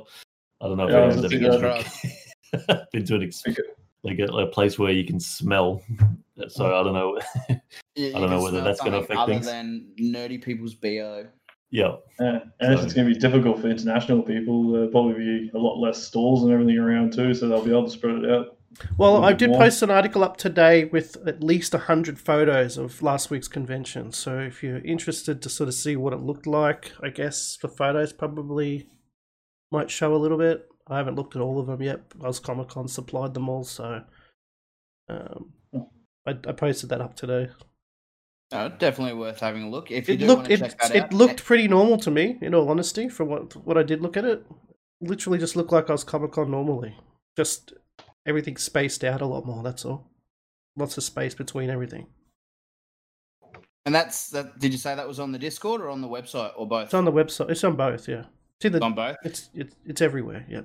I 0.61 0.67
don't 0.67 0.77
know 0.77 0.85
if 0.87 0.91
Yeah, 0.91 0.97
I 0.97 1.03
anyone's 1.07 1.25
ever 1.33 1.83
been, 2.53 2.69
uh, 2.69 2.85
been 2.91 3.05
to 3.05 3.15
an 3.15 3.23
ex- 3.23 3.43
Okay. 3.47 3.61
like 4.03 4.19
a, 4.19 4.25
a 4.25 4.47
place 4.47 4.77
where 4.77 4.91
you 4.91 5.05
can 5.05 5.19
smell. 5.19 5.81
So 6.49 6.65
I 6.67 6.83
don't 6.83 6.93
know. 6.93 7.19
You- 7.95 8.09
I 8.15 8.19
don't 8.19 8.29
know 8.29 8.41
whether 8.41 8.61
that's 8.61 8.79
gonna 8.81 8.97
affect 8.99 9.19
other 9.19 9.33
things. 9.33 9.45
than 9.45 9.87
nerdy 9.99 10.41
people's 10.41 10.73
bo. 10.75 11.25
yeah, 11.71 11.95
Yeah, 12.19 12.39
and 12.59 12.73
if 12.73 12.83
it's 12.83 12.93
going 12.93 13.07
to 13.07 13.13
be 13.13 13.19
difficult 13.19 13.59
for 13.61 13.69
international 13.69 14.21
people, 14.23 14.71
there'll 14.71 14.89
probably 14.89 15.13
be 15.13 15.51
a 15.53 15.57
lot 15.57 15.77
less 15.79 16.01
stalls 16.03 16.43
and 16.43 16.51
everything 16.51 16.77
around 16.77 17.13
too, 17.13 17.33
so 17.33 17.47
they'll 17.47 17.63
be 17.63 17.71
able 17.71 17.85
to 17.85 17.89
spread 17.91 18.23
it 18.23 18.29
out. 18.29 18.57
Well, 18.97 19.23
I 19.23 19.33
did 19.33 19.49
more. 19.49 19.59
post 19.59 19.81
an 19.81 19.91
article 19.91 20.23
up 20.23 20.37
today 20.37 20.85
with 20.85 21.17
at 21.27 21.43
least 21.43 21.73
100 21.73 22.19
photos 22.19 22.77
of 22.77 23.01
last 23.01 23.29
week's 23.29 23.47
convention. 23.47 24.11
So 24.11 24.39
if 24.39 24.63
you're 24.63 24.79
interested 24.79 25.41
to 25.41 25.49
sort 25.49 25.67
of 25.67 25.73
see 25.73 25.95
what 25.95 26.13
it 26.13 26.21
looked 26.21 26.47
like, 26.47 26.91
I 27.03 27.09
guess 27.09 27.57
the 27.61 27.67
photos 27.67 28.13
probably 28.13 28.87
might 29.71 29.91
show 29.91 30.15
a 30.15 30.17
little 30.17 30.37
bit. 30.37 30.67
I 30.87 30.97
haven't 30.97 31.15
looked 31.15 31.35
at 31.35 31.41
all 31.41 31.59
of 31.59 31.67
them 31.67 31.81
yet. 31.81 32.01
Oz 32.23 32.39
Comic 32.39 32.69
Con 32.69 32.87
supplied 32.87 33.33
them 33.33 33.49
all, 33.49 33.63
so 33.63 34.03
um, 35.09 35.53
I, 36.25 36.31
I 36.31 36.51
posted 36.53 36.89
that 36.89 37.01
up 37.01 37.15
today. 37.15 37.49
Oh, 38.51 38.69
definitely 38.69 39.13
worth 39.17 39.39
having 39.39 39.63
a 39.63 39.69
look. 39.69 39.91
If 39.91 40.09
you 40.09 40.15
It 40.15 40.17
do 40.17 40.25
looked 40.27 40.49
want 40.49 40.49
to 40.49 40.53
it, 40.53 40.59
check 40.59 40.77
that 40.79 40.95
it 40.95 41.03
out, 41.03 41.13
looked 41.13 41.43
pretty 41.45 41.67
normal 41.67 41.97
to 41.99 42.11
me, 42.11 42.37
in 42.41 42.53
all 42.53 42.69
honesty, 42.69 43.07
from 43.09 43.29
what 43.29 43.55
what 43.65 43.77
I 43.77 43.83
did 43.83 44.01
look 44.01 44.17
at 44.17 44.25
it. 44.25 44.45
Literally 44.99 45.39
just 45.39 45.55
looked 45.55 45.71
like 45.71 45.89
I 45.89 45.93
was 45.93 46.03
Comic 46.03 46.33
Con 46.33 46.51
normally. 46.51 46.95
Just 47.37 47.73
everything 48.25 48.57
spaced 48.57 49.03
out 49.03 49.21
a 49.21 49.25
lot 49.25 49.45
more, 49.45 49.63
that's 49.63 49.85
all. 49.85 50.09
Lots 50.75 50.97
of 50.97 51.03
space 51.03 51.33
between 51.35 51.69
everything. 51.69 52.07
and 53.85 53.93
that's 53.93 54.29
that. 54.29 54.59
Did 54.59 54.71
you 54.71 54.77
say 54.77 54.95
that 54.95 55.07
was 55.07 55.19
on 55.19 55.31
the 55.31 55.39
Discord 55.39 55.81
or 55.81 55.89
on 55.89 56.01
the 56.01 56.07
website 56.07 56.51
or 56.55 56.67
both? 56.67 56.85
It's 56.85 56.93
on 56.93 57.05
the 57.05 57.11
website. 57.11 57.49
It's 57.49 57.63
on 57.63 57.75
both, 57.75 58.07
yeah. 58.07 58.25
It's 58.57 58.65
either, 58.65 58.83
on 58.83 58.93
both. 58.93 59.17
it's 59.23 59.49
it's 59.53 59.75
it's 59.85 60.01
everywhere, 60.01 60.45
yeah. 60.49 60.61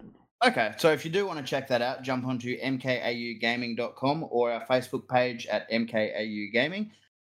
Okay, 0.47 0.75
so 0.77 0.93
if 0.93 1.05
you 1.05 1.11
do 1.11 1.27
want 1.27 1.39
to 1.39 1.45
check 1.45 1.67
that 1.69 1.81
out, 1.81 2.03
jump 2.03 2.27
onto 2.27 2.59
mkaugaming.com 2.61 4.27
or 4.31 4.53
our 4.53 4.67
Facebook 4.67 5.09
page 5.09 5.47
at 5.47 5.69
mkau 5.71 6.53
gaming. 6.53 6.93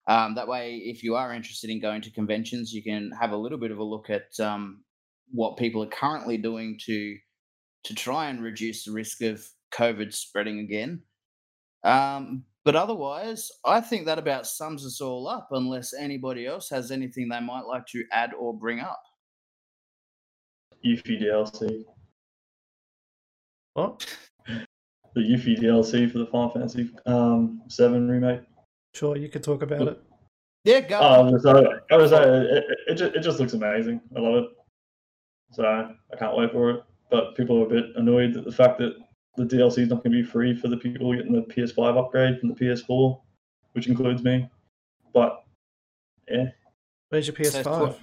Um, 0.07 0.35
that 0.35 0.47
way, 0.47 0.77
if 0.77 1.03
you 1.03 1.15
are 1.17 1.33
interested 1.33 1.71
in 1.71 1.81
going 1.81 2.03
to 2.03 2.11
conventions, 2.11 2.73
you 2.73 2.83
can 2.83 3.11
have 3.19 3.31
a 3.33 3.37
little 3.37 3.59
bit 3.59 3.71
of 3.71 3.79
a 3.79 3.85
look 3.85 4.11
at 4.11 4.39
um, 4.39 4.85
what 5.33 5.57
people 5.57 5.83
are 5.83 5.89
currently 5.89 6.37
doing 6.37 6.79
to 6.87 7.17
to 7.85 7.95
try 7.95 8.29
and 8.29 8.43
reduce 8.43 8.85
the 8.85 8.93
risk 8.93 9.23
of 9.23 9.43
COVID 9.73 10.13
spreading 10.13 10.61
again. 10.61 11.03
Um, 11.85 12.45
but 12.65 12.77
otherwise, 12.77 13.51
I 13.65 13.81
think 13.81 14.07
that 14.07 14.19
about 14.19 14.47
sums 14.47 14.85
us 14.85 15.01
all 15.01 15.27
up. 15.27 15.49
Unless 15.51 15.95
anybody 15.95 16.47
else 16.47 16.69
has 16.71 16.91
anything 16.91 17.29
they 17.29 17.41
might 17.41 17.67
like 17.67 17.87
to 17.87 18.05
add 18.13 18.33
or 18.35 18.53
bring 18.53 18.81
up. 18.81 19.03
Yuffie 20.85 21.23
DLC. 21.23 21.85
What? 23.75 24.07
The 25.13 25.23
Yuffie 25.23 25.59
DLC 25.59 26.09
for 26.09 26.19
the 26.19 26.27
Final 26.27 26.51
Fantasy 26.51 26.89
um, 27.07 27.63
7 27.67 28.09
remake. 28.09 28.43
Sure, 28.95 29.17
you 29.17 29.29
could 29.29 29.43
talk 29.43 29.63
about 29.63 29.89
it. 29.89 30.01
Yeah, 30.63 30.81
go. 30.81 31.01
Oh, 31.01 31.03
I 31.03 31.31
was 31.31 31.43
gonna 31.43 31.63
say, 31.63 31.69
I 31.91 31.97
was 31.97 32.11
gonna 32.13 32.33
it, 32.33 32.65
it, 32.69 32.79
it, 32.87 32.95
just, 32.95 33.15
it 33.17 33.21
just 33.21 33.41
looks 33.41 33.53
amazing. 33.55 34.01
I 34.17 34.21
love 34.21 34.45
it. 34.45 34.51
So 35.53 35.65
I 35.65 36.17
can't 36.17 36.37
wait 36.37 36.53
for 36.53 36.71
it. 36.71 36.85
But 37.11 37.35
people 37.35 37.61
are 37.61 37.67
a 37.67 37.69
bit 37.69 37.87
annoyed 37.97 38.37
at 38.37 38.45
the 38.45 38.53
fact 38.53 38.79
that 38.79 38.95
the 39.37 39.45
DLC 39.45 39.79
is 39.79 39.89
not 39.89 40.03
going 40.03 40.13
to 40.13 40.23
be 40.23 40.25
free 40.25 40.57
for 40.57 40.69
the 40.69 40.77
people 40.77 41.15
getting 41.15 41.33
the 41.33 41.43
PS5 41.43 41.99
upgrade 41.99 42.41
from 42.41 42.49
the 42.51 42.55
PS4, 42.55 43.21
which 43.73 43.87
includes 43.87 44.23
me. 44.23 44.49
But 45.13 45.45
yeah, 46.29 46.47
Where's 47.09 47.27
your 47.27 47.37
PS5? 47.37 47.97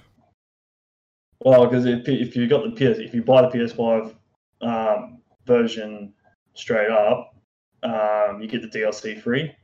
well, 1.40 1.66
because 1.66 1.86
if, 1.86 2.08
if 2.08 2.36
you 2.36 2.46
got 2.46 2.64
the 2.64 2.70
PS, 2.72 2.98
if 2.98 3.14
you 3.14 3.22
buy 3.22 3.42
the 3.42 3.48
PS5 3.48 4.14
um, 4.60 5.20
version 5.46 6.12
straight 6.54 6.90
up, 6.90 7.34
um, 7.82 8.40
you 8.42 8.48
get 8.48 8.62
the 8.62 8.68
DLC 8.78 9.20
free. 9.20 9.54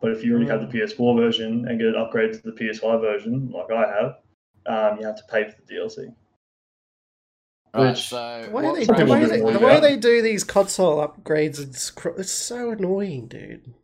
But 0.00 0.12
if 0.12 0.24
you 0.24 0.32
already 0.32 0.48
have 0.48 0.60
the 0.60 0.78
PS4 0.78 1.16
version 1.18 1.68
and 1.68 1.78
get 1.78 1.88
it 1.88 1.94
upgraded 1.94 2.42
to 2.42 2.50
the 2.50 2.52
PS5 2.52 3.00
version, 3.00 3.50
like 3.50 3.70
I 3.70 3.86
have, 3.86 4.14
um, 4.66 4.98
you 4.98 5.06
have 5.06 5.16
to 5.16 5.22
pay 5.30 5.44
for 5.44 5.56
the 5.66 5.74
DLC. 5.74 6.14
Right, 7.74 7.90
which- 7.90 8.08
so 8.08 8.42
The 8.46 8.50
way, 8.50 8.62
what 8.64 8.74
they, 8.74 8.80
the, 8.80 8.86
Some 8.86 8.96
way 8.96 9.20
people 9.20 9.28
they, 9.28 9.52
do 9.52 9.58
the 9.58 9.64
way 9.66 9.80
they 9.80 9.96
do 9.96 10.22
these 10.22 10.44
console 10.44 11.06
upgrades, 11.06 11.60
it's, 11.60 11.90
cr- 11.90 12.18
it's 12.18 12.32
so 12.32 12.70
annoying, 12.70 13.28
dude. 13.28 13.74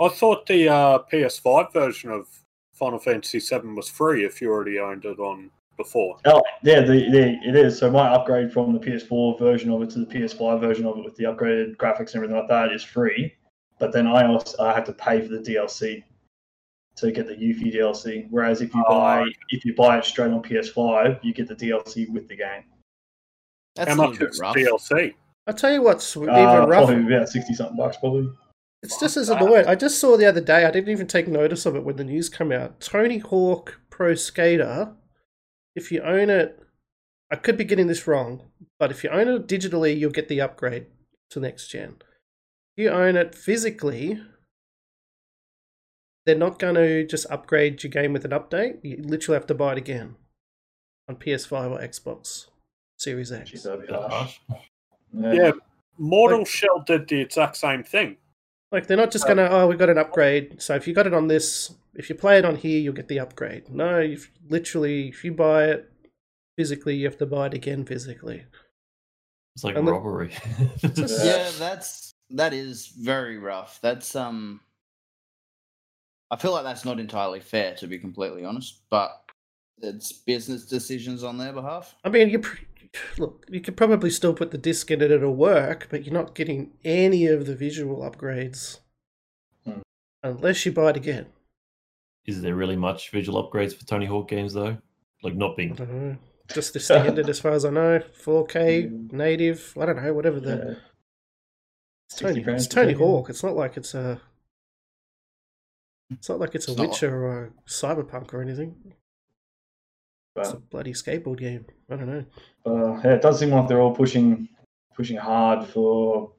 I 0.00 0.08
thought 0.08 0.46
the 0.46 0.68
uh, 0.68 0.98
PS5 1.12 1.72
version 1.72 2.10
of 2.10 2.26
Final 2.72 2.98
Fantasy 2.98 3.38
VII 3.38 3.68
was 3.74 3.88
free 3.88 4.24
if 4.24 4.40
you 4.40 4.50
already 4.50 4.78
owned 4.78 5.04
it 5.04 5.18
on 5.18 5.50
before. 5.76 6.16
Oh, 6.24 6.42
yeah, 6.62 6.80
the, 6.80 7.10
the, 7.10 7.38
it 7.46 7.56
is. 7.56 7.78
So 7.78 7.90
my 7.90 8.08
upgrade 8.08 8.52
from 8.52 8.72
the 8.72 8.78
PS4 8.78 9.38
version 9.38 9.70
of 9.70 9.82
it 9.82 9.90
to 9.90 10.00
the 10.00 10.06
PS5 10.06 10.60
version 10.60 10.86
of 10.86 10.98
it 10.98 11.04
with 11.04 11.16
the 11.16 11.24
upgraded 11.24 11.76
graphics 11.76 12.14
and 12.14 12.16
everything 12.16 12.36
like 12.36 12.48
that 12.48 12.72
is 12.72 12.82
free. 12.82 13.32
But 13.78 13.92
then 13.92 14.06
I 14.06 14.26
also 14.26 14.62
I 14.62 14.72
have 14.74 14.84
to 14.84 14.92
pay 14.92 15.20
for 15.20 15.28
the 15.28 15.38
DLC 15.40 16.04
to 16.96 17.10
get 17.10 17.26
the 17.26 17.34
Yuffie 17.34 17.74
DLC. 17.74 18.26
Whereas 18.30 18.60
if 18.60 18.74
you 18.74 18.84
Oh, 18.86 18.94
buy 18.98 19.20
okay. 19.22 19.32
if 19.50 19.64
you 19.64 19.74
buy 19.74 19.98
it 19.98 20.04
straight 20.04 20.30
on 20.32 20.42
PS5, 20.42 21.18
you 21.22 21.32
get 21.34 21.48
the 21.48 21.56
DLC 21.56 22.08
with 22.10 22.28
the 22.28 22.36
game. 22.36 22.64
That's 23.76 23.94
How 23.94 24.04
a 24.04 24.08
much 24.08 24.20
is 24.20 24.38
rough. 24.40 24.56
DLC? 24.56 25.14
I'll 25.46 25.54
tell 25.54 25.72
you 25.72 25.82
what's 25.82 26.16
even 26.16 26.28
Uh, 26.28 26.66
rough. 26.66 26.86
Probably 26.86 27.14
about 27.14 27.28
sixty 27.28 27.54
something 27.54 27.76
bucks, 27.76 27.96
probably. 27.96 28.30
It's 28.82 28.98
just 28.98 29.16
as 29.16 29.28
annoying. 29.28 29.66
I 29.66 29.74
just 29.76 29.98
saw 30.00 30.16
the 30.16 30.26
other 30.26 30.40
day. 30.40 30.64
I 30.64 30.70
didn't 30.70 30.90
even 30.90 31.06
take 31.06 31.28
notice 31.28 31.66
of 31.66 31.76
it 31.76 31.84
when 31.84 31.96
the 31.96 32.04
news 32.04 32.28
came 32.28 32.50
out. 32.50 32.80
Tony 32.80 33.18
Hawk 33.18 33.80
Pro 33.90 34.14
Skater. 34.14 34.94
If 35.76 35.90
you 35.92 36.02
own 36.02 36.30
it, 36.30 36.58
I 37.30 37.36
could 37.36 37.56
be 37.56 37.64
getting 37.64 37.86
this 37.86 38.06
wrong, 38.06 38.42
but 38.78 38.90
if 38.90 39.02
you 39.04 39.10
own 39.10 39.28
it 39.28 39.46
digitally, 39.46 39.96
you'll 39.98 40.10
get 40.10 40.28
the 40.28 40.40
upgrade 40.40 40.86
to 41.30 41.40
next 41.40 41.68
gen. 41.68 41.96
If 42.76 42.84
you 42.84 42.90
own 42.90 43.16
it 43.16 43.34
physically, 43.34 44.20
they're 46.26 46.36
not 46.36 46.58
going 46.58 46.74
to 46.74 47.06
just 47.06 47.26
upgrade 47.30 47.82
your 47.82 47.90
game 47.90 48.12
with 48.12 48.24
an 48.24 48.32
update. 48.32 48.80
You 48.82 48.98
literally 49.02 49.36
have 49.38 49.46
to 49.46 49.54
buy 49.54 49.72
it 49.72 49.78
again 49.78 50.16
on 51.08 51.16
PS5 51.16 51.70
or 51.70 51.78
Xbox 51.80 52.46
Series 53.02 53.32
X. 53.32 53.50
Jeez, 53.50 53.64
that'd 53.64 53.86
be 53.86 53.92
harsh. 53.92 54.38
harsh. 54.48 54.62
Yeah. 55.14 55.52
Mortal 55.98 56.44
Shell 56.44 56.84
did 56.86 57.08
the 57.08 57.20
exact 57.20 57.56
same 57.56 57.82
thing. 57.82 58.16
Like 58.70 58.86
they're 58.86 58.96
not 58.96 59.10
just 59.10 59.26
gonna 59.26 59.48
oh 59.50 59.66
we 59.66 59.76
got 59.76 59.90
an 59.90 59.98
upgrade. 59.98 60.62
So 60.62 60.74
if 60.74 60.88
you 60.88 60.94
got 60.94 61.06
it 61.06 61.12
on 61.12 61.28
this, 61.28 61.74
if 61.94 62.08
you 62.08 62.14
play 62.14 62.38
it 62.38 62.44
on 62.46 62.56
here, 62.56 62.80
you'll 62.80 62.94
get 62.94 63.08
the 63.08 63.20
upgrade. 63.20 63.68
No, 63.68 63.98
if 64.00 64.30
literally 64.48 65.08
if 65.08 65.24
you 65.24 65.32
buy 65.32 65.64
it 65.64 65.92
physically, 66.56 66.96
you 66.96 67.04
have 67.04 67.18
to 67.18 67.26
buy 67.26 67.46
it 67.48 67.54
again 67.54 67.84
physically. 67.84 68.44
It's 69.54 69.64
like 69.64 69.76
And 69.76 69.86
robbery. 69.86 70.30
just- 70.78 71.24
Yeah, 71.24 71.50
that's 71.58 72.14
that 72.30 72.54
is 72.54 72.86
very 72.86 73.36
rough. 73.36 73.78
That's 73.82 74.16
um 74.16 74.60
I 76.30 76.36
feel 76.36 76.52
like 76.52 76.64
that's 76.64 76.86
not 76.86 76.98
entirely 76.98 77.40
fair, 77.40 77.74
to 77.74 77.86
be 77.86 77.98
completely 77.98 78.42
honest. 78.46 78.80
But 78.88 79.22
it's 79.82 80.12
business 80.12 80.64
decisions 80.64 81.22
on 81.24 81.36
their 81.36 81.52
behalf. 81.52 81.94
I 82.04 82.08
mean, 82.08 82.30
you 82.30 82.38
pr- 82.38 82.56
look, 83.18 83.44
you 83.48 83.60
could 83.60 83.76
probably 83.76 84.10
still 84.10 84.34
put 84.34 84.50
the 84.50 84.58
disc 84.58 84.90
in 84.90 85.00
and 85.02 85.12
it'll 85.12 85.34
work, 85.34 85.88
but 85.90 86.04
you're 86.04 86.14
not 86.14 86.34
getting 86.34 86.72
any 86.84 87.26
of 87.26 87.46
the 87.46 87.54
visual 87.54 87.98
upgrades 88.08 88.80
Hmm. 89.64 89.80
unless 90.22 90.66
you 90.66 90.72
buy 90.72 90.90
it 90.90 90.96
again. 90.96 91.26
Is 92.26 92.40
there 92.42 92.54
really 92.54 92.76
much 92.76 93.10
visual 93.10 93.42
upgrades 93.42 93.74
for 93.74 93.84
Tony 93.84 94.06
Hawk 94.06 94.28
games 94.28 94.52
though? 94.52 94.78
Like 95.22 95.34
not 95.34 95.52
I 95.52 95.54
being 95.56 95.74
don't 95.74 95.90
know. 95.90 96.16
Just 96.52 96.72
the 96.74 96.80
standard, 96.80 97.28
as 97.28 97.40
far 97.40 97.52
as 97.52 97.64
I 97.64 97.70
know, 97.70 98.00
4K 98.00 98.88
Mm. 98.90 99.12
native. 99.12 99.74
I 99.80 99.86
don't 99.86 99.96
know, 100.02 100.12
whatever 100.12 100.40
the. 100.40 100.56
Yeah. 100.56 100.74
It's 102.10 102.16
Tony, 102.20 102.44
it's 102.46 102.66
Tony. 102.66 102.92
Hawk. 102.92 103.30
It's 103.30 103.42
not 103.42 103.54
like 103.56 103.76
it's 103.76 103.94
a. 103.94 104.20
It's 106.10 106.28
not 106.28 106.40
like 106.40 106.54
it's 106.54 106.68
a 106.68 106.72
It's 106.72 106.78
not- 106.78 106.88
Witcher 106.90 107.24
or 107.24 107.44
a 107.44 107.50
Cyberpunk 107.66 108.34
or 108.34 108.42
anything. 108.42 108.94
It's 110.36 110.52
a 110.52 110.56
bloody 110.56 110.92
skateboard 110.92 111.38
game. 111.38 111.66
I 111.90 111.96
don't 111.96 112.06
know. 112.06 112.24
uh, 112.66 113.00
yeah, 113.04 113.14
it 113.14 113.22
does 113.22 113.38
seem 113.38 113.50
like 113.50 113.68
they're 113.68 113.80
all 113.80 113.94
pushing 113.94 114.48
pushing 114.96 115.16
hard 115.16 115.66
for 115.68 116.32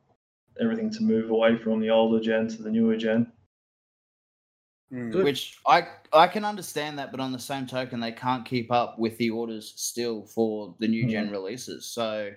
everything 0.60 0.92
to 0.92 1.04
move 1.04 1.30
away 1.30 1.58
from 1.58 1.80
the 1.80 1.90
older 1.90 2.20
gen 2.24 2.48
to 2.48 2.64
the 2.64 2.70
newer 2.72 2.96
gen. 2.98 3.32
Mm. 4.92 5.12
Good. 5.12 5.24
Which 5.24 5.58
I 5.68 5.88
I 6.12 6.28
can 6.28 6.46
understand 6.46 7.00
that, 7.00 7.12
but 7.12 7.20
on 7.20 7.32
the 7.32 7.40
same 7.40 7.68
token, 7.68 8.00
they 8.00 8.12
can't 8.12 8.46
keep 8.46 8.72
up 8.72 9.00
with 9.00 9.18
the 9.18 9.30
orders 9.30 9.74
still 9.76 10.26
for 10.26 10.76
the 10.80 10.88
new 10.88 11.08
gen 11.08 11.30
releases. 11.32 11.86
So 11.86 12.32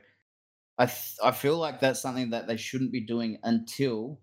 I 0.79 0.87
th- 0.87 1.17
I 1.23 1.31
feel 1.33 1.59
like 1.59 1.81
that's 1.81 2.01
something 2.01 2.31
that 2.31 2.47
they 2.47 2.57
shouldn't 2.57 2.93
be 2.93 3.01
doing 3.01 3.39
until 3.43 4.21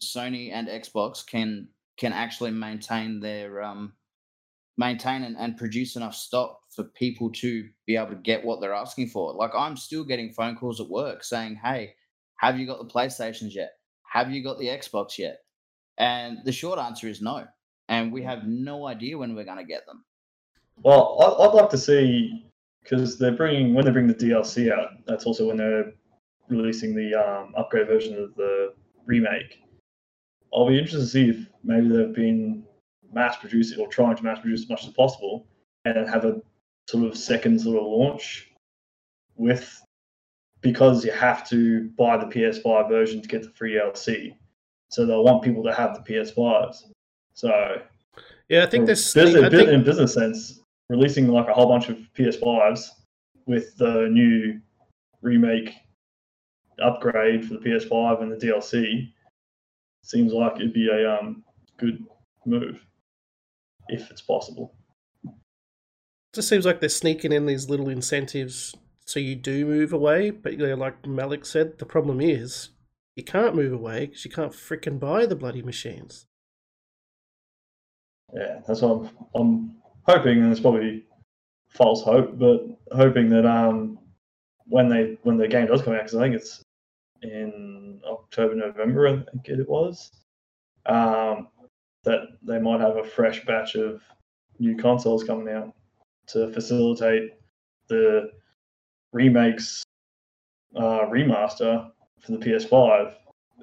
Sony 0.00 0.52
and 0.52 0.68
Xbox 0.68 1.26
can 1.26 1.68
can 1.96 2.12
actually 2.12 2.50
maintain 2.50 3.20
their 3.20 3.62
um 3.62 3.92
maintain 4.80 5.24
and, 5.24 5.36
and 5.36 5.58
produce 5.58 5.94
enough 5.94 6.14
stock 6.14 6.58
for 6.70 6.84
people 6.84 7.30
to 7.30 7.68
be 7.86 7.96
able 7.96 8.08
to 8.08 8.16
get 8.16 8.42
what 8.42 8.60
they're 8.60 8.74
asking 8.74 9.08
for. 9.08 9.34
Like 9.34 9.52
I'm 9.54 9.76
still 9.76 10.02
getting 10.02 10.32
phone 10.32 10.56
calls 10.56 10.80
at 10.80 10.88
work 10.88 11.22
saying, 11.22 11.60
"Hey, 11.62 11.94
have 12.36 12.58
you 12.58 12.66
got 12.66 12.78
the 12.78 12.92
PlayStations 12.92 13.54
yet? 13.54 13.72
Have 14.10 14.30
you 14.32 14.42
got 14.42 14.58
the 14.58 14.66
Xbox 14.66 15.18
yet?" 15.18 15.40
And 15.98 16.38
the 16.44 16.52
short 16.52 16.78
answer 16.78 17.06
is 17.06 17.20
no. 17.20 17.46
And 17.88 18.10
we 18.10 18.22
have 18.22 18.46
no 18.46 18.86
idea 18.86 19.18
when 19.18 19.34
we're 19.34 19.44
going 19.44 19.58
to 19.58 19.64
get 19.64 19.84
them. 19.86 20.04
Well, 20.82 21.38
I'd 21.40 21.54
like 21.54 21.70
to 21.70 21.78
see 21.78 22.46
because 22.82 23.18
they're 23.18 23.36
bringing 23.36 23.74
when 23.74 23.84
they 23.84 23.90
bring 23.90 24.06
the 24.06 24.14
DLC 24.14 24.72
out. 24.72 24.92
That's 25.06 25.26
also 25.26 25.48
when 25.48 25.58
they're 25.58 25.92
releasing 26.48 26.94
the 26.94 27.14
um, 27.14 27.52
upgrade 27.56 27.86
version 27.86 28.14
of 28.14 28.34
the 28.34 28.72
remake. 29.04 29.58
I'll 30.54 30.68
be 30.68 30.78
interested 30.78 31.00
to 31.00 31.06
see 31.06 31.28
if 31.28 31.46
maybe 31.62 31.88
they've 31.88 32.14
been 32.14 32.64
mass 33.12 33.36
produce 33.36 33.72
it 33.72 33.78
or 33.78 33.88
trying 33.88 34.16
to 34.16 34.22
mass 34.22 34.40
produce 34.40 34.62
as 34.62 34.68
much 34.68 34.86
as 34.86 34.92
possible, 34.92 35.46
and 35.84 35.96
then 35.96 36.06
have 36.06 36.24
a 36.24 36.40
sort 36.88 37.04
of 37.04 37.16
second 37.16 37.60
sort 37.60 37.78
of 37.78 37.84
launch 37.84 38.50
with 39.36 39.82
because 40.60 41.04
you 41.04 41.12
have 41.12 41.48
to 41.48 41.88
buy 41.96 42.16
the 42.16 42.26
PS5 42.26 42.88
version 42.88 43.22
to 43.22 43.28
get 43.28 43.42
the 43.42 43.50
free 43.50 43.74
DLC. 43.74 44.36
So 44.90 45.06
they'll 45.06 45.24
want 45.24 45.42
people 45.42 45.62
to 45.62 45.72
have 45.72 45.94
the 45.94 46.12
PS5s. 46.12 46.90
So 47.34 47.80
Yeah, 48.48 48.64
I 48.64 48.66
think 48.66 48.86
this. 48.86 49.14
business, 49.14 49.44
I 49.44 49.48
think, 49.48 49.68
in 49.68 49.84
business 49.84 50.12
sense, 50.12 50.60
releasing 50.88 51.28
like 51.28 51.48
a 51.48 51.54
whole 51.54 51.68
bunch 51.68 51.88
of 51.88 51.98
PS5s 52.14 52.88
with 53.46 53.76
the 53.78 54.08
new 54.10 54.60
remake 55.22 55.74
upgrade 56.82 57.44
for 57.44 57.54
the 57.54 57.60
PS5 57.60 58.22
and 58.22 58.32
the 58.32 58.46
DLC 58.46 59.12
seems 60.02 60.32
like 60.32 60.56
it'd 60.56 60.72
be 60.72 60.88
a 60.88 61.18
um, 61.18 61.44
good 61.78 62.04
move 62.46 62.80
if 63.90 64.10
it's 64.10 64.22
possible. 64.22 64.74
just 66.32 66.48
seems 66.48 66.64
like 66.64 66.80
they're 66.80 66.88
sneaking 66.88 67.32
in 67.32 67.46
these 67.46 67.68
little 67.68 67.88
incentives 67.88 68.74
so 69.10 69.18
you 69.18 69.34
do 69.34 69.66
move 69.66 69.92
away. 69.92 70.30
But 70.30 70.52
you 70.52 70.58
know, 70.58 70.74
like 70.74 71.06
Malik 71.06 71.44
said, 71.44 71.78
the 71.78 71.84
problem 71.84 72.20
is 72.20 72.70
you 73.16 73.24
can't 73.24 73.56
move 73.56 73.72
away 73.72 74.06
because 74.06 74.24
you 74.24 74.30
can't 74.30 74.52
frickin' 74.52 75.00
buy 75.00 75.26
the 75.26 75.36
bloody 75.36 75.62
machines. 75.62 76.26
Yeah, 78.32 78.60
that's 78.66 78.82
what 78.82 78.90
I'm, 78.90 79.10
I'm 79.34 79.76
hoping, 80.02 80.38
and 80.38 80.52
it's 80.52 80.60
probably 80.60 81.04
false 81.68 82.02
hope, 82.02 82.38
but 82.38 82.60
hoping 82.92 83.28
that 83.30 83.44
um 83.46 83.98
when 84.66 84.88
they 84.88 85.18
when 85.22 85.36
the 85.36 85.48
game 85.48 85.66
does 85.66 85.82
come 85.82 85.94
out, 85.94 86.04
because 86.04 86.14
I 86.14 86.22
think 86.22 86.36
it's 86.36 86.64
in 87.22 88.00
October, 88.06 88.54
November, 88.54 89.08
I 89.08 89.12
think 89.12 89.48
it 89.48 89.68
was, 89.68 90.10
um, 90.86 91.48
that 92.04 92.20
they 92.42 92.58
might 92.58 92.80
have 92.80 92.96
a 92.96 93.04
fresh 93.04 93.44
batch 93.44 93.74
of 93.74 94.02
new 94.58 94.76
consoles 94.76 95.24
coming 95.24 95.52
out 95.52 95.74
to 96.28 96.52
facilitate 96.52 97.32
the 97.88 98.30
remakes 99.12 99.82
uh, 100.76 101.06
remaster 101.06 101.90
for 102.20 102.32
the 102.32 102.38
PS5. 102.38 103.14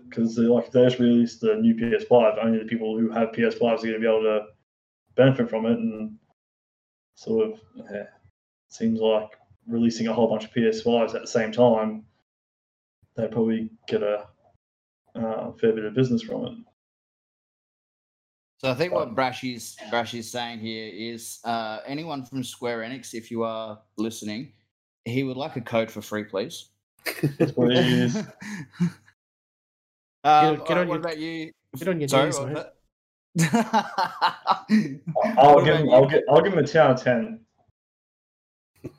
Because 0.10 0.38
like 0.38 0.66
if 0.66 0.72
they 0.72 0.84
just 0.84 1.00
released 1.00 1.42
the 1.42 1.56
new 1.56 1.76
PS5, 1.76 2.44
only 2.44 2.60
the 2.60 2.66
people 2.66 2.98
who 2.98 3.10
have 3.10 3.30
PS5s 3.30 3.62
are 3.62 3.78
going 3.78 3.94
to 3.94 4.00
be 4.00 4.08
able 4.08 4.22
to 4.22 4.46
benefit 5.16 5.50
from 5.50 5.66
it, 5.66 5.80
and 5.80 6.18
sort 7.16 7.52
of 7.52 7.60
yeah, 7.92 8.04
seems 8.70 9.00
like 9.00 9.30
releasing 9.68 10.08
a 10.08 10.14
whole 10.14 10.28
bunch 10.28 10.46
of 10.46 10.52
PS5s 10.52 11.16
at 11.16 11.22
the 11.22 11.28
same 11.28 11.52
time, 11.52 12.06
they 13.16 13.28
probably 13.28 13.70
get 13.88 14.04
a 14.04 14.28
uh, 15.16 15.52
fair 15.54 15.74
bit 15.74 15.86
of 15.86 15.94
business 15.94 16.22
from 16.22 16.46
it. 16.46 16.54
So 18.60 18.72
I 18.72 18.74
think 18.74 18.92
what 18.92 19.14
Brashy's 19.14 19.78
Brashy's 19.92 20.32
saying 20.32 20.60
here 20.60 20.92
is 20.92 21.40
uh, 21.44 21.80
anyone 21.86 22.26
from 22.26 22.44
Square 22.44 22.80
Enix, 22.80 23.14
if 23.14 23.30
you 23.30 23.44
are 23.44 23.80
listening, 23.98 24.52
he 25.06 25.24
would 25.24 25.38
like 25.38 25.56
a 25.58 25.62
code 25.62 25.92
for 25.92 26.02
free, 26.02 26.24
please. 26.24 26.70
That's 27.38 27.56
what 27.56 27.72
it 27.72 27.86
is. 27.86 28.16
um, 28.18 28.26
get 30.24 30.24
alright, 30.24 30.70
on 30.70 30.88
what 30.88 30.88
your- 30.88 30.98
about 30.98 31.18
you? 31.20 31.52
Get 31.78 31.88
on 31.88 32.00
your 32.02 32.10
Sorry, 32.10 32.26
knees, 32.26 32.40
mate. 32.40 32.66
I'll 35.38 35.64
give 35.64 35.76
him. 35.78 35.90
I'll 35.92 36.08
get 36.08 36.24
I'll 36.28 36.42
give 36.42 36.54
him 36.54 36.60
a 36.60 36.68
ten 36.68 36.82
out 36.82 36.92
of 36.92 37.04
ten. 37.04 37.42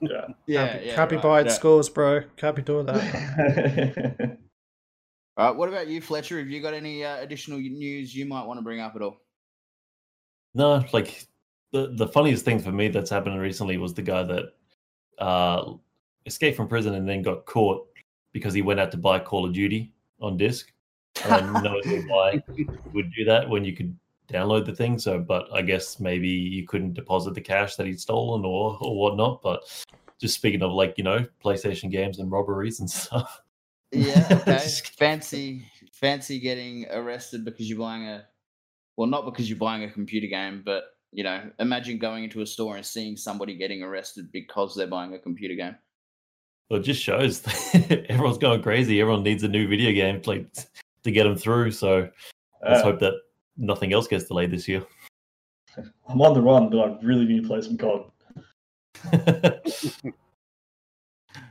Yeah. 0.00 0.28
Yeah, 0.46 0.68
can't 0.68 0.80
be, 0.80 0.86
yeah, 0.86 0.94
can't 0.94 1.10
be 1.10 1.16
right, 1.16 1.22
buying 1.22 1.46
right. 1.46 1.54
scores, 1.54 1.88
bro. 1.88 2.20
Can't 2.36 2.54
be 2.54 2.62
doing 2.62 2.86
that. 2.86 4.38
All 5.36 5.46
right, 5.46 5.56
what 5.56 5.68
about 5.68 5.88
you, 5.88 6.00
Fletcher? 6.00 6.38
Have 6.38 6.48
you 6.48 6.60
got 6.60 6.74
any 6.74 7.04
uh, 7.04 7.18
additional 7.18 7.58
news 7.58 8.14
you 8.14 8.26
might 8.26 8.44
want 8.44 8.58
to 8.58 8.62
bring 8.62 8.80
up 8.80 8.94
at 8.96 9.02
all? 9.02 9.20
No, 10.58 10.84
like 10.92 11.24
the 11.70 11.92
the 11.94 12.08
funniest 12.08 12.44
thing 12.44 12.58
for 12.58 12.72
me 12.72 12.88
that's 12.88 13.10
happened 13.10 13.40
recently 13.40 13.76
was 13.76 13.94
the 13.94 14.02
guy 14.02 14.24
that 14.24 14.44
uh, 15.18 15.74
escaped 16.26 16.56
from 16.56 16.66
prison 16.66 16.94
and 16.94 17.08
then 17.08 17.22
got 17.22 17.46
caught 17.46 17.86
because 18.32 18.52
he 18.52 18.60
went 18.60 18.80
out 18.80 18.90
to 18.90 18.98
buy 18.98 19.20
Call 19.20 19.46
of 19.46 19.52
Duty 19.52 19.92
on 20.20 20.36
disc. 20.36 20.72
And 21.24 21.52
no 21.62 21.78
idea 21.78 22.02
why 22.08 22.42
would 22.92 23.12
do 23.12 23.24
that 23.24 23.48
when 23.48 23.64
you 23.64 23.72
could 23.72 23.96
download 24.28 24.66
the 24.66 24.74
thing. 24.74 24.98
So, 24.98 25.20
but 25.20 25.46
I 25.52 25.62
guess 25.62 26.00
maybe 26.00 26.28
you 26.28 26.66
couldn't 26.66 26.94
deposit 26.94 27.34
the 27.34 27.40
cash 27.40 27.76
that 27.76 27.86
he'd 27.86 28.00
stolen 28.00 28.44
or 28.44 28.76
or 28.80 28.98
whatnot. 28.98 29.42
But 29.42 29.62
just 30.20 30.34
speaking 30.34 30.62
of 30.62 30.72
like 30.72 30.94
you 30.98 31.04
know 31.04 31.24
PlayStation 31.44 31.88
games 31.88 32.18
and 32.18 32.32
robberies 32.32 32.80
and 32.80 32.90
stuff. 33.00 33.42
Yeah, 33.92 34.26
okay. 34.48 34.68
fancy, 34.98 35.66
fancy 35.92 36.40
getting 36.40 36.86
arrested 36.90 37.44
because 37.44 37.70
you're 37.70 37.78
buying 37.78 38.06
a, 38.08 38.26
well, 38.98 39.06
not 39.06 39.24
because 39.24 39.48
you're 39.48 39.56
buying 39.56 39.84
a 39.84 39.90
computer 39.90 40.26
game, 40.26 40.60
but 40.66 40.86
you 41.12 41.22
know, 41.22 41.48
imagine 41.60 41.98
going 41.98 42.24
into 42.24 42.42
a 42.42 42.46
store 42.46 42.76
and 42.76 42.84
seeing 42.84 43.16
somebody 43.16 43.54
getting 43.54 43.80
arrested 43.80 44.30
because 44.32 44.74
they're 44.74 44.88
buying 44.88 45.14
a 45.14 45.18
computer 45.18 45.54
game. 45.54 45.76
Well, 46.68 46.80
it 46.80 46.82
just 46.82 47.00
shows 47.00 47.42
everyone's 48.08 48.38
going 48.38 48.60
crazy. 48.60 49.00
Everyone 49.00 49.22
needs 49.22 49.44
a 49.44 49.48
new 49.48 49.68
video 49.68 49.92
game 49.92 50.20
like 50.26 50.52
to 51.04 51.12
get 51.12 51.24
them 51.24 51.36
through. 51.36 51.70
So 51.70 52.10
let's 52.62 52.80
Uh, 52.80 52.82
hope 52.82 52.98
that 52.98 53.14
nothing 53.56 53.92
else 53.92 54.08
gets 54.08 54.24
delayed 54.24 54.50
this 54.50 54.66
year. 54.66 54.84
I'm 56.08 56.20
on 56.20 56.34
the 56.34 56.42
run, 56.42 56.68
but 56.68 56.78
I 56.78 56.98
really 57.00 57.24
need 57.24 57.42
to 57.42 57.48
play 57.48 57.60
some 57.60 57.78
COD. 57.78 58.10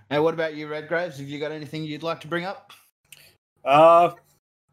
hey, 0.10 0.20
what 0.20 0.34
about 0.34 0.56
you, 0.56 0.68
Redgraves? 0.68 1.18
Have 1.18 1.30
you 1.30 1.40
got 1.40 1.54
anything 1.54 1.86
you'd 1.86 2.04
like 2.04 2.20
to 2.22 2.28
bring 2.28 2.44
up? 2.44 2.74
Uh, 3.64 4.12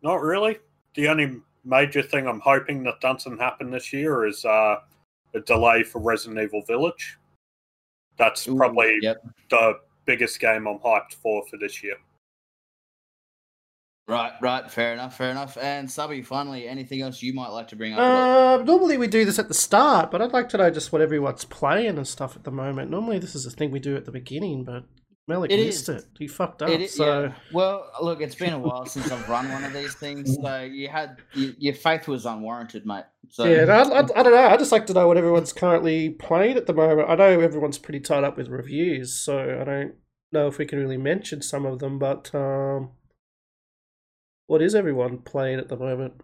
not 0.03 0.21
really. 0.21 0.59
The 0.97 1.07
only 1.07 1.41
major 1.65 2.03
thing 2.03 2.27
I'm 2.27 2.41
hoping 2.41 2.83
that 2.85 3.01
doesn't 3.01 3.39
happen 3.39 3.71
this 3.71 3.93
year 3.93 4.27
is 4.27 4.45
uh, 4.45 4.77
a 5.35 5.41
delay 5.41 5.83
for 5.83 6.01
Resident 6.01 6.41
Evil 6.41 6.63
Village. 6.63 7.19
That's 8.17 8.47
Ooh, 8.49 8.57
probably 8.57 8.99
Yep. 9.03 9.25
the 9.51 9.75
biggest 10.05 10.39
game 10.41 10.67
I'm 10.67 10.79
hyped 10.79 11.15
for 11.15 11.45
for 11.47 11.57
this 11.57 11.83
year. 11.83 11.97
Right, 14.07 14.33
right. 14.43 14.71
Fair 14.71 14.93
enough. 14.93 15.17
Fair 15.17 15.31
enough. 15.31 15.57
And 15.57 15.91
Subby, 15.91 16.21
finally, 16.21 16.69
anything 16.69 17.01
else 17.01 17.23
you 17.23 17.33
might 17.33 17.49
like 17.49 17.69
to 17.69 17.77
bring 17.77 17.95
up? 17.95 17.99
Uh, 18.01 18.63
normally 18.63 18.99
we 18.99 19.07
do 19.07 19.25
this 19.25 19.39
at 19.39 19.49
the 19.49 19.55
start, 19.55 20.11
but 20.11 20.21
I'd 20.21 20.33
like 20.33 20.51
to 20.51 20.59
know 20.59 20.71
just 20.71 20.93
what 20.93 21.01
everyone's 21.01 21.47
playing 21.47 21.97
and 21.97 22.07
stuff 22.07 22.37
at 22.37 22.45
the 22.45 22.51
moment. 22.51 22.91
Normally 22.91 23.19
this 23.19 23.35
is 23.35 23.47
a 23.47 23.51
thing 23.51 23.71
we 23.71 23.81
do 23.81 23.97
at 23.97 24.05
the 24.05 24.13
beginning, 24.13 24.63
but 24.65 24.85
Malik 25.27 25.51
It 25.51 25.57
missed 25.57 25.89
is. 25.89 26.03
it. 26.03 26.05
He 26.19 26.27
fucked 26.29 26.63
up. 26.63 26.69
It 26.69 26.83
is, 26.83 26.95
so 26.95 27.23
yeah. 27.25 27.33
Well, 27.51 27.91
look, 28.03 28.21
it's 28.21 28.35
been 28.35 28.53
a 28.53 28.59
while 28.59 28.85
since 28.85 29.11
I've 29.11 29.27
run 29.29 29.51
one 29.51 29.65
of 29.65 29.73
these 29.73 29.95
things, 29.95 30.37
so 30.43 30.61
you 30.73 30.89
had 30.89 31.17
you, 31.33 31.55
your 31.59 31.73
faith 31.75 32.07
was 32.07 32.27
unwarranted, 32.27 32.85
mate. 32.85 33.05
So 33.31 33.45
yeah, 33.45 33.65
no, 33.65 33.73
I, 33.73 33.83
I, 33.83 33.99
I 34.01 34.23
don't 34.23 34.33
know. 34.33 34.49
I 34.49 34.57
just 34.59 34.71
like 34.71 34.87
to 34.87 34.93
know 34.93 35.09
what 35.09 35.17
everyone's 35.17 35.53
currently 35.55 36.11
playing 36.11 36.59
at 36.59 36.67
the 36.67 36.75
moment. 36.75 37.09
I 37.09 37.15
know 37.15 37.41
everyone's 37.41 37.79
pretty 37.79 38.01
tied 38.01 38.23
up 38.23 38.37
with 38.37 38.49
reviews, 38.49 39.15
so 39.15 39.39
I 39.61 39.65
don't 39.65 39.95
know 40.31 40.47
if 40.47 40.59
we 40.59 40.67
can 40.67 40.79
really 40.79 40.99
mention 40.99 41.41
some 41.41 41.65
of 41.65 41.79
them. 41.79 41.99
But 41.99 42.31
um, 42.35 42.91
what 44.47 44.61
is 44.61 44.75
everyone 44.75 45.19
playing 45.19 45.59
at 45.59 45.69
the 45.69 45.77
moment? 45.77 46.21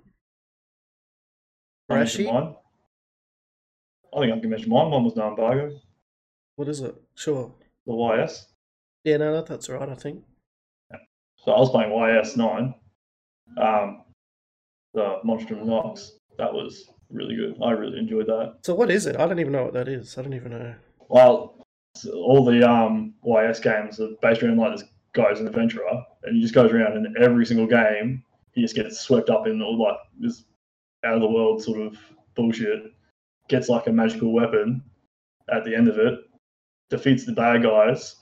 I 1.89 1.95
Rashi. 1.95 2.27
I 2.29 4.21
think 4.21 4.33
I 4.33 4.39
can 4.41 4.51
mention 4.51 4.69
mine. 4.69 4.91
One 4.91 5.05
was 5.05 5.17
no 5.17 5.29
embargo. 5.31 5.81
what 6.57 6.69
is 6.69 6.81
it? 6.81 6.95
Sure. 7.15 7.55
The 7.87 7.95
YS. 7.95 8.47
Yeah, 9.05 9.17
no, 9.19 9.33
that, 9.35 9.47
that's 9.47 9.69
right. 9.69 9.89
I 9.89 9.95
think. 9.95 10.23
So 11.45 11.53
I 11.53 11.59
was 11.59 11.71
playing 11.71 11.93
YS 11.93 12.37
nine. 12.37 12.75
Um, 13.57 14.05
the 14.95 15.19
Monstrum 15.25 15.65
Nox. 15.65 16.13
That 16.39 16.53
was 16.53 16.91
really 17.11 17.37
good. 17.37 17.57
I 17.63 17.73
really 17.73 17.99
enjoyed 17.99 18.27
that. 18.27 18.57
So 18.63 18.75
what 18.75 18.91
is 18.91 19.07
it? 19.07 19.17
I 19.17 19.27
don't 19.27 19.41
even 19.41 19.53
know 19.53 19.65
what 19.65 19.75
that 19.75 19.89
is. 19.89 20.17
I 20.17 20.23
don't 20.23 20.35
even 20.35 20.53
know. 20.53 20.75
Well, 21.09 21.57
all 22.15 22.45
the 22.45 22.69
um, 22.69 23.15
YS 23.23 23.61
games 23.61 24.01
are 24.01 24.11
based 24.23 24.43
around 24.43 24.59
like 24.59 24.79
this 24.79 24.89
guy's 25.13 25.41
an 25.41 25.47
adventurer, 25.47 26.05
and 26.25 26.37
he 26.37 26.43
just 26.43 26.55
goes 26.55 26.73
around 26.73 26.97
and 26.97 27.17
every 27.19 27.45
single 27.45 27.67
game 27.67 28.23
he 28.53 28.63
just 28.63 28.75
gets 28.75 29.01
swept 29.01 29.31
up 29.31 29.47
in 29.47 29.63
all 29.63 29.81
like 29.81 29.97
this 30.19 30.45
out 31.05 31.15
of 31.15 31.21
the 31.21 31.31
world 31.31 31.63
sort 31.63 31.81
of 31.81 31.97
bullshit. 32.35 32.93
Gets 33.49 33.69
like 33.69 33.87
a 33.87 33.93
magical 33.93 34.33
weapon 34.33 34.83
at 35.53 35.65
the 35.65 35.75
end 35.75 35.89
of 35.89 35.99
it, 35.99 36.21
defeats 36.89 37.27
the 37.27 37.33
bad 37.33 37.63
guys, 37.63 38.17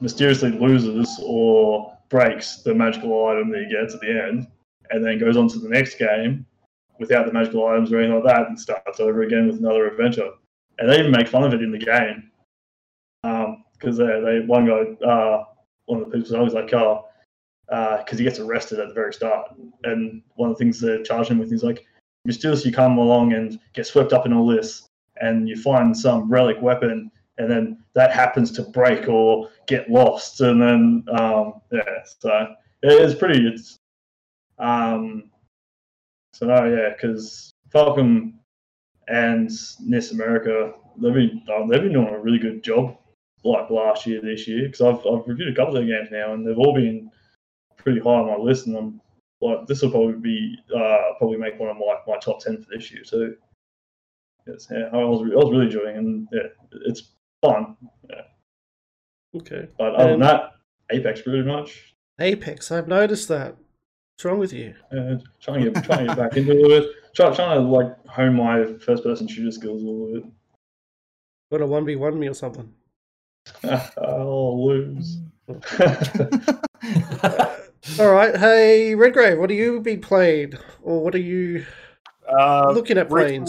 mysteriously 0.00 0.50
loses 0.50 1.20
or 1.24 1.96
breaks 2.08 2.62
the 2.62 2.74
magical 2.74 3.26
item 3.26 3.50
that 3.50 3.64
he 3.64 3.70
gets 3.70 3.94
at 3.94 4.00
the 4.00 4.10
end, 4.10 4.46
and 4.90 5.04
then 5.04 5.18
goes 5.18 5.36
on 5.36 5.48
to 5.48 5.58
the 5.58 5.68
next 5.68 5.96
game 5.96 6.44
without 6.98 7.26
the 7.26 7.32
magical 7.32 7.66
items 7.66 7.92
or 7.92 7.98
anything 7.98 8.14
like 8.14 8.24
that, 8.24 8.48
and 8.48 8.58
starts 8.58 9.00
over 9.00 9.22
again 9.22 9.46
with 9.46 9.58
another 9.58 9.86
adventure. 9.86 10.30
And 10.78 10.90
they 10.90 10.98
even 10.98 11.10
make 11.10 11.28
fun 11.28 11.44
of 11.44 11.54
it 11.54 11.62
in 11.62 11.72
the 11.72 11.78
game 11.78 12.30
because 13.22 13.96
they, 13.96 14.20
they 14.20 14.40
one 14.46 14.66
guy, 14.66 15.06
uh, 15.06 15.44
one 15.86 16.00
of 16.00 16.06
the 16.06 16.18
people, 16.18 16.20
was 16.20 16.32
always 16.32 16.54
like, 16.54 16.72
oh, 16.74 17.06
because 17.66 18.18
he 18.18 18.24
gets 18.24 18.38
arrested 18.38 18.78
at 18.78 18.88
the 18.88 18.94
very 18.94 19.12
start, 19.12 19.54
and 19.84 20.22
one 20.34 20.50
of 20.50 20.58
the 20.58 20.64
things 20.64 20.80
they 20.80 21.02
charge 21.02 21.28
him 21.28 21.38
with 21.38 21.52
is 21.52 21.62
like, 21.62 21.84
mysteriously 22.24 22.70
you 22.70 22.76
come 22.76 22.98
along 22.98 23.32
and 23.32 23.58
get 23.72 23.86
swept 23.86 24.12
up 24.12 24.26
in 24.26 24.32
all 24.32 24.46
this, 24.46 24.86
and 25.20 25.48
you 25.48 25.56
find 25.56 25.96
some 25.96 26.30
relic 26.30 26.60
weapon, 26.60 27.10
and 27.38 27.50
then 27.50 27.84
that 27.94 28.12
happens 28.12 28.50
to 28.52 28.62
break 28.62 29.08
or 29.08 29.48
get 29.66 29.90
lost, 29.90 30.40
and 30.40 30.60
then 30.60 31.04
um, 31.18 31.54
yeah, 31.70 32.02
so 32.04 32.54
it's 32.82 33.18
pretty. 33.18 33.46
It's 33.46 33.78
um, 34.58 35.30
so 36.34 36.46
no, 36.46 36.64
yeah, 36.64 36.90
because 36.90 37.52
Falcom 37.74 38.34
and 39.08 39.50
NIS 39.80 40.12
America, 40.12 40.72
they've 40.98 41.14
been 41.14 41.42
oh, 41.48 41.68
they've 41.68 41.82
been 41.82 41.92
doing 41.92 42.08
a 42.08 42.18
really 42.18 42.38
good 42.38 42.62
job 42.62 42.96
like 43.44 43.70
last 43.70 44.06
year, 44.06 44.20
this 44.20 44.46
year. 44.46 44.66
Because 44.66 44.80
I've 44.80 45.06
I've 45.06 45.26
reviewed 45.26 45.52
a 45.52 45.56
couple 45.56 45.76
of 45.76 45.86
their 45.86 45.98
games 45.98 46.10
now, 46.12 46.34
and 46.34 46.46
they've 46.46 46.58
all 46.58 46.74
been 46.74 47.10
pretty 47.76 48.00
high 48.00 48.10
on 48.10 48.26
my 48.26 48.36
list, 48.36 48.66
and 48.66 48.76
I'm 48.76 49.00
like 49.40 49.66
this 49.66 49.82
will 49.82 49.90
probably 49.90 50.14
be 50.14 50.56
uh, 50.74 51.14
probably 51.18 51.38
make 51.38 51.58
one 51.58 51.70
of 51.70 51.76
my 51.76 51.96
my 52.06 52.18
top 52.18 52.40
ten 52.40 52.62
for 52.62 52.68
this 52.74 52.92
year 52.92 53.02
too. 53.02 53.36
Yes, 54.46 54.68
yeah, 54.70 54.88
I 54.92 55.04
was 55.04 55.22
I 55.22 55.34
was 55.34 55.50
really 55.50 55.66
enjoying, 55.66 55.96
it, 55.96 55.98
and 55.98 56.28
yeah, 56.32 56.48
it's 56.86 57.12
fun. 57.42 57.76
Okay. 59.34 59.68
But 59.78 59.94
other 59.94 60.04
than 60.04 60.12
And- 60.14 60.22
that, 60.22 60.52
Apex 60.90 61.22
pretty 61.22 61.42
much. 61.42 61.94
Apex. 62.20 62.70
I've 62.70 62.88
noticed 62.88 63.28
that. 63.28 63.56
What's 64.14 64.24
wrong 64.26 64.38
with 64.38 64.52
you? 64.52 64.74
Uh, 64.92 65.16
trying 65.40 65.64
to 65.64 65.70
get 65.70 65.84
trying 65.84 66.00
to 66.00 66.14
get 66.14 66.16
back 66.18 66.36
into 66.36 66.52
it 66.52 66.58
a 66.58 66.60
little 66.60 66.80
bit. 66.80 66.90
Try, 67.14 67.34
trying 67.34 67.58
to 67.58 67.66
like 67.66 68.06
hone 68.06 68.34
my 68.34 68.64
first 68.78 69.02
person 69.02 69.26
shooter 69.26 69.50
skills 69.50 69.82
a 69.82 69.86
little 69.86 70.12
bit. 70.20 70.24
Want 71.50 71.62
a 71.64 71.66
one 71.66 71.84
v 71.86 71.96
one 71.96 72.18
me 72.20 72.28
or 72.28 72.34
something? 72.34 72.72
I'll 73.64 74.66
lose. 74.66 75.18
All 77.98 78.12
right. 78.12 78.36
Hey, 78.36 78.94
Redgrave, 78.94 79.38
what 79.38 79.50
have 79.50 79.58
you 79.58 79.80
been 79.80 80.00
playing, 80.00 80.52
or 80.82 81.02
what 81.02 81.14
are 81.14 81.18
you 81.18 81.64
Uh, 82.28 82.70
looking 82.72 82.98
at 82.98 83.08
playing? 83.08 83.46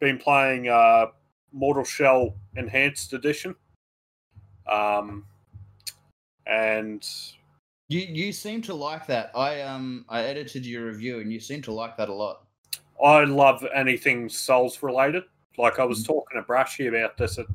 been 0.00 0.18
playing 0.18 0.68
uh, 0.68 1.06
Mortal 1.52 1.84
Shell 1.84 2.34
Enhanced 2.56 3.12
Edition. 3.12 3.54
Um, 4.70 5.24
and 6.46 7.06
you 7.88 8.00
you 8.00 8.32
seem 8.32 8.62
to 8.62 8.74
like 8.74 9.06
that. 9.06 9.30
I 9.34 9.62
um 9.62 10.04
I 10.08 10.22
edited 10.22 10.66
your 10.66 10.86
review, 10.86 11.20
and 11.20 11.32
you 11.32 11.40
seem 11.40 11.62
to 11.62 11.72
like 11.72 11.96
that 11.96 12.08
a 12.08 12.14
lot. 12.14 12.44
I 13.04 13.24
love 13.24 13.64
anything 13.74 14.28
Souls 14.28 14.82
related. 14.82 15.24
Like 15.56 15.78
I 15.78 15.84
was 15.84 16.04
talking 16.04 16.40
to 16.40 16.42
Brashy 16.42 16.88
about 16.88 17.16
this 17.16 17.38
at 17.38 17.46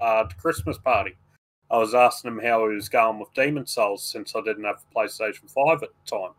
uh, 0.00 0.24
the 0.24 0.34
Christmas 0.34 0.78
party. 0.78 1.16
I 1.70 1.78
was 1.78 1.94
asking 1.94 2.32
him 2.32 2.40
how 2.40 2.68
he 2.68 2.74
was 2.74 2.88
going 2.88 3.18
with 3.18 3.32
Demon 3.34 3.66
Souls 3.66 4.04
since 4.04 4.34
I 4.36 4.42
didn't 4.42 4.64
have 4.64 4.84
a 4.90 4.98
PlayStation 4.98 5.50
5 5.50 5.82
at 5.82 5.88
the 5.88 6.16
time. 6.18 6.32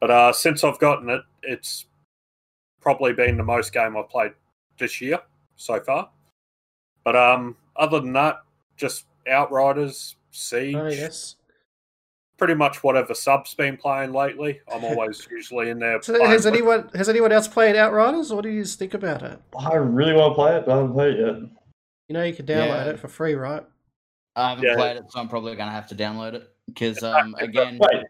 But 0.00 0.10
uh, 0.10 0.32
since 0.32 0.64
I've 0.64 0.80
gotten 0.80 1.08
it, 1.10 1.22
it's 1.42 1.86
probably 2.80 3.12
been 3.12 3.36
the 3.36 3.44
most 3.44 3.72
game 3.72 3.96
I've 3.96 4.08
played 4.08 4.32
this 4.78 5.00
year 5.00 5.20
so 5.56 5.78
far. 5.80 6.10
But 7.08 7.16
um, 7.16 7.56
other 7.74 8.00
than 8.00 8.12
that, 8.12 8.42
just 8.76 9.06
Outriders, 9.26 10.16
Siege, 10.30 10.76
Oh 10.76 10.88
yes. 10.88 11.36
pretty 12.36 12.52
much 12.52 12.84
whatever 12.84 13.14
sub's 13.14 13.54
been 13.54 13.78
playing 13.78 14.12
lately. 14.12 14.60
I'm 14.70 14.84
always 14.90 15.26
usually 15.30 15.70
in 15.70 15.78
there. 15.78 16.02
So 16.02 16.12
playing 16.12 16.30
has 16.30 16.44
with- 16.44 16.52
anyone 16.52 16.90
has 16.94 17.08
anyone 17.08 17.32
else 17.32 17.48
played 17.48 17.76
Outriders? 17.76 18.30
What 18.30 18.42
do 18.42 18.50
you 18.50 18.62
think 18.62 18.92
about 18.92 19.22
it? 19.22 19.40
I 19.58 19.76
really 19.76 20.12
want 20.12 20.32
to 20.32 20.34
play 20.34 20.54
it, 20.58 20.66
but 20.66 20.72
I 20.72 20.76
haven't 20.76 20.92
played 20.92 21.14
it 21.14 21.20
yet. 21.26 21.50
You 22.08 22.12
know 22.12 22.24
you 22.24 22.34
can 22.34 22.44
download 22.44 22.84
Yeah. 22.84 22.90
it 22.90 23.00
for 23.00 23.08
free, 23.08 23.32
right? 23.36 23.64
I 24.36 24.50
haven't 24.50 24.64
Yeah. 24.66 24.74
played 24.76 24.98
it, 24.98 25.04
so 25.10 25.18
I'm 25.18 25.28
probably 25.30 25.56
going 25.56 25.68
to 25.68 25.72
have 25.74 25.86
to 25.86 25.94
download 25.94 26.34
it 26.34 26.52
because 26.66 27.02
um 27.02 27.34
again 27.38 27.78
Wait, 27.80 28.04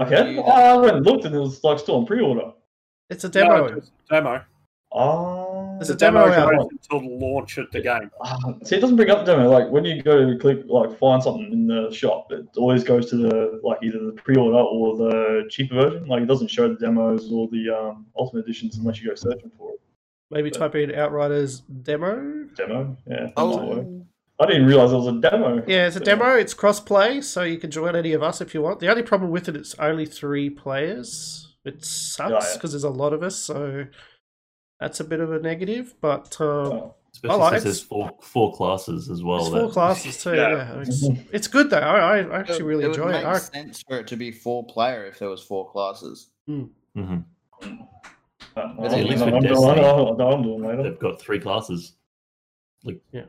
okay. 0.00 0.28
review 0.28 0.40
I 0.44 0.76
went 0.78 0.96
and 0.96 1.04
looked 1.04 1.26
and 1.26 1.34
it 1.34 1.38
was 1.40 1.62
like 1.62 1.78
still 1.78 1.96
on 1.96 2.06
pre-order. 2.06 2.52
It's 3.10 3.24
a 3.24 3.28
No, 3.28 3.32
demo. 3.32 3.68
just 3.80 3.92
demo. 4.10 4.42
Oh, 4.92 5.47
There's 5.78 5.90
a 5.90 5.94
demo 5.94 6.28
demo 6.28 6.62
out. 6.62 6.70
until 6.70 7.00
the 7.00 7.24
launch 7.24 7.58
of 7.58 7.70
the 7.70 7.80
game. 7.80 8.10
Ah, 8.22 8.36
see, 8.64 8.76
it 8.76 8.80
doesn't 8.80 8.96
bring 8.96 9.10
up 9.10 9.24
the 9.24 9.32
demo. 9.32 9.50
Like 9.50 9.70
when 9.70 9.84
you 9.84 10.02
go 10.02 10.28
to 10.28 10.38
click, 10.38 10.60
like 10.66 10.98
find 10.98 11.22
something 11.22 11.52
in 11.52 11.66
the 11.66 11.92
shop, 11.92 12.32
it 12.32 12.46
always 12.56 12.84
goes 12.84 13.08
to 13.10 13.16
the 13.16 13.60
like 13.62 13.78
either 13.82 13.98
the 13.98 14.12
pre-order 14.12 14.58
or 14.58 14.96
the 14.96 15.48
cheaper 15.50 15.74
version. 15.74 16.06
Like 16.06 16.22
it 16.22 16.26
doesn't 16.26 16.48
show 16.48 16.68
the 16.68 16.74
demos 16.74 17.30
or 17.30 17.48
the 17.48 17.70
um, 17.70 18.06
ultimate 18.16 18.44
editions 18.44 18.76
unless 18.78 19.00
you 19.00 19.08
go 19.08 19.14
searching 19.14 19.50
for 19.56 19.72
it. 19.72 19.80
Maybe 20.30 20.50
type 20.50 20.74
in 20.74 20.94
Outriders 20.94 21.60
demo. 21.60 22.48
Demo, 22.54 22.96
yeah. 23.06 23.26
that 23.34 23.36
might 23.36 23.64
work. 23.64 23.86
Oh, 23.86 24.06
I 24.40 24.46
didn't 24.46 24.66
realize 24.66 24.92
it 24.92 24.96
was 24.96 25.06
a 25.06 25.20
demo. 25.20 25.64
Yeah, 25.66 25.86
it's 25.86 25.96
a 25.96 26.00
demo. 26.00 26.34
It's 26.34 26.54
cross-play, 26.54 27.22
so 27.22 27.42
you 27.42 27.58
can 27.58 27.70
join 27.70 27.96
any 27.96 28.12
of 28.12 28.22
us 28.22 28.40
if 28.40 28.54
you 28.54 28.62
want. 28.62 28.78
The 28.78 28.88
only 28.88 29.02
problem 29.02 29.30
with 29.30 29.48
it, 29.48 29.56
it's 29.56 29.74
only 29.78 30.06
three 30.06 30.48
players. 30.48 31.56
It 31.64 31.84
sucks 31.84 32.46
yeah. 32.46 32.54
because 32.54 32.72
there's 32.72 32.84
a 32.84 32.90
lot 32.90 33.12
of 33.12 33.22
us, 33.22 33.36
so 33.36 33.86
that's 34.80 35.00
a 35.00 35.04
bit 35.04 35.20
of 35.20 35.32
a 35.32 35.38
negative. 35.40 35.94
But 36.00 36.36
um, 36.40 36.46
Oh. 36.46 36.94
Especially 37.10 37.38
like 37.38 37.50
since 37.52 37.62
it. 37.62 37.64
there's 37.64 37.80
four 37.82 38.10
four 38.20 38.52
classes 38.54 39.08
as 39.10 39.22
well. 39.24 39.40
it's 39.40 39.48
four 39.48 39.60
that- 39.62 39.72
classes 39.72 40.22
too. 40.22 40.34
Yeah. 40.36 40.50
Yeah, 40.50 40.80
It's, 40.82 41.04
it's 41.32 41.48
good 41.48 41.70
though. 41.70 41.78
I, 41.78 42.18
I 42.20 42.38
actually 42.38 42.62
really 42.62 42.84
it 42.84 42.88
enjoy 42.88 43.06
would 43.06 43.14
it. 43.14 43.18
make 43.18 43.24
I, 43.26 43.38
sense 43.38 43.82
for 43.88 43.98
it 43.98 44.06
to 44.08 44.16
be 44.16 44.30
four 44.30 44.64
player 44.66 45.06
if 45.06 45.18
there 45.18 45.30
was 45.30 45.42
four 45.42 45.68
classes. 45.70 46.28
Mhm. 46.48 46.68
Uh, 46.96 47.66
At 48.56 48.64
I'm, 48.64 48.76
least 49.04 49.22
I'm, 49.22 49.32
with 49.32 49.42
doing, 49.42 49.54
Destiny. 49.54 49.84
I'm, 49.84 50.20
I'm 50.20 50.42
doing 50.42 50.62
later. 50.62 50.82
They've 50.82 50.98
got 50.98 51.20
three 51.20 51.40
classes. 51.40 51.94
Like, 52.84 53.00
Yeah. 53.12 53.24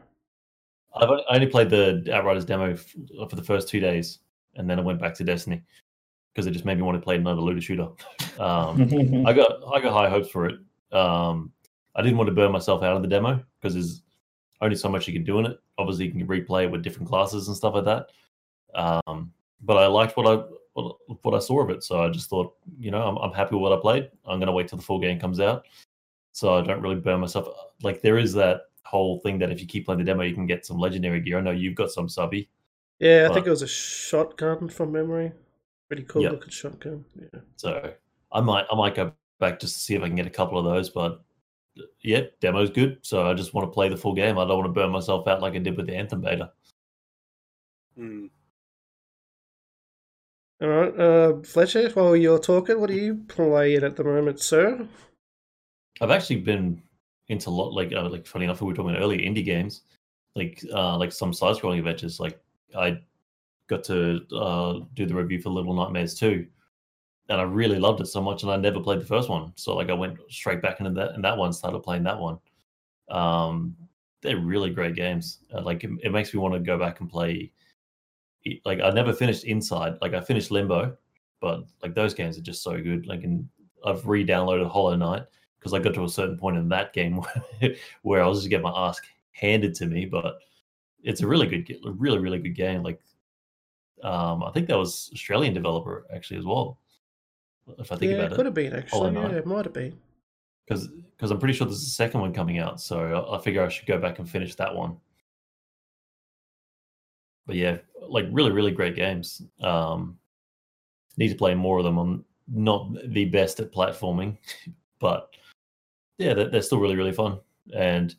I've 0.96 1.10
only, 1.10 1.24
I 1.30 1.36
only 1.36 1.48
played 1.48 1.70
the 1.70 2.04
Outriders 2.14 2.46
demo 2.46 2.74
f- 2.74 2.96
for 3.30 3.36
the 3.36 3.44
first 3.44 3.70
two 3.70 3.80
days, 3.80 4.20
and 4.56 4.70
then 4.70 4.78
I 4.80 4.82
went 4.82 5.00
back 5.00 5.14
to 5.16 5.24
Destiny 5.24 5.64
because 6.34 6.48
it 6.48 6.52
just 6.52 6.66
made 6.66 6.78
me 6.78 6.84
want 6.84 6.98
to 6.98 7.02
play 7.04 7.16
another 7.16 7.42
looter 7.42 7.62
shooter. 7.62 7.88
Um, 8.40 9.24
I 9.28 9.34
got 9.34 9.52
I 9.74 9.82
got 9.82 9.92
high 9.92 10.10
hopes 10.10 10.30
for 10.30 10.46
it. 10.46 10.60
Um, 10.92 11.52
I 11.96 12.02
didn't 12.02 12.18
want 12.18 12.28
to 12.30 12.34
burn 12.36 12.52
myself 12.52 12.84
out 12.84 12.96
of 12.96 13.02
the 13.02 13.08
demo 13.08 13.44
because 13.60 13.74
there's 13.74 14.02
only 14.62 14.76
so 14.76 14.90
much 14.90 15.08
you 15.08 15.14
can 15.14 15.24
do 15.24 15.40
in 15.40 15.46
it. 15.48 15.60
Obviously, 15.78 16.06
you 16.06 16.12
can 16.12 16.28
replay 16.28 16.64
it 16.64 16.72
with 16.72 16.84
different 16.84 17.08
classes 17.10 17.48
and 17.48 17.56
stuff 17.58 17.74
like 17.76 17.86
that. 17.86 18.08
Um, 18.76 19.32
but 19.62 19.78
I 19.78 19.88
liked 19.88 20.16
what 20.18 20.28
I 20.28 20.44
what, 20.74 20.96
what 21.24 21.34
I 21.36 21.40
saw 21.40 21.62
of 21.62 21.70
it, 21.72 21.84
so 21.84 22.04
I 22.04 22.10
just 22.10 22.30
thought, 22.30 22.54
you 22.80 22.92
know, 22.92 23.02
I'm, 23.02 23.18
I'm 23.18 23.34
happy 23.34 23.56
with 23.56 23.64
what 23.64 23.74
I 23.78 23.82
played. 23.82 24.10
I'm 24.26 24.40
gonna 24.40 24.52
wait 24.52 24.68
till 24.68 24.78
the 24.78 24.84
full 24.84 25.00
game 25.00 25.20
comes 25.20 25.40
out, 25.40 25.66
so 26.32 26.56
I 26.56 26.62
don't 26.62 26.82
really 26.82 26.96
burn 26.96 27.20
myself. 27.20 27.48
Like 27.84 28.02
there 28.02 28.18
is 28.18 28.34
that 28.34 28.62
whole 28.84 29.20
thing 29.20 29.40
that 29.40 29.52
if 29.52 29.60
you 29.60 29.68
keep 29.68 29.86
playing 29.86 30.00
the 30.00 30.06
demo, 30.06 30.24
you 30.24 30.34
can 30.36 30.46
get 30.46 30.66
some 30.66 30.78
legendary 30.78 31.20
gear. 31.22 31.38
I 31.40 31.42
know 31.42 31.52
you've 31.52 31.76
got 31.76 31.92
some 31.92 32.08
subby, 32.08 32.50
yeah, 33.00 33.24
I 33.26 33.28
but- 33.28 33.34
think 33.34 33.48
it 33.48 33.50
was 33.50 33.62
a 33.64 33.68
shotgun 33.68 34.70
from 34.70 34.92
memory. 34.92 35.32
Pretty 35.88 36.04
cool 36.04 36.22
Yep. 36.22 36.32
looking 36.34 36.50
shotgun. 36.52 37.04
Yeah. 37.20 37.40
so 37.56 37.92
I 38.32 38.42
might 38.42 38.66
I 38.72 38.76
might 38.76 38.94
go 38.96 39.12
back 39.40 39.60
just 39.60 39.76
to 39.76 39.80
see 39.82 39.96
if 39.96 40.02
I 40.02 40.08
can 40.08 40.16
get 40.16 40.28
a 40.28 40.32
couple 40.32 40.58
of 40.58 40.66
those. 40.66 40.90
But 40.90 41.22
yeah, 42.02 42.22
demo's 42.42 42.70
good, 42.70 43.00
so 43.02 43.30
I 43.30 43.34
just 43.34 43.54
want 43.54 43.68
to 43.68 43.74
play 43.74 43.90
the 43.90 43.98
full 43.98 44.14
game. 44.14 44.38
I 44.38 44.46
don't 44.46 44.60
want 44.60 44.66
to 44.66 44.80
burn 44.80 44.92
myself 44.92 45.28
out 45.28 45.42
like 45.42 45.56
I 45.56 45.60
did 45.60 45.78
with 45.78 45.88
the 45.88 45.96
Anthem 45.96 46.22
beta. 46.22 46.52
Mm. 47.98 48.30
All 50.62 50.68
right, 50.68 51.00
uh, 51.00 51.42
Fletcher. 51.44 51.90
While 51.92 52.16
you're 52.16 52.40
talking, 52.40 52.80
what 52.80 52.90
are 52.90 52.94
you 52.94 53.24
playing 53.28 53.84
at 53.84 53.96
the 53.96 54.04
moment, 54.04 54.42
sir? 54.42 54.88
I've 56.02 56.12
actually 56.12 56.42
been 56.42 56.82
into 57.30 57.50
a 57.50 57.52
lot 57.52 57.74
like 57.74 57.94
uh, 57.94 58.10
like 58.10 58.28
funny 58.28 58.46
enough, 58.46 58.62
we 58.62 58.68
were 58.68 58.74
talking 58.74 58.92
about 58.92 59.02
earlier 59.02 59.20
indie 59.20 59.46
games, 59.46 59.84
like 60.36 60.64
uh, 60.74 60.98
like 60.98 61.12
some 61.12 61.34
side 61.34 61.56
scrolling 61.56 61.80
adventures. 61.80 62.20
Like 62.20 62.42
I 62.76 63.00
got 63.68 63.84
to 63.86 64.22
uh, 64.36 64.80
do 64.96 65.06
the 65.06 65.16
review 65.16 65.40
for 65.40 65.50
Little 65.50 65.74
Nightmares 65.74 66.16
2, 66.16 66.46
and 67.30 67.40
I 67.40 67.44
really 67.44 67.80
loved 67.80 68.02
it 68.02 68.08
so 68.08 68.22
much, 68.22 68.44
and 68.44 68.52
I 68.52 68.58
never 68.58 68.80
played 68.80 69.00
the 69.00 69.06
first 69.06 69.30
one, 69.30 69.54
so 69.56 69.76
like 69.76 69.90
I 69.90 69.94
went 69.94 70.18
straight 70.30 70.62
back 70.62 70.80
into 70.80 70.92
that 70.92 71.14
and 71.14 71.24
that 71.24 71.38
one, 71.38 71.54
started 71.54 71.80
playing 71.80 72.04
that 72.04 72.20
one. 72.20 72.40
Um, 73.10 73.76
they're 74.22 74.38
really 74.38 74.70
great 74.72 74.96
games. 74.96 75.40
Uh, 75.54 75.62
like 75.62 75.84
it, 75.84 75.92
it 76.04 76.12
makes 76.12 76.34
me 76.34 76.40
want 76.40 76.54
to 76.54 76.60
go 76.60 76.78
back 76.78 77.00
and 77.00 77.10
play. 77.10 77.52
Like 78.66 78.82
I 78.82 78.90
never 78.92 79.14
finished 79.14 79.44
Inside. 79.44 79.96
Like 80.02 80.14
I 80.14 80.22
finished 80.22 80.52
Limbo, 80.52 80.98
but 81.40 81.66
like 81.84 81.96
those 81.96 82.14
games 82.14 82.38
are 82.38 82.42
just 82.42 82.64
so 82.64 82.82
good. 82.82 83.06
Like 83.06 83.24
and 83.24 83.48
I've 83.86 84.06
re-downloaded 84.08 84.70
Hollow 84.70 84.96
Knight 84.96 85.24
because 85.60 85.74
I 85.74 85.80
got 85.80 85.94
to 85.94 86.04
a 86.04 86.10
certain 86.10 86.38
point 86.38 86.58
in 86.58 86.70
that 86.70 86.94
game 86.94 87.18
where, 87.18 87.76
where 88.02 88.24
I 88.24 88.28
was 88.28 88.40
just 88.40 88.50
getting 88.50 88.64
my 88.64 88.88
ass 88.88 89.00
handed 89.32 89.76
to 89.76 89.86
me. 89.86 90.06
But 90.06 90.40
it's 91.04 91.22
a 91.22 91.28
really 91.28 91.48
good, 91.48 91.78
really 91.84 92.20
really 92.20 92.40
good 92.40 92.56
game. 92.56 92.84
Like 92.84 93.00
um, 94.04 94.44
I 94.44 94.52
think 94.52 94.68
that 94.68 94.78
was 94.78 95.10
Australian 95.14 95.54
developer 95.54 96.06
actually 96.14 96.40
as 96.40 96.46
well. 96.46 96.80
If 97.78 97.92
I 97.92 97.96
think 97.96 98.12
yeah, 98.12 98.18
about 98.18 98.32
it 98.32 98.34
it, 98.34 98.36
could 98.36 98.46
have 98.46 98.56
been 98.56 98.74
actually. 98.74 99.14
Yeah, 99.14 99.30
it 99.30 99.46
might 99.46 99.66
have 99.66 99.74
been. 99.74 99.98
because 100.68 100.88
because 100.88 101.32
I'm 101.32 101.40
pretty 101.40 101.54
sure 101.54 101.68
there's 101.68 101.84
a 101.84 101.90
second 101.92 102.22
one 102.22 102.34
coming 102.34 102.60
out, 102.60 102.80
so 102.80 103.00
I, 103.00 103.38
I 103.38 103.42
figure 103.42 103.64
I 103.64 103.70
should 103.70 103.86
go 103.88 104.00
back 104.00 104.20
and 104.20 104.30
finish 104.30 104.56
that 104.56 104.74
one. 104.74 104.98
But 107.46 107.56
yeah, 107.56 107.78
like 108.08 108.26
really, 108.32 108.52
really 108.52 108.72
great 108.72 108.96
games. 108.96 109.42
Um, 109.62 110.18
need 111.18 111.30
to 111.30 111.36
play 111.36 111.54
more 111.56 111.80
of 111.80 111.84
them. 111.84 111.98
I'm 111.98 112.26
not 112.48 112.90
the 113.08 113.26
best 113.26 113.60
at 113.60 113.72
platforming, 113.72 114.38
but 115.00 115.30
yeah, 116.18 116.34
they're, 116.34 116.50
they're 116.50 116.62
still 116.62 116.80
really, 116.80 116.96
really 116.96 117.12
fun. 117.12 117.40
And 117.74 118.16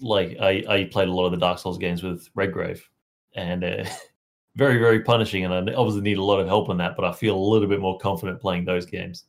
like 0.00 0.36
I, 0.40 0.64
I 0.68 0.84
played 0.90 1.08
a 1.08 1.12
lot 1.12 1.26
of 1.26 1.32
the 1.32 1.38
Dark 1.38 1.58
Souls 1.58 1.78
games 1.78 2.02
with 2.02 2.28
Redgrave, 2.34 2.88
and 3.34 3.62
uh, 3.64 3.84
very, 4.56 4.78
very 4.78 5.00
punishing. 5.00 5.44
And 5.44 5.54
I 5.54 5.74
obviously 5.74 6.02
need 6.02 6.18
a 6.18 6.24
lot 6.24 6.40
of 6.40 6.46
help 6.48 6.68
on 6.68 6.78
that, 6.78 6.96
but 6.96 7.04
I 7.04 7.12
feel 7.12 7.36
a 7.36 7.38
little 7.38 7.68
bit 7.68 7.80
more 7.80 7.98
confident 7.98 8.40
playing 8.40 8.64
those 8.64 8.86
games. 8.86 9.24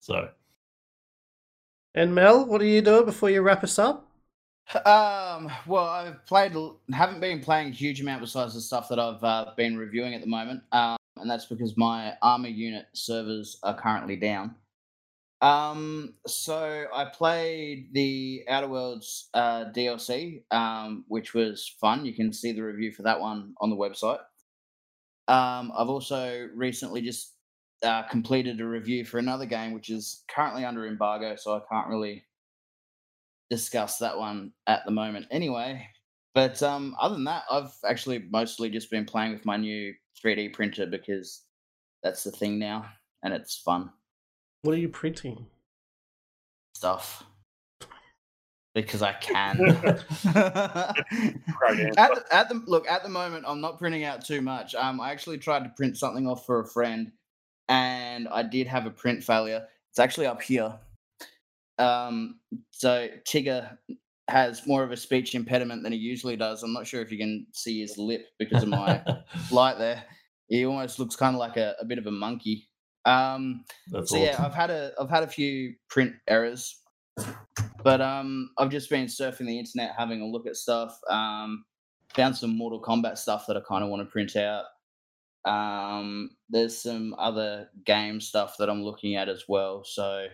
So 0.00 0.28
And 1.94 2.14
Mel, 2.14 2.46
what 2.46 2.60
are 2.60 2.66
you 2.66 2.82
doing 2.82 3.06
before 3.06 3.30
you 3.30 3.40
wrap 3.40 3.64
us 3.64 3.78
up? 3.78 4.06
Um, 4.84 5.50
well, 5.66 5.86
I've 5.86 6.24
played, 6.26 6.52
haven't 6.92 7.20
been 7.20 7.40
playing 7.40 7.68
a 7.68 7.72
huge 7.72 8.00
amount 8.00 8.20
besides 8.20 8.54
the 8.54 8.60
stuff 8.60 8.88
that 8.88 8.98
I've 8.98 9.22
uh, 9.24 9.52
been 9.56 9.76
reviewing 9.76 10.14
at 10.14 10.20
the 10.20 10.26
moment. 10.26 10.62
Um, 10.72 10.96
and 11.16 11.30
that's 11.30 11.46
because 11.46 11.76
my 11.76 12.14
armor 12.20 12.48
unit 12.48 12.86
servers 12.92 13.58
are 13.62 13.74
currently 13.74 14.16
down. 14.16 14.54
Um, 15.42 16.14
so 16.26 16.86
I 16.94 17.04
played 17.06 17.92
the 17.92 18.44
Outer 18.48 18.68
Worlds 18.68 19.28
uh, 19.34 19.66
DLC, 19.66 20.42
um, 20.50 21.04
which 21.08 21.34
was 21.34 21.74
fun. 21.80 22.06
You 22.06 22.14
can 22.14 22.32
see 22.32 22.52
the 22.52 22.62
review 22.62 22.92
for 22.92 23.02
that 23.02 23.20
one 23.20 23.54
on 23.60 23.70
the 23.70 23.76
website. 23.76 24.20
Um, 25.28 25.72
I've 25.76 25.88
also 25.88 26.48
recently 26.54 27.02
just 27.02 27.34
uh, 27.82 28.04
completed 28.04 28.60
a 28.60 28.66
review 28.66 29.04
for 29.04 29.18
another 29.18 29.44
game, 29.44 29.72
which 29.72 29.90
is 29.90 30.24
currently 30.28 30.64
under 30.64 30.86
embargo, 30.86 31.36
so 31.36 31.54
I 31.54 31.60
can't 31.70 31.88
really 31.88 32.24
discuss 33.50 33.98
that 33.98 34.18
one 34.18 34.52
at 34.66 34.84
the 34.86 34.92
moment 34.92 35.26
anyway. 35.30 35.86
But 36.34 36.62
um, 36.62 36.96
other 37.00 37.14
than 37.14 37.24
that, 37.24 37.44
I've 37.50 37.74
actually 37.88 38.24
mostly 38.30 38.70
just 38.70 38.90
been 38.90 39.04
playing 39.04 39.32
with 39.32 39.44
my 39.44 39.56
new 39.56 39.94
3D 40.22 40.52
printer 40.52 40.86
because 40.86 41.42
that's 42.02 42.24
the 42.24 42.30
thing 42.30 42.58
now 42.58 42.86
and 43.22 43.34
it's 43.34 43.58
fun 43.58 43.90
What 44.66 44.74
are 44.74 44.80
you 44.80 44.88
printing? 44.88 45.46
stuff. 46.76 47.24
Because 48.74 49.00
I 49.00 49.14
can. 49.14 49.58
At, 51.96 52.14
the, 52.14 52.24
at 52.30 52.48
the 52.50 52.62
look 52.66 52.86
at 52.86 53.02
the 53.02 53.08
moment, 53.08 53.44
I'm 53.48 53.62
not 53.62 53.78
printing 53.78 54.04
out 54.04 54.24
too 54.24 54.42
much. 54.42 54.74
Um, 54.74 55.00
I 55.00 55.10
actually 55.12 55.38
tried 55.38 55.64
to 55.64 55.70
print 55.70 55.96
something 55.96 56.26
off 56.26 56.44
for 56.44 56.60
a 56.60 56.66
friend, 56.66 57.10
and 57.68 58.28
I 58.28 58.42
did 58.42 58.66
have 58.66 58.84
a 58.84 58.90
print 58.90 59.24
failure. 59.24 59.66
It's 59.90 59.98
actually 59.98 60.26
up 60.26 60.42
here. 60.42 60.74
Um, 61.78 62.40
so 62.70 63.08
Tigger 63.26 63.78
has 64.28 64.66
more 64.66 64.82
of 64.82 64.92
a 64.92 64.96
speech 64.96 65.34
impediment 65.34 65.82
than 65.82 65.92
he 65.92 65.98
usually 65.98 66.36
does. 66.36 66.62
I'm 66.62 66.74
not 66.74 66.86
sure 66.86 67.00
if 67.00 67.10
you 67.10 67.16
can 67.16 67.46
see 67.52 67.80
his 67.80 67.96
lip 67.96 68.26
because 68.38 68.62
of 68.62 68.68
my 68.68 69.02
light 69.50 69.78
there. 69.78 70.04
He 70.48 70.66
almost 70.66 70.98
looks 70.98 71.16
kind 71.16 71.34
of 71.34 71.40
like 71.40 71.56
a, 71.56 71.74
a 71.80 71.84
bit 71.86 71.98
of 71.98 72.06
a 72.06 72.10
monkey. 72.10 72.68
Um, 73.06 73.64
That's 73.90 74.10
so 74.10 74.18
yeah. 74.18 74.36
I've 74.44 74.54
had 74.54 74.70
a 74.70 74.92
I've 75.00 75.08
had 75.08 75.22
a 75.22 75.28
few 75.28 75.74
print 75.88 76.12
errors, 76.28 76.82
but 77.82 78.00
um, 78.00 78.50
I've 78.58 78.70
just 78.70 78.90
been 78.90 79.06
surfing 79.06 79.46
the 79.46 79.58
internet, 79.58 79.94
having 79.96 80.20
a 80.20 80.26
look 80.26 80.46
at 80.46 80.56
stuff. 80.56 80.98
Um, 81.08 81.64
found 82.14 82.36
some 82.36 82.56
Mortal 82.56 82.82
Kombat 82.82 83.16
stuff 83.16 83.46
that 83.46 83.56
I 83.56 83.60
kind 83.66 83.84
of 83.84 83.90
want 83.90 84.02
to 84.02 84.10
print 84.10 84.36
out. 84.36 84.64
Um, 85.44 86.30
there's 86.50 86.76
some 86.76 87.14
other 87.18 87.68
game 87.84 88.20
stuff 88.20 88.56
that 88.58 88.68
I'm 88.68 88.82
looking 88.82 89.14
at 89.14 89.28
as 89.28 89.44
well. 89.48 89.84
So 89.84 90.26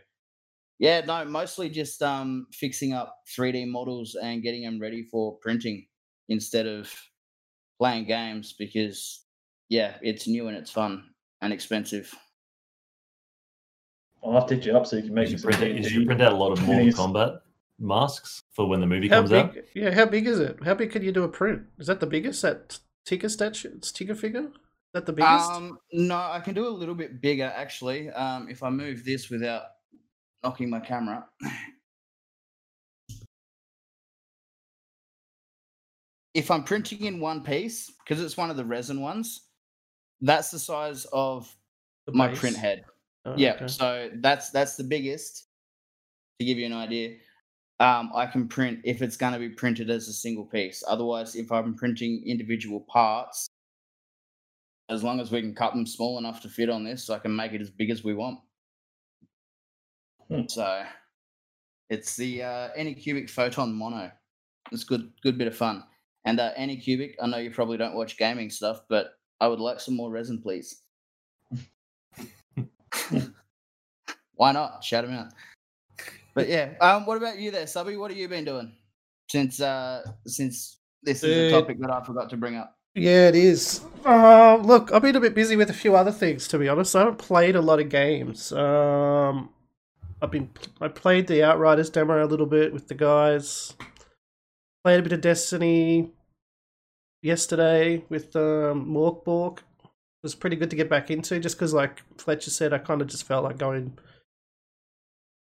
yeah, 0.79 1.03
no, 1.03 1.25
mostly 1.27 1.69
just 1.69 2.03
um 2.03 2.47
fixing 2.53 2.95
up 2.95 3.17
3D 3.39 3.69
models 3.69 4.17
and 4.21 4.43
getting 4.43 4.63
them 4.63 4.81
ready 4.81 5.05
for 5.05 5.37
printing 5.43 5.87
instead 6.31 6.67
of 6.67 6.93
playing 7.79 8.07
games 8.07 8.55
because 8.59 9.25
yeah, 9.69 9.97
it's 10.03 10.27
new 10.27 10.49
and 10.49 10.57
it's 10.57 10.71
fun 10.71 11.05
and 11.43 11.53
expensive. 11.53 12.15
I'll 14.25 14.33
have 14.35 14.47
to 14.47 14.55
hit 14.55 14.67
you 14.67 14.77
up 14.77 14.87
so 14.87 14.97
you 14.97 15.03
can 15.03 15.15
make 15.15 15.29
Did 15.29 15.39
you 15.41 15.45
print, 15.45 15.57
out, 15.63 15.83
did 15.83 15.91
you 15.91 16.07
print 16.07 16.23
out 16.23 16.33
a 16.33 16.37
lot 16.37 16.53
of 16.53 16.63
Mortal 16.63 16.87
minis. 16.87 16.95
Kombat 16.95 17.41
masks 17.79 18.43
for 18.53 18.69
when 18.69 18.81
the 18.81 18.87
movie 18.87 19.09
How 19.09 19.17
comes 19.19 19.31
big? 19.31 19.45
out? 19.45 19.57
Yeah, 19.75 19.91
how 19.93 20.07
big 20.07 20.27
is 20.27 20.39
it? 20.39 20.59
How 20.65 20.75
big 20.75 20.93
can 20.93 21.03
you 21.03 21.11
do 21.13 21.25
a 21.25 21.29
print? 21.29 21.63
Is 21.79 21.89
that 21.89 21.99
the 22.01 22.07
biggest? 22.07 22.43
That 22.43 22.79
Tigger 23.07 23.31
statue? 23.31 23.73
It's 23.77 23.91
Tigger 23.91 24.17
figure? 24.17 24.45
Is 24.45 24.95
that 24.95 25.07
the 25.07 25.13
biggest? 25.13 25.51
Um, 25.51 25.79
no, 25.93 26.15
I 26.17 26.39
can 26.41 26.55
do 26.55 26.69
a 26.69 26.71
little 26.71 26.95
bit 26.95 27.21
bigger 27.21 27.53
actually. 27.57 28.11
Um, 28.11 28.49
if 28.49 28.63
I 28.63 28.71
move 28.71 29.05
this 29.05 29.29
without 29.29 29.63
knocking 30.45 30.71
my 30.71 30.81
camera. 30.81 31.27
If 36.35 36.51
I'm 36.51 36.65
printing 36.65 37.05
in 37.05 37.21
one 37.21 37.43
piece, 37.43 37.91
because 37.91 38.23
it's 38.23 38.37
one 38.37 38.51
of 38.51 38.57
the 38.57 38.65
resin 38.65 39.01
ones, 39.01 39.43
that's 40.21 40.51
the 40.51 40.59
size 40.59 41.07
of 41.13 41.55
The 42.07 42.13
my 42.13 42.29
base? 42.29 42.39
print 42.41 42.57
head. 42.57 42.85
Oh, 43.25 43.35
yeah, 43.37 43.55
okay. 43.55 43.69
so 43.69 44.11
that's 44.15 44.51
that's 44.51 44.77
the 44.77 44.85
biggest. 44.85 45.47
To 46.41 46.47
give 46.47 46.59
you 46.59 46.67
an 46.67 46.73
idea, 46.73 47.17
um, 47.79 48.11
I 48.15 48.27
can 48.27 48.49
print 48.49 48.81
if 48.85 49.01
it's 49.01 49.17
going 49.17 49.33
to 49.33 49.39
be 49.39 49.49
printed 49.49 49.91
as 49.91 50.09
a 50.09 50.13
single 50.13 50.45
piece. 50.45 50.83
Otherwise, 50.87 51.37
if 51.37 51.53
I'm 51.53 51.75
printing 51.75 52.23
individual 52.27 52.81
parts, 52.89 53.47
as 54.89 55.05
long 55.05 55.21
as 55.21 55.31
we 55.31 55.41
can 55.41 55.55
cut 55.55 55.73
them 55.73 55.87
small 55.87 56.19
enough 56.19 56.41
to 56.43 56.49
fit 56.49 56.69
on 56.69 56.85
this, 56.85 57.11
I 57.11 57.19
can 57.19 57.35
make 57.35 57.53
it 57.53 57.61
as 57.61 57.71
big 57.71 57.91
as 57.91 58.03
we 58.03 58.15
want. 58.15 58.41
Hmm. 60.29 60.43
So, 60.49 60.85
it's 61.91 62.17
the 62.17 62.43
uh, 62.43 62.69
Anycubic 62.79 63.31
Photon 63.31 63.75
Mono. 63.75 64.11
It's 64.71 64.85
good, 64.85 65.13
good 65.23 65.37
bit 65.37 65.49
of 65.49 65.57
fun. 65.57 65.85
And 66.25 66.41
uh, 66.41 66.53
Anycubic, 66.55 67.15
I 67.21 67.27
know 67.27 67.39
you 67.39 67.51
probably 67.51 67.77
don't 67.77 67.95
watch 67.95 68.17
gaming 68.17 68.49
stuff, 68.49 68.81
but 68.89 69.15
I 69.41 69.49
would 69.49 69.61
like 69.61 69.81
some 69.81 69.97
more 69.97 70.11
resin, 70.11 70.41
please. 70.41 70.83
Why 74.35 74.53
not? 74.53 74.83
Shout 74.85 75.05
him 75.05 75.13
out. 75.13 75.33
But 76.35 76.49
yeah, 76.49 76.71
um, 76.81 77.07
what 77.07 77.17
about 77.17 77.39
you 77.39 77.51
there, 77.51 77.67
Subby? 77.67 77.97
What 77.97 78.11
have 78.11 78.19
you 78.19 78.29
been 78.29 78.45
doing 78.45 78.73
since 79.31 79.61
uh 79.61 80.03
since 80.27 80.79
this 81.03 81.23
is 81.23 81.53
a 81.53 81.61
topic 81.61 81.79
that 81.81 81.91
I 81.91 82.03
forgot 82.05 82.31
to 82.31 82.37
bring 82.37 82.57
up? 82.57 82.77
Yeah, 82.95 83.29
it 83.29 83.35
is. 83.35 83.81
Uh, 84.05 84.57
look, 84.57 84.93
I've 84.93 85.03
been 85.03 85.17
a 85.17 85.21
bit 85.21 85.35
busy 85.35 85.57
with 85.57 85.71
a 85.71 85.75
few 85.75 85.97
other 85.97 86.13
things, 86.13 86.47
to 86.49 86.59
be 86.59 86.69
honest. 86.69 86.95
I 86.95 87.01
haven't 87.01 87.19
played 87.19 87.57
a 87.57 87.61
lot 87.61 87.81
of 87.81 87.89
games. 87.89 88.53
Um, 88.53 89.51
I've 90.21 90.31
been 90.31 90.51
I 90.81 90.89
played 90.89 91.27
the 91.27 91.43
Outriders 91.43 91.91
demo 91.91 92.25
a 92.25 92.27
little 92.27 92.47
bit 92.47 92.73
with 92.73 92.89
the 92.89 92.95
guys. 92.95 93.75
Played 94.85 95.01
a 95.01 95.03
bit 95.03 95.13
of 95.13 95.21
Destiny 95.21 96.11
yesterday 97.23 98.05
with 98.09 98.35
um, 98.37 98.87
Morkbork. 98.87 99.59
Was 100.23 100.35
pretty 100.37 100.55
good 100.57 100.71
to 100.71 100.77
get 100.77 100.89
back 100.89 101.11
into, 101.11 101.41
just 101.41 101.57
because, 101.57 101.75
like 101.75 102.01
Fletcher 102.17 102.51
said, 102.51 102.73
I 102.73 102.79
kind 102.79 103.01
of 103.01 103.09
just 103.09 103.27
felt 103.27 103.43
like 103.43 103.59
going. 103.59 103.99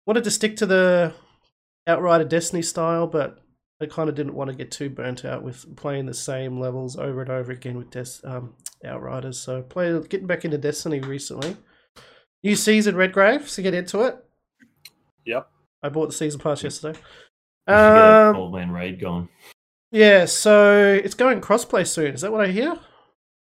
Wanted 0.06 0.24
to 0.24 0.30
stick 0.30 0.56
to 0.58 0.66
the 0.66 1.12
Outrider 1.88 2.24
Destiny 2.24 2.62
style, 2.62 3.06
but 3.08 3.40
I 3.82 3.86
kind 3.86 4.08
of 4.08 4.14
didn't 4.14 4.34
want 4.34 4.50
to 4.50 4.56
get 4.56 4.70
too 4.70 4.88
burnt 4.88 5.24
out 5.24 5.42
with 5.42 5.76
playing 5.76 6.06
the 6.06 6.14
same 6.14 6.60
levels 6.60 6.96
over 6.96 7.22
and 7.22 7.30
over 7.30 7.50
again 7.50 7.76
with 7.76 7.90
Des- 7.90 8.24
um, 8.24 8.54
Outriders. 8.84 9.40
So 9.40 9.62
play 9.62 9.98
getting 10.08 10.26
back 10.28 10.44
into 10.44 10.58
Destiny 10.58 11.00
recently. 11.00 11.56
New 12.44 12.54
season 12.54 12.94
Redgrave, 12.94 13.48
so 13.48 13.62
get 13.62 13.74
into 13.74 14.02
it. 14.02 14.16
Yep. 15.26 15.50
I 15.82 15.88
bought 15.88 16.06
the 16.06 16.14
season 16.14 16.40
pass 16.40 16.62
yesterday. 16.62 16.98
We 17.66 17.74
should 17.74 17.76
get 17.76 17.76
a 17.76 18.30
Um, 18.30 18.36
old 18.36 18.54
man 18.54 18.70
raid 18.70 19.00
gone. 19.00 19.28
Yeah, 19.90 20.24
so 20.26 21.00
it's 21.02 21.14
going 21.14 21.40
crossplay 21.40 21.86
soon. 21.86 22.14
Is 22.14 22.20
that 22.20 22.30
what 22.30 22.40
I 22.40 22.48
hear? 22.52 22.78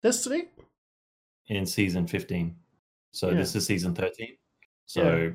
Destiny? 0.03 0.49
In 1.51 1.65
season 1.65 2.07
15. 2.07 2.55
So 3.11 3.29
Yeah. 3.29 3.35
this 3.37 3.55
is 3.55 3.65
season 3.65 3.93
13. 3.93 4.37
So 4.85 5.33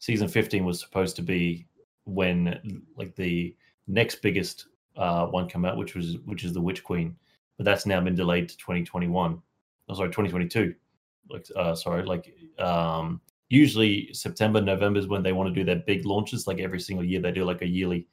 season 0.00 0.28
15 0.28 0.64
was 0.64 0.80
supposed 0.80 1.16
to 1.16 1.22
be 1.22 1.66
when 2.04 2.82
like 2.96 3.14
the 3.14 3.56
next 3.86 4.16
biggest 4.16 4.66
uh, 4.96 5.26
one 5.26 5.48
come 5.48 5.64
out, 5.64 5.76
which 5.76 5.94
was 5.94 6.18
which 6.26 6.44
is 6.44 6.52
the 6.52 6.60
Witch 6.60 6.82
Queen, 6.82 7.16
but 7.56 7.64
that's 7.64 7.86
now 7.86 8.00
been 8.00 8.16
delayed 8.16 8.48
to 8.48 8.56
2021. 8.58 9.40
Oh, 9.88 9.94
sorry, 9.94 10.08
2022. 10.08 10.74
Like, 11.30 11.46
uh, 11.56 11.74
sorry, 11.74 12.02
like 12.04 12.34
um, 12.58 13.20
usually 13.48 14.12
September, 14.12 14.60
November 14.60 14.98
is 14.98 15.06
when 15.06 15.22
they 15.22 15.32
want 15.32 15.48
to 15.48 15.54
do 15.54 15.64
their 15.64 15.84
big 15.86 16.04
launches. 16.04 16.46
Like 16.46 16.58
every 16.58 16.80
single 16.80 17.04
year, 17.04 17.20
they 17.20 17.30
do 17.32 17.44
like 17.44 17.62
a 17.62 17.66
yearly, 17.66 18.06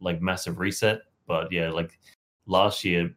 like 0.00 0.22
massive 0.22 0.58
reset. 0.58 1.00
But 1.26 1.52
yeah, 1.52 1.70
like 1.70 1.98
last 2.46 2.82
year, 2.84 3.14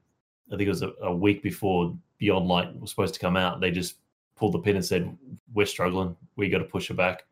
I 0.51 0.57
think 0.57 0.67
it 0.67 0.69
was 0.69 0.81
a, 0.83 0.91
a 1.01 1.15
week 1.15 1.41
before 1.41 1.97
Beyond 2.19 2.47
Light 2.47 2.79
was 2.79 2.89
supposed 2.89 3.13
to 3.13 3.19
come 3.19 3.37
out. 3.37 3.59
They 3.59 3.71
just 3.71 3.95
pulled 4.35 4.53
the 4.53 4.59
pin 4.59 4.75
and 4.75 4.85
said, 4.85 5.17
"We're 5.53 5.65
struggling. 5.65 6.15
We 6.35 6.49
got 6.49 6.59
to 6.59 6.65
push 6.65 6.89
it 6.89 6.95
back." 6.95 7.23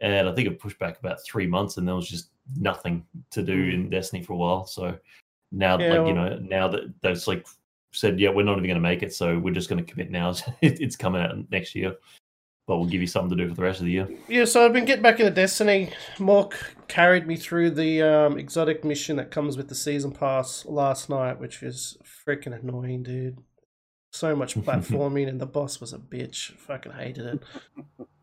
And 0.00 0.28
I 0.28 0.34
think 0.34 0.46
it 0.46 0.58
pushed 0.60 0.78
back 0.78 0.98
about 0.98 1.24
three 1.24 1.46
months, 1.46 1.78
and 1.78 1.88
there 1.88 1.94
was 1.94 2.08
just 2.08 2.30
nothing 2.54 3.04
to 3.30 3.42
do 3.42 3.54
in 3.54 3.88
Destiny 3.88 4.22
for 4.22 4.34
a 4.34 4.36
while. 4.36 4.66
So 4.66 4.98
now, 5.52 5.78
Yeah, 5.78 5.94
like 5.94 6.08
you 6.08 6.14
know, 6.14 6.38
now 6.38 6.68
that 6.68 6.92
they've 7.00 7.26
like 7.26 7.46
said, 7.92 8.20
"Yeah, 8.20 8.30
we're 8.30 8.44
not 8.44 8.52
even 8.58 8.64
going 8.64 8.74
to 8.74 8.80
make 8.80 9.02
it," 9.02 9.14
so 9.14 9.38
we're 9.38 9.54
just 9.54 9.68
going 9.68 9.84
to 9.84 9.90
commit 9.90 10.10
now. 10.10 10.34
It's 10.60 10.96
coming 10.96 11.22
out 11.22 11.50
next 11.50 11.74
year, 11.74 11.96
but 12.66 12.76
we'll 12.76 12.88
give 12.88 13.00
you 13.00 13.06
something 13.06 13.36
to 13.36 13.44
do 13.44 13.48
for 13.48 13.54
the 13.54 13.62
rest 13.62 13.80
of 13.80 13.86
the 13.86 13.92
year. 13.92 14.08
Yeah, 14.28 14.44
so 14.44 14.64
I've 14.64 14.72
been 14.72 14.84
getting 14.84 15.02
back 15.02 15.20
into 15.20 15.32
Destiny. 15.32 15.92
Mork 16.16 16.54
carried 16.88 17.26
me 17.26 17.36
through 17.36 17.70
the 17.70 18.02
um, 18.02 18.38
exotic 18.38 18.84
mission 18.84 19.16
that 19.16 19.30
comes 19.30 19.56
with 19.56 19.68
the 19.68 19.74
season 19.74 20.12
pass 20.12 20.66
last 20.66 21.08
night, 21.08 21.40
which 21.40 21.62
is 21.62 21.96
freaking 22.04 22.58
annoying, 22.58 23.02
dude. 23.02 23.38
So 24.16 24.34
much 24.34 24.54
platforming, 24.56 25.28
and 25.28 25.40
the 25.40 25.46
boss 25.46 25.80
was 25.80 25.92
a 25.92 25.98
bitch. 25.98 26.52
Fucking 26.52 26.92
hated 26.92 27.26
it. 27.26 27.42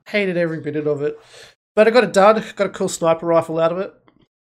hated 0.07 0.37
every 0.37 0.61
minute 0.61 0.87
of 0.87 1.01
it. 1.01 1.19
But 1.75 1.87
I 1.87 1.91
got 1.91 2.03
it 2.03 2.13
done. 2.13 2.43
Got 2.55 2.67
a 2.67 2.69
cool 2.69 2.89
sniper 2.89 3.25
rifle 3.25 3.59
out 3.59 3.71
of 3.71 3.79
it. 3.79 3.93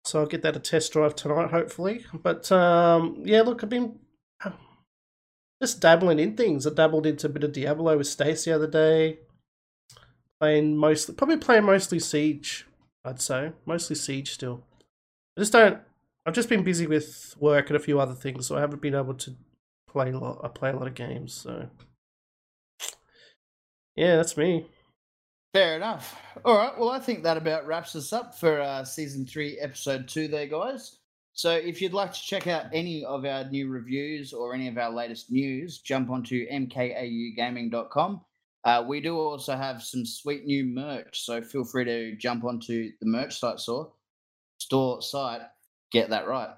So 0.04 0.20
I'll 0.20 0.26
get 0.26 0.42
that 0.42 0.56
a 0.56 0.60
test 0.60 0.92
drive 0.92 1.14
tonight, 1.14 1.50
hopefully. 1.50 2.04
But 2.12 2.50
um, 2.52 3.22
yeah, 3.24 3.42
look, 3.42 3.62
I've 3.62 3.70
been 3.70 3.98
just 5.60 5.80
dabbling 5.80 6.18
in 6.18 6.36
things. 6.36 6.66
I 6.66 6.70
dabbled 6.70 7.06
into 7.06 7.26
a 7.26 7.30
bit 7.30 7.44
of 7.44 7.52
Diablo 7.52 7.98
with 7.98 8.06
Stace 8.06 8.44
the 8.44 8.54
other 8.54 8.68
day 8.68 9.18
playing 10.40 10.76
mostly 10.76 11.14
probably 11.14 11.36
playing 11.36 11.64
mostly 11.64 11.98
siege 11.98 12.66
i'd 13.04 13.20
say 13.20 13.52
mostly 13.66 13.96
siege 13.96 14.32
still 14.32 14.62
i 15.36 15.40
just 15.40 15.52
don't 15.52 15.78
i've 16.24 16.34
just 16.34 16.48
been 16.48 16.62
busy 16.62 16.86
with 16.86 17.34
work 17.38 17.68
and 17.68 17.76
a 17.76 17.80
few 17.80 17.98
other 17.98 18.14
things 18.14 18.46
so 18.46 18.56
i 18.56 18.60
haven't 18.60 18.82
been 18.82 18.94
able 18.94 19.14
to 19.14 19.34
play 19.88 20.10
a 20.10 20.18
lot 20.18 20.40
i 20.44 20.48
play 20.48 20.70
a 20.70 20.76
lot 20.76 20.86
of 20.86 20.94
games 20.94 21.32
so 21.32 21.68
yeah 23.96 24.16
that's 24.16 24.36
me 24.36 24.66
Fair 25.54 25.76
enough. 25.76 26.20
All 26.44 26.56
right. 26.56 26.78
Well, 26.78 26.90
I 26.90 26.98
think 26.98 27.22
that 27.22 27.38
about 27.38 27.66
wraps 27.66 27.96
us 27.96 28.12
up 28.12 28.34
for 28.38 28.60
uh, 28.60 28.84
season 28.84 29.24
three, 29.24 29.58
episode 29.58 30.06
two, 30.06 30.28
there, 30.28 30.46
guys. 30.46 30.98
So, 31.32 31.52
if 31.52 31.80
you'd 31.80 31.94
like 31.94 32.12
to 32.12 32.20
check 32.20 32.46
out 32.46 32.66
any 32.72 33.04
of 33.04 33.24
our 33.24 33.44
new 33.44 33.68
reviews 33.68 34.32
or 34.34 34.54
any 34.54 34.68
of 34.68 34.76
our 34.76 34.90
latest 34.90 35.30
news, 35.30 35.78
jump 35.78 36.10
onto 36.10 36.46
mkaugaming.com. 36.48 38.20
Uh, 38.64 38.84
we 38.86 39.00
do 39.00 39.16
also 39.16 39.56
have 39.56 39.82
some 39.82 40.04
sweet 40.04 40.44
new 40.44 40.64
merch, 40.64 41.24
so 41.24 41.40
feel 41.40 41.64
free 41.64 41.84
to 41.84 42.14
jump 42.16 42.44
onto 42.44 42.90
the 43.00 43.06
merch 43.06 43.38
site 43.38 43.58
store, 43.58 43.90
store 44.58 45.00
site. 45.00 45.42
Get 45.90 46.10
that 46.10 46.26
right. 46.26 46.50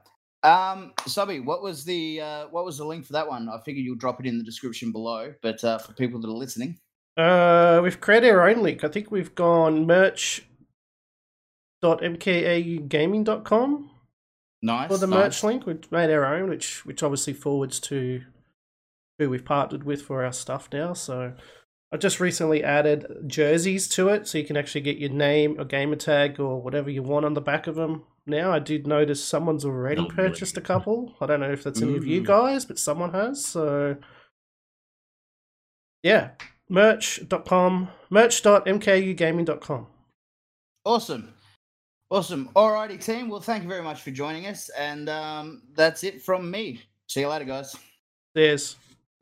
Um, 0.43 0.93
Subby, 1.07 1.41
what 1.41 1.63
was 1.63 1.85
the 1.85 2.21
uh, 2.21 2.47
what 2.49 2.65
was 2.65 2.79
the 2.79 2.85
link 2.85 3.05
for 3.05 3.13
that 3.15 3.29
one? 3.29 3.49
I 3.49 3.61
figured 3.61 3.85
you'll 3.85 3.97
drop 3.97 4.21
it 4.21 4.27
in 4.27 4.39
the 4.39 4.45
description 4.45 4.93
below, 4.93 5.35
but 5.43 5.63
uh, 5.63 5.79
for 5.79 5.93
people 5.93 6.21
that 6.21 6.29
are 6.29 6.33
listening, 6.33 6.79
uh 7.17 7.81
we've 7.83 8.01
created 8.01 8.31
our 8.31 8.49
own 8.49 8.63
link 8.63 8.85
i 8.85 8.89
think 8.89 9.11
we've 9.11 9.35
gone 9.35 9.85
merch 9.87 10.45
merch.mkaugaming.com 11.83 13.91
nice. 14.63 14.89
for 14.89 14.97
the 14.97 15.07
nice. 15.07 15.19
merch 15.19 15.45
link 15.45 15.67
we've 15.67 15.91
made 15.91 16.11
our 16.11 16.25
own 16.25 16.49
which 16.49 16.87
which 16.87 17.03
obviously 17.03 17.33
forwards 17.33 17.81
to 17.81 18.23
who 19.19 19.29
we've 19.29 19.45
partnered 19.45 19.83
with 19.85 20.03
for 20.03 20.25
our 20.25 20.33
stuff 20.33 20.69
now 20.73 20.93
so 20.93 21.33
i 21.93 21.97
just 21.97 22.21
recently 22.21 22.63
added 22.63 23.07
jerseys 23.27 23.89
to 23.89 24.09
it 24.09 24.29
so 24.29 24.39
you 24.39 24.45
can 24.45 24.57
actually 24.57 24.81
get 24.81 24.99
your 24.99 25.11
name 25.11 25.57
or 25.59 25.65
gamer 25.65 25.97
tag 25.97 26.39
or 26.39 26.63
whatever 26.63 26.89
you 26.89 27.03
want 27.03 27.27
on 27.27 27.35
the 27.35 27.41
back 27.41 27.67
of 27.67 27.75
them 27.75 28.05
now 28.31 28.53
i 28.53 28.59
did 28.59 28.87
notice 28.87 29.23
someone's 29.23 29.65
already 29.65 30.01
Lovely. 30.01 30.17
purchased 30.17 30.57
a 30.57 30.61
couple 30.61 31.15
i 31.21 31.27
don't 31.27 31.41
know 31.41 31.53
if 31.53 31.63
that's 31.65 31.83
any 31.83 31.97
of 31.97 32.07
you 32.07 32.23
guys 32.23 32.65
but 32.65 32.79
someone 32.79 33.13
has 33.13 33.45
so 33.45 33.97
yeah 36.03 36.31
merch.com 36.69 37.89
merch.mkaugaming.com 38.11 39.87
Awesome. 40.85 41.35
Awesome. 42.11 42.49
Alrighty, 42.57 43.03
team. 43.05 43.29
Well, 43.29 43.41
thank 43.41 43.63
you 43.63 43.69
very 43.69 43.83
much 43.83 44.03
for 44.03 44.11
joining 44.11 44.47
us. 44.47 44.71
And 44.71 45.09
um, 45.09 45.63
that's 45.75 46.03
it 46.05 46.23
from 46.23 46.51
me. 46.51 46.81
See 47.07 47.21
you 47.21 47.29
later, 47.29 47.45
guys. 47.45 47.77
Cheers. 48.37 48.77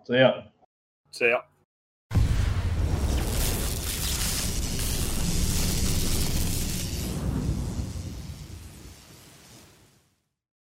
See 0.06 0.14
ya. 0.14 0.42
See 1.10 1.28
yeah. 1.28 1.40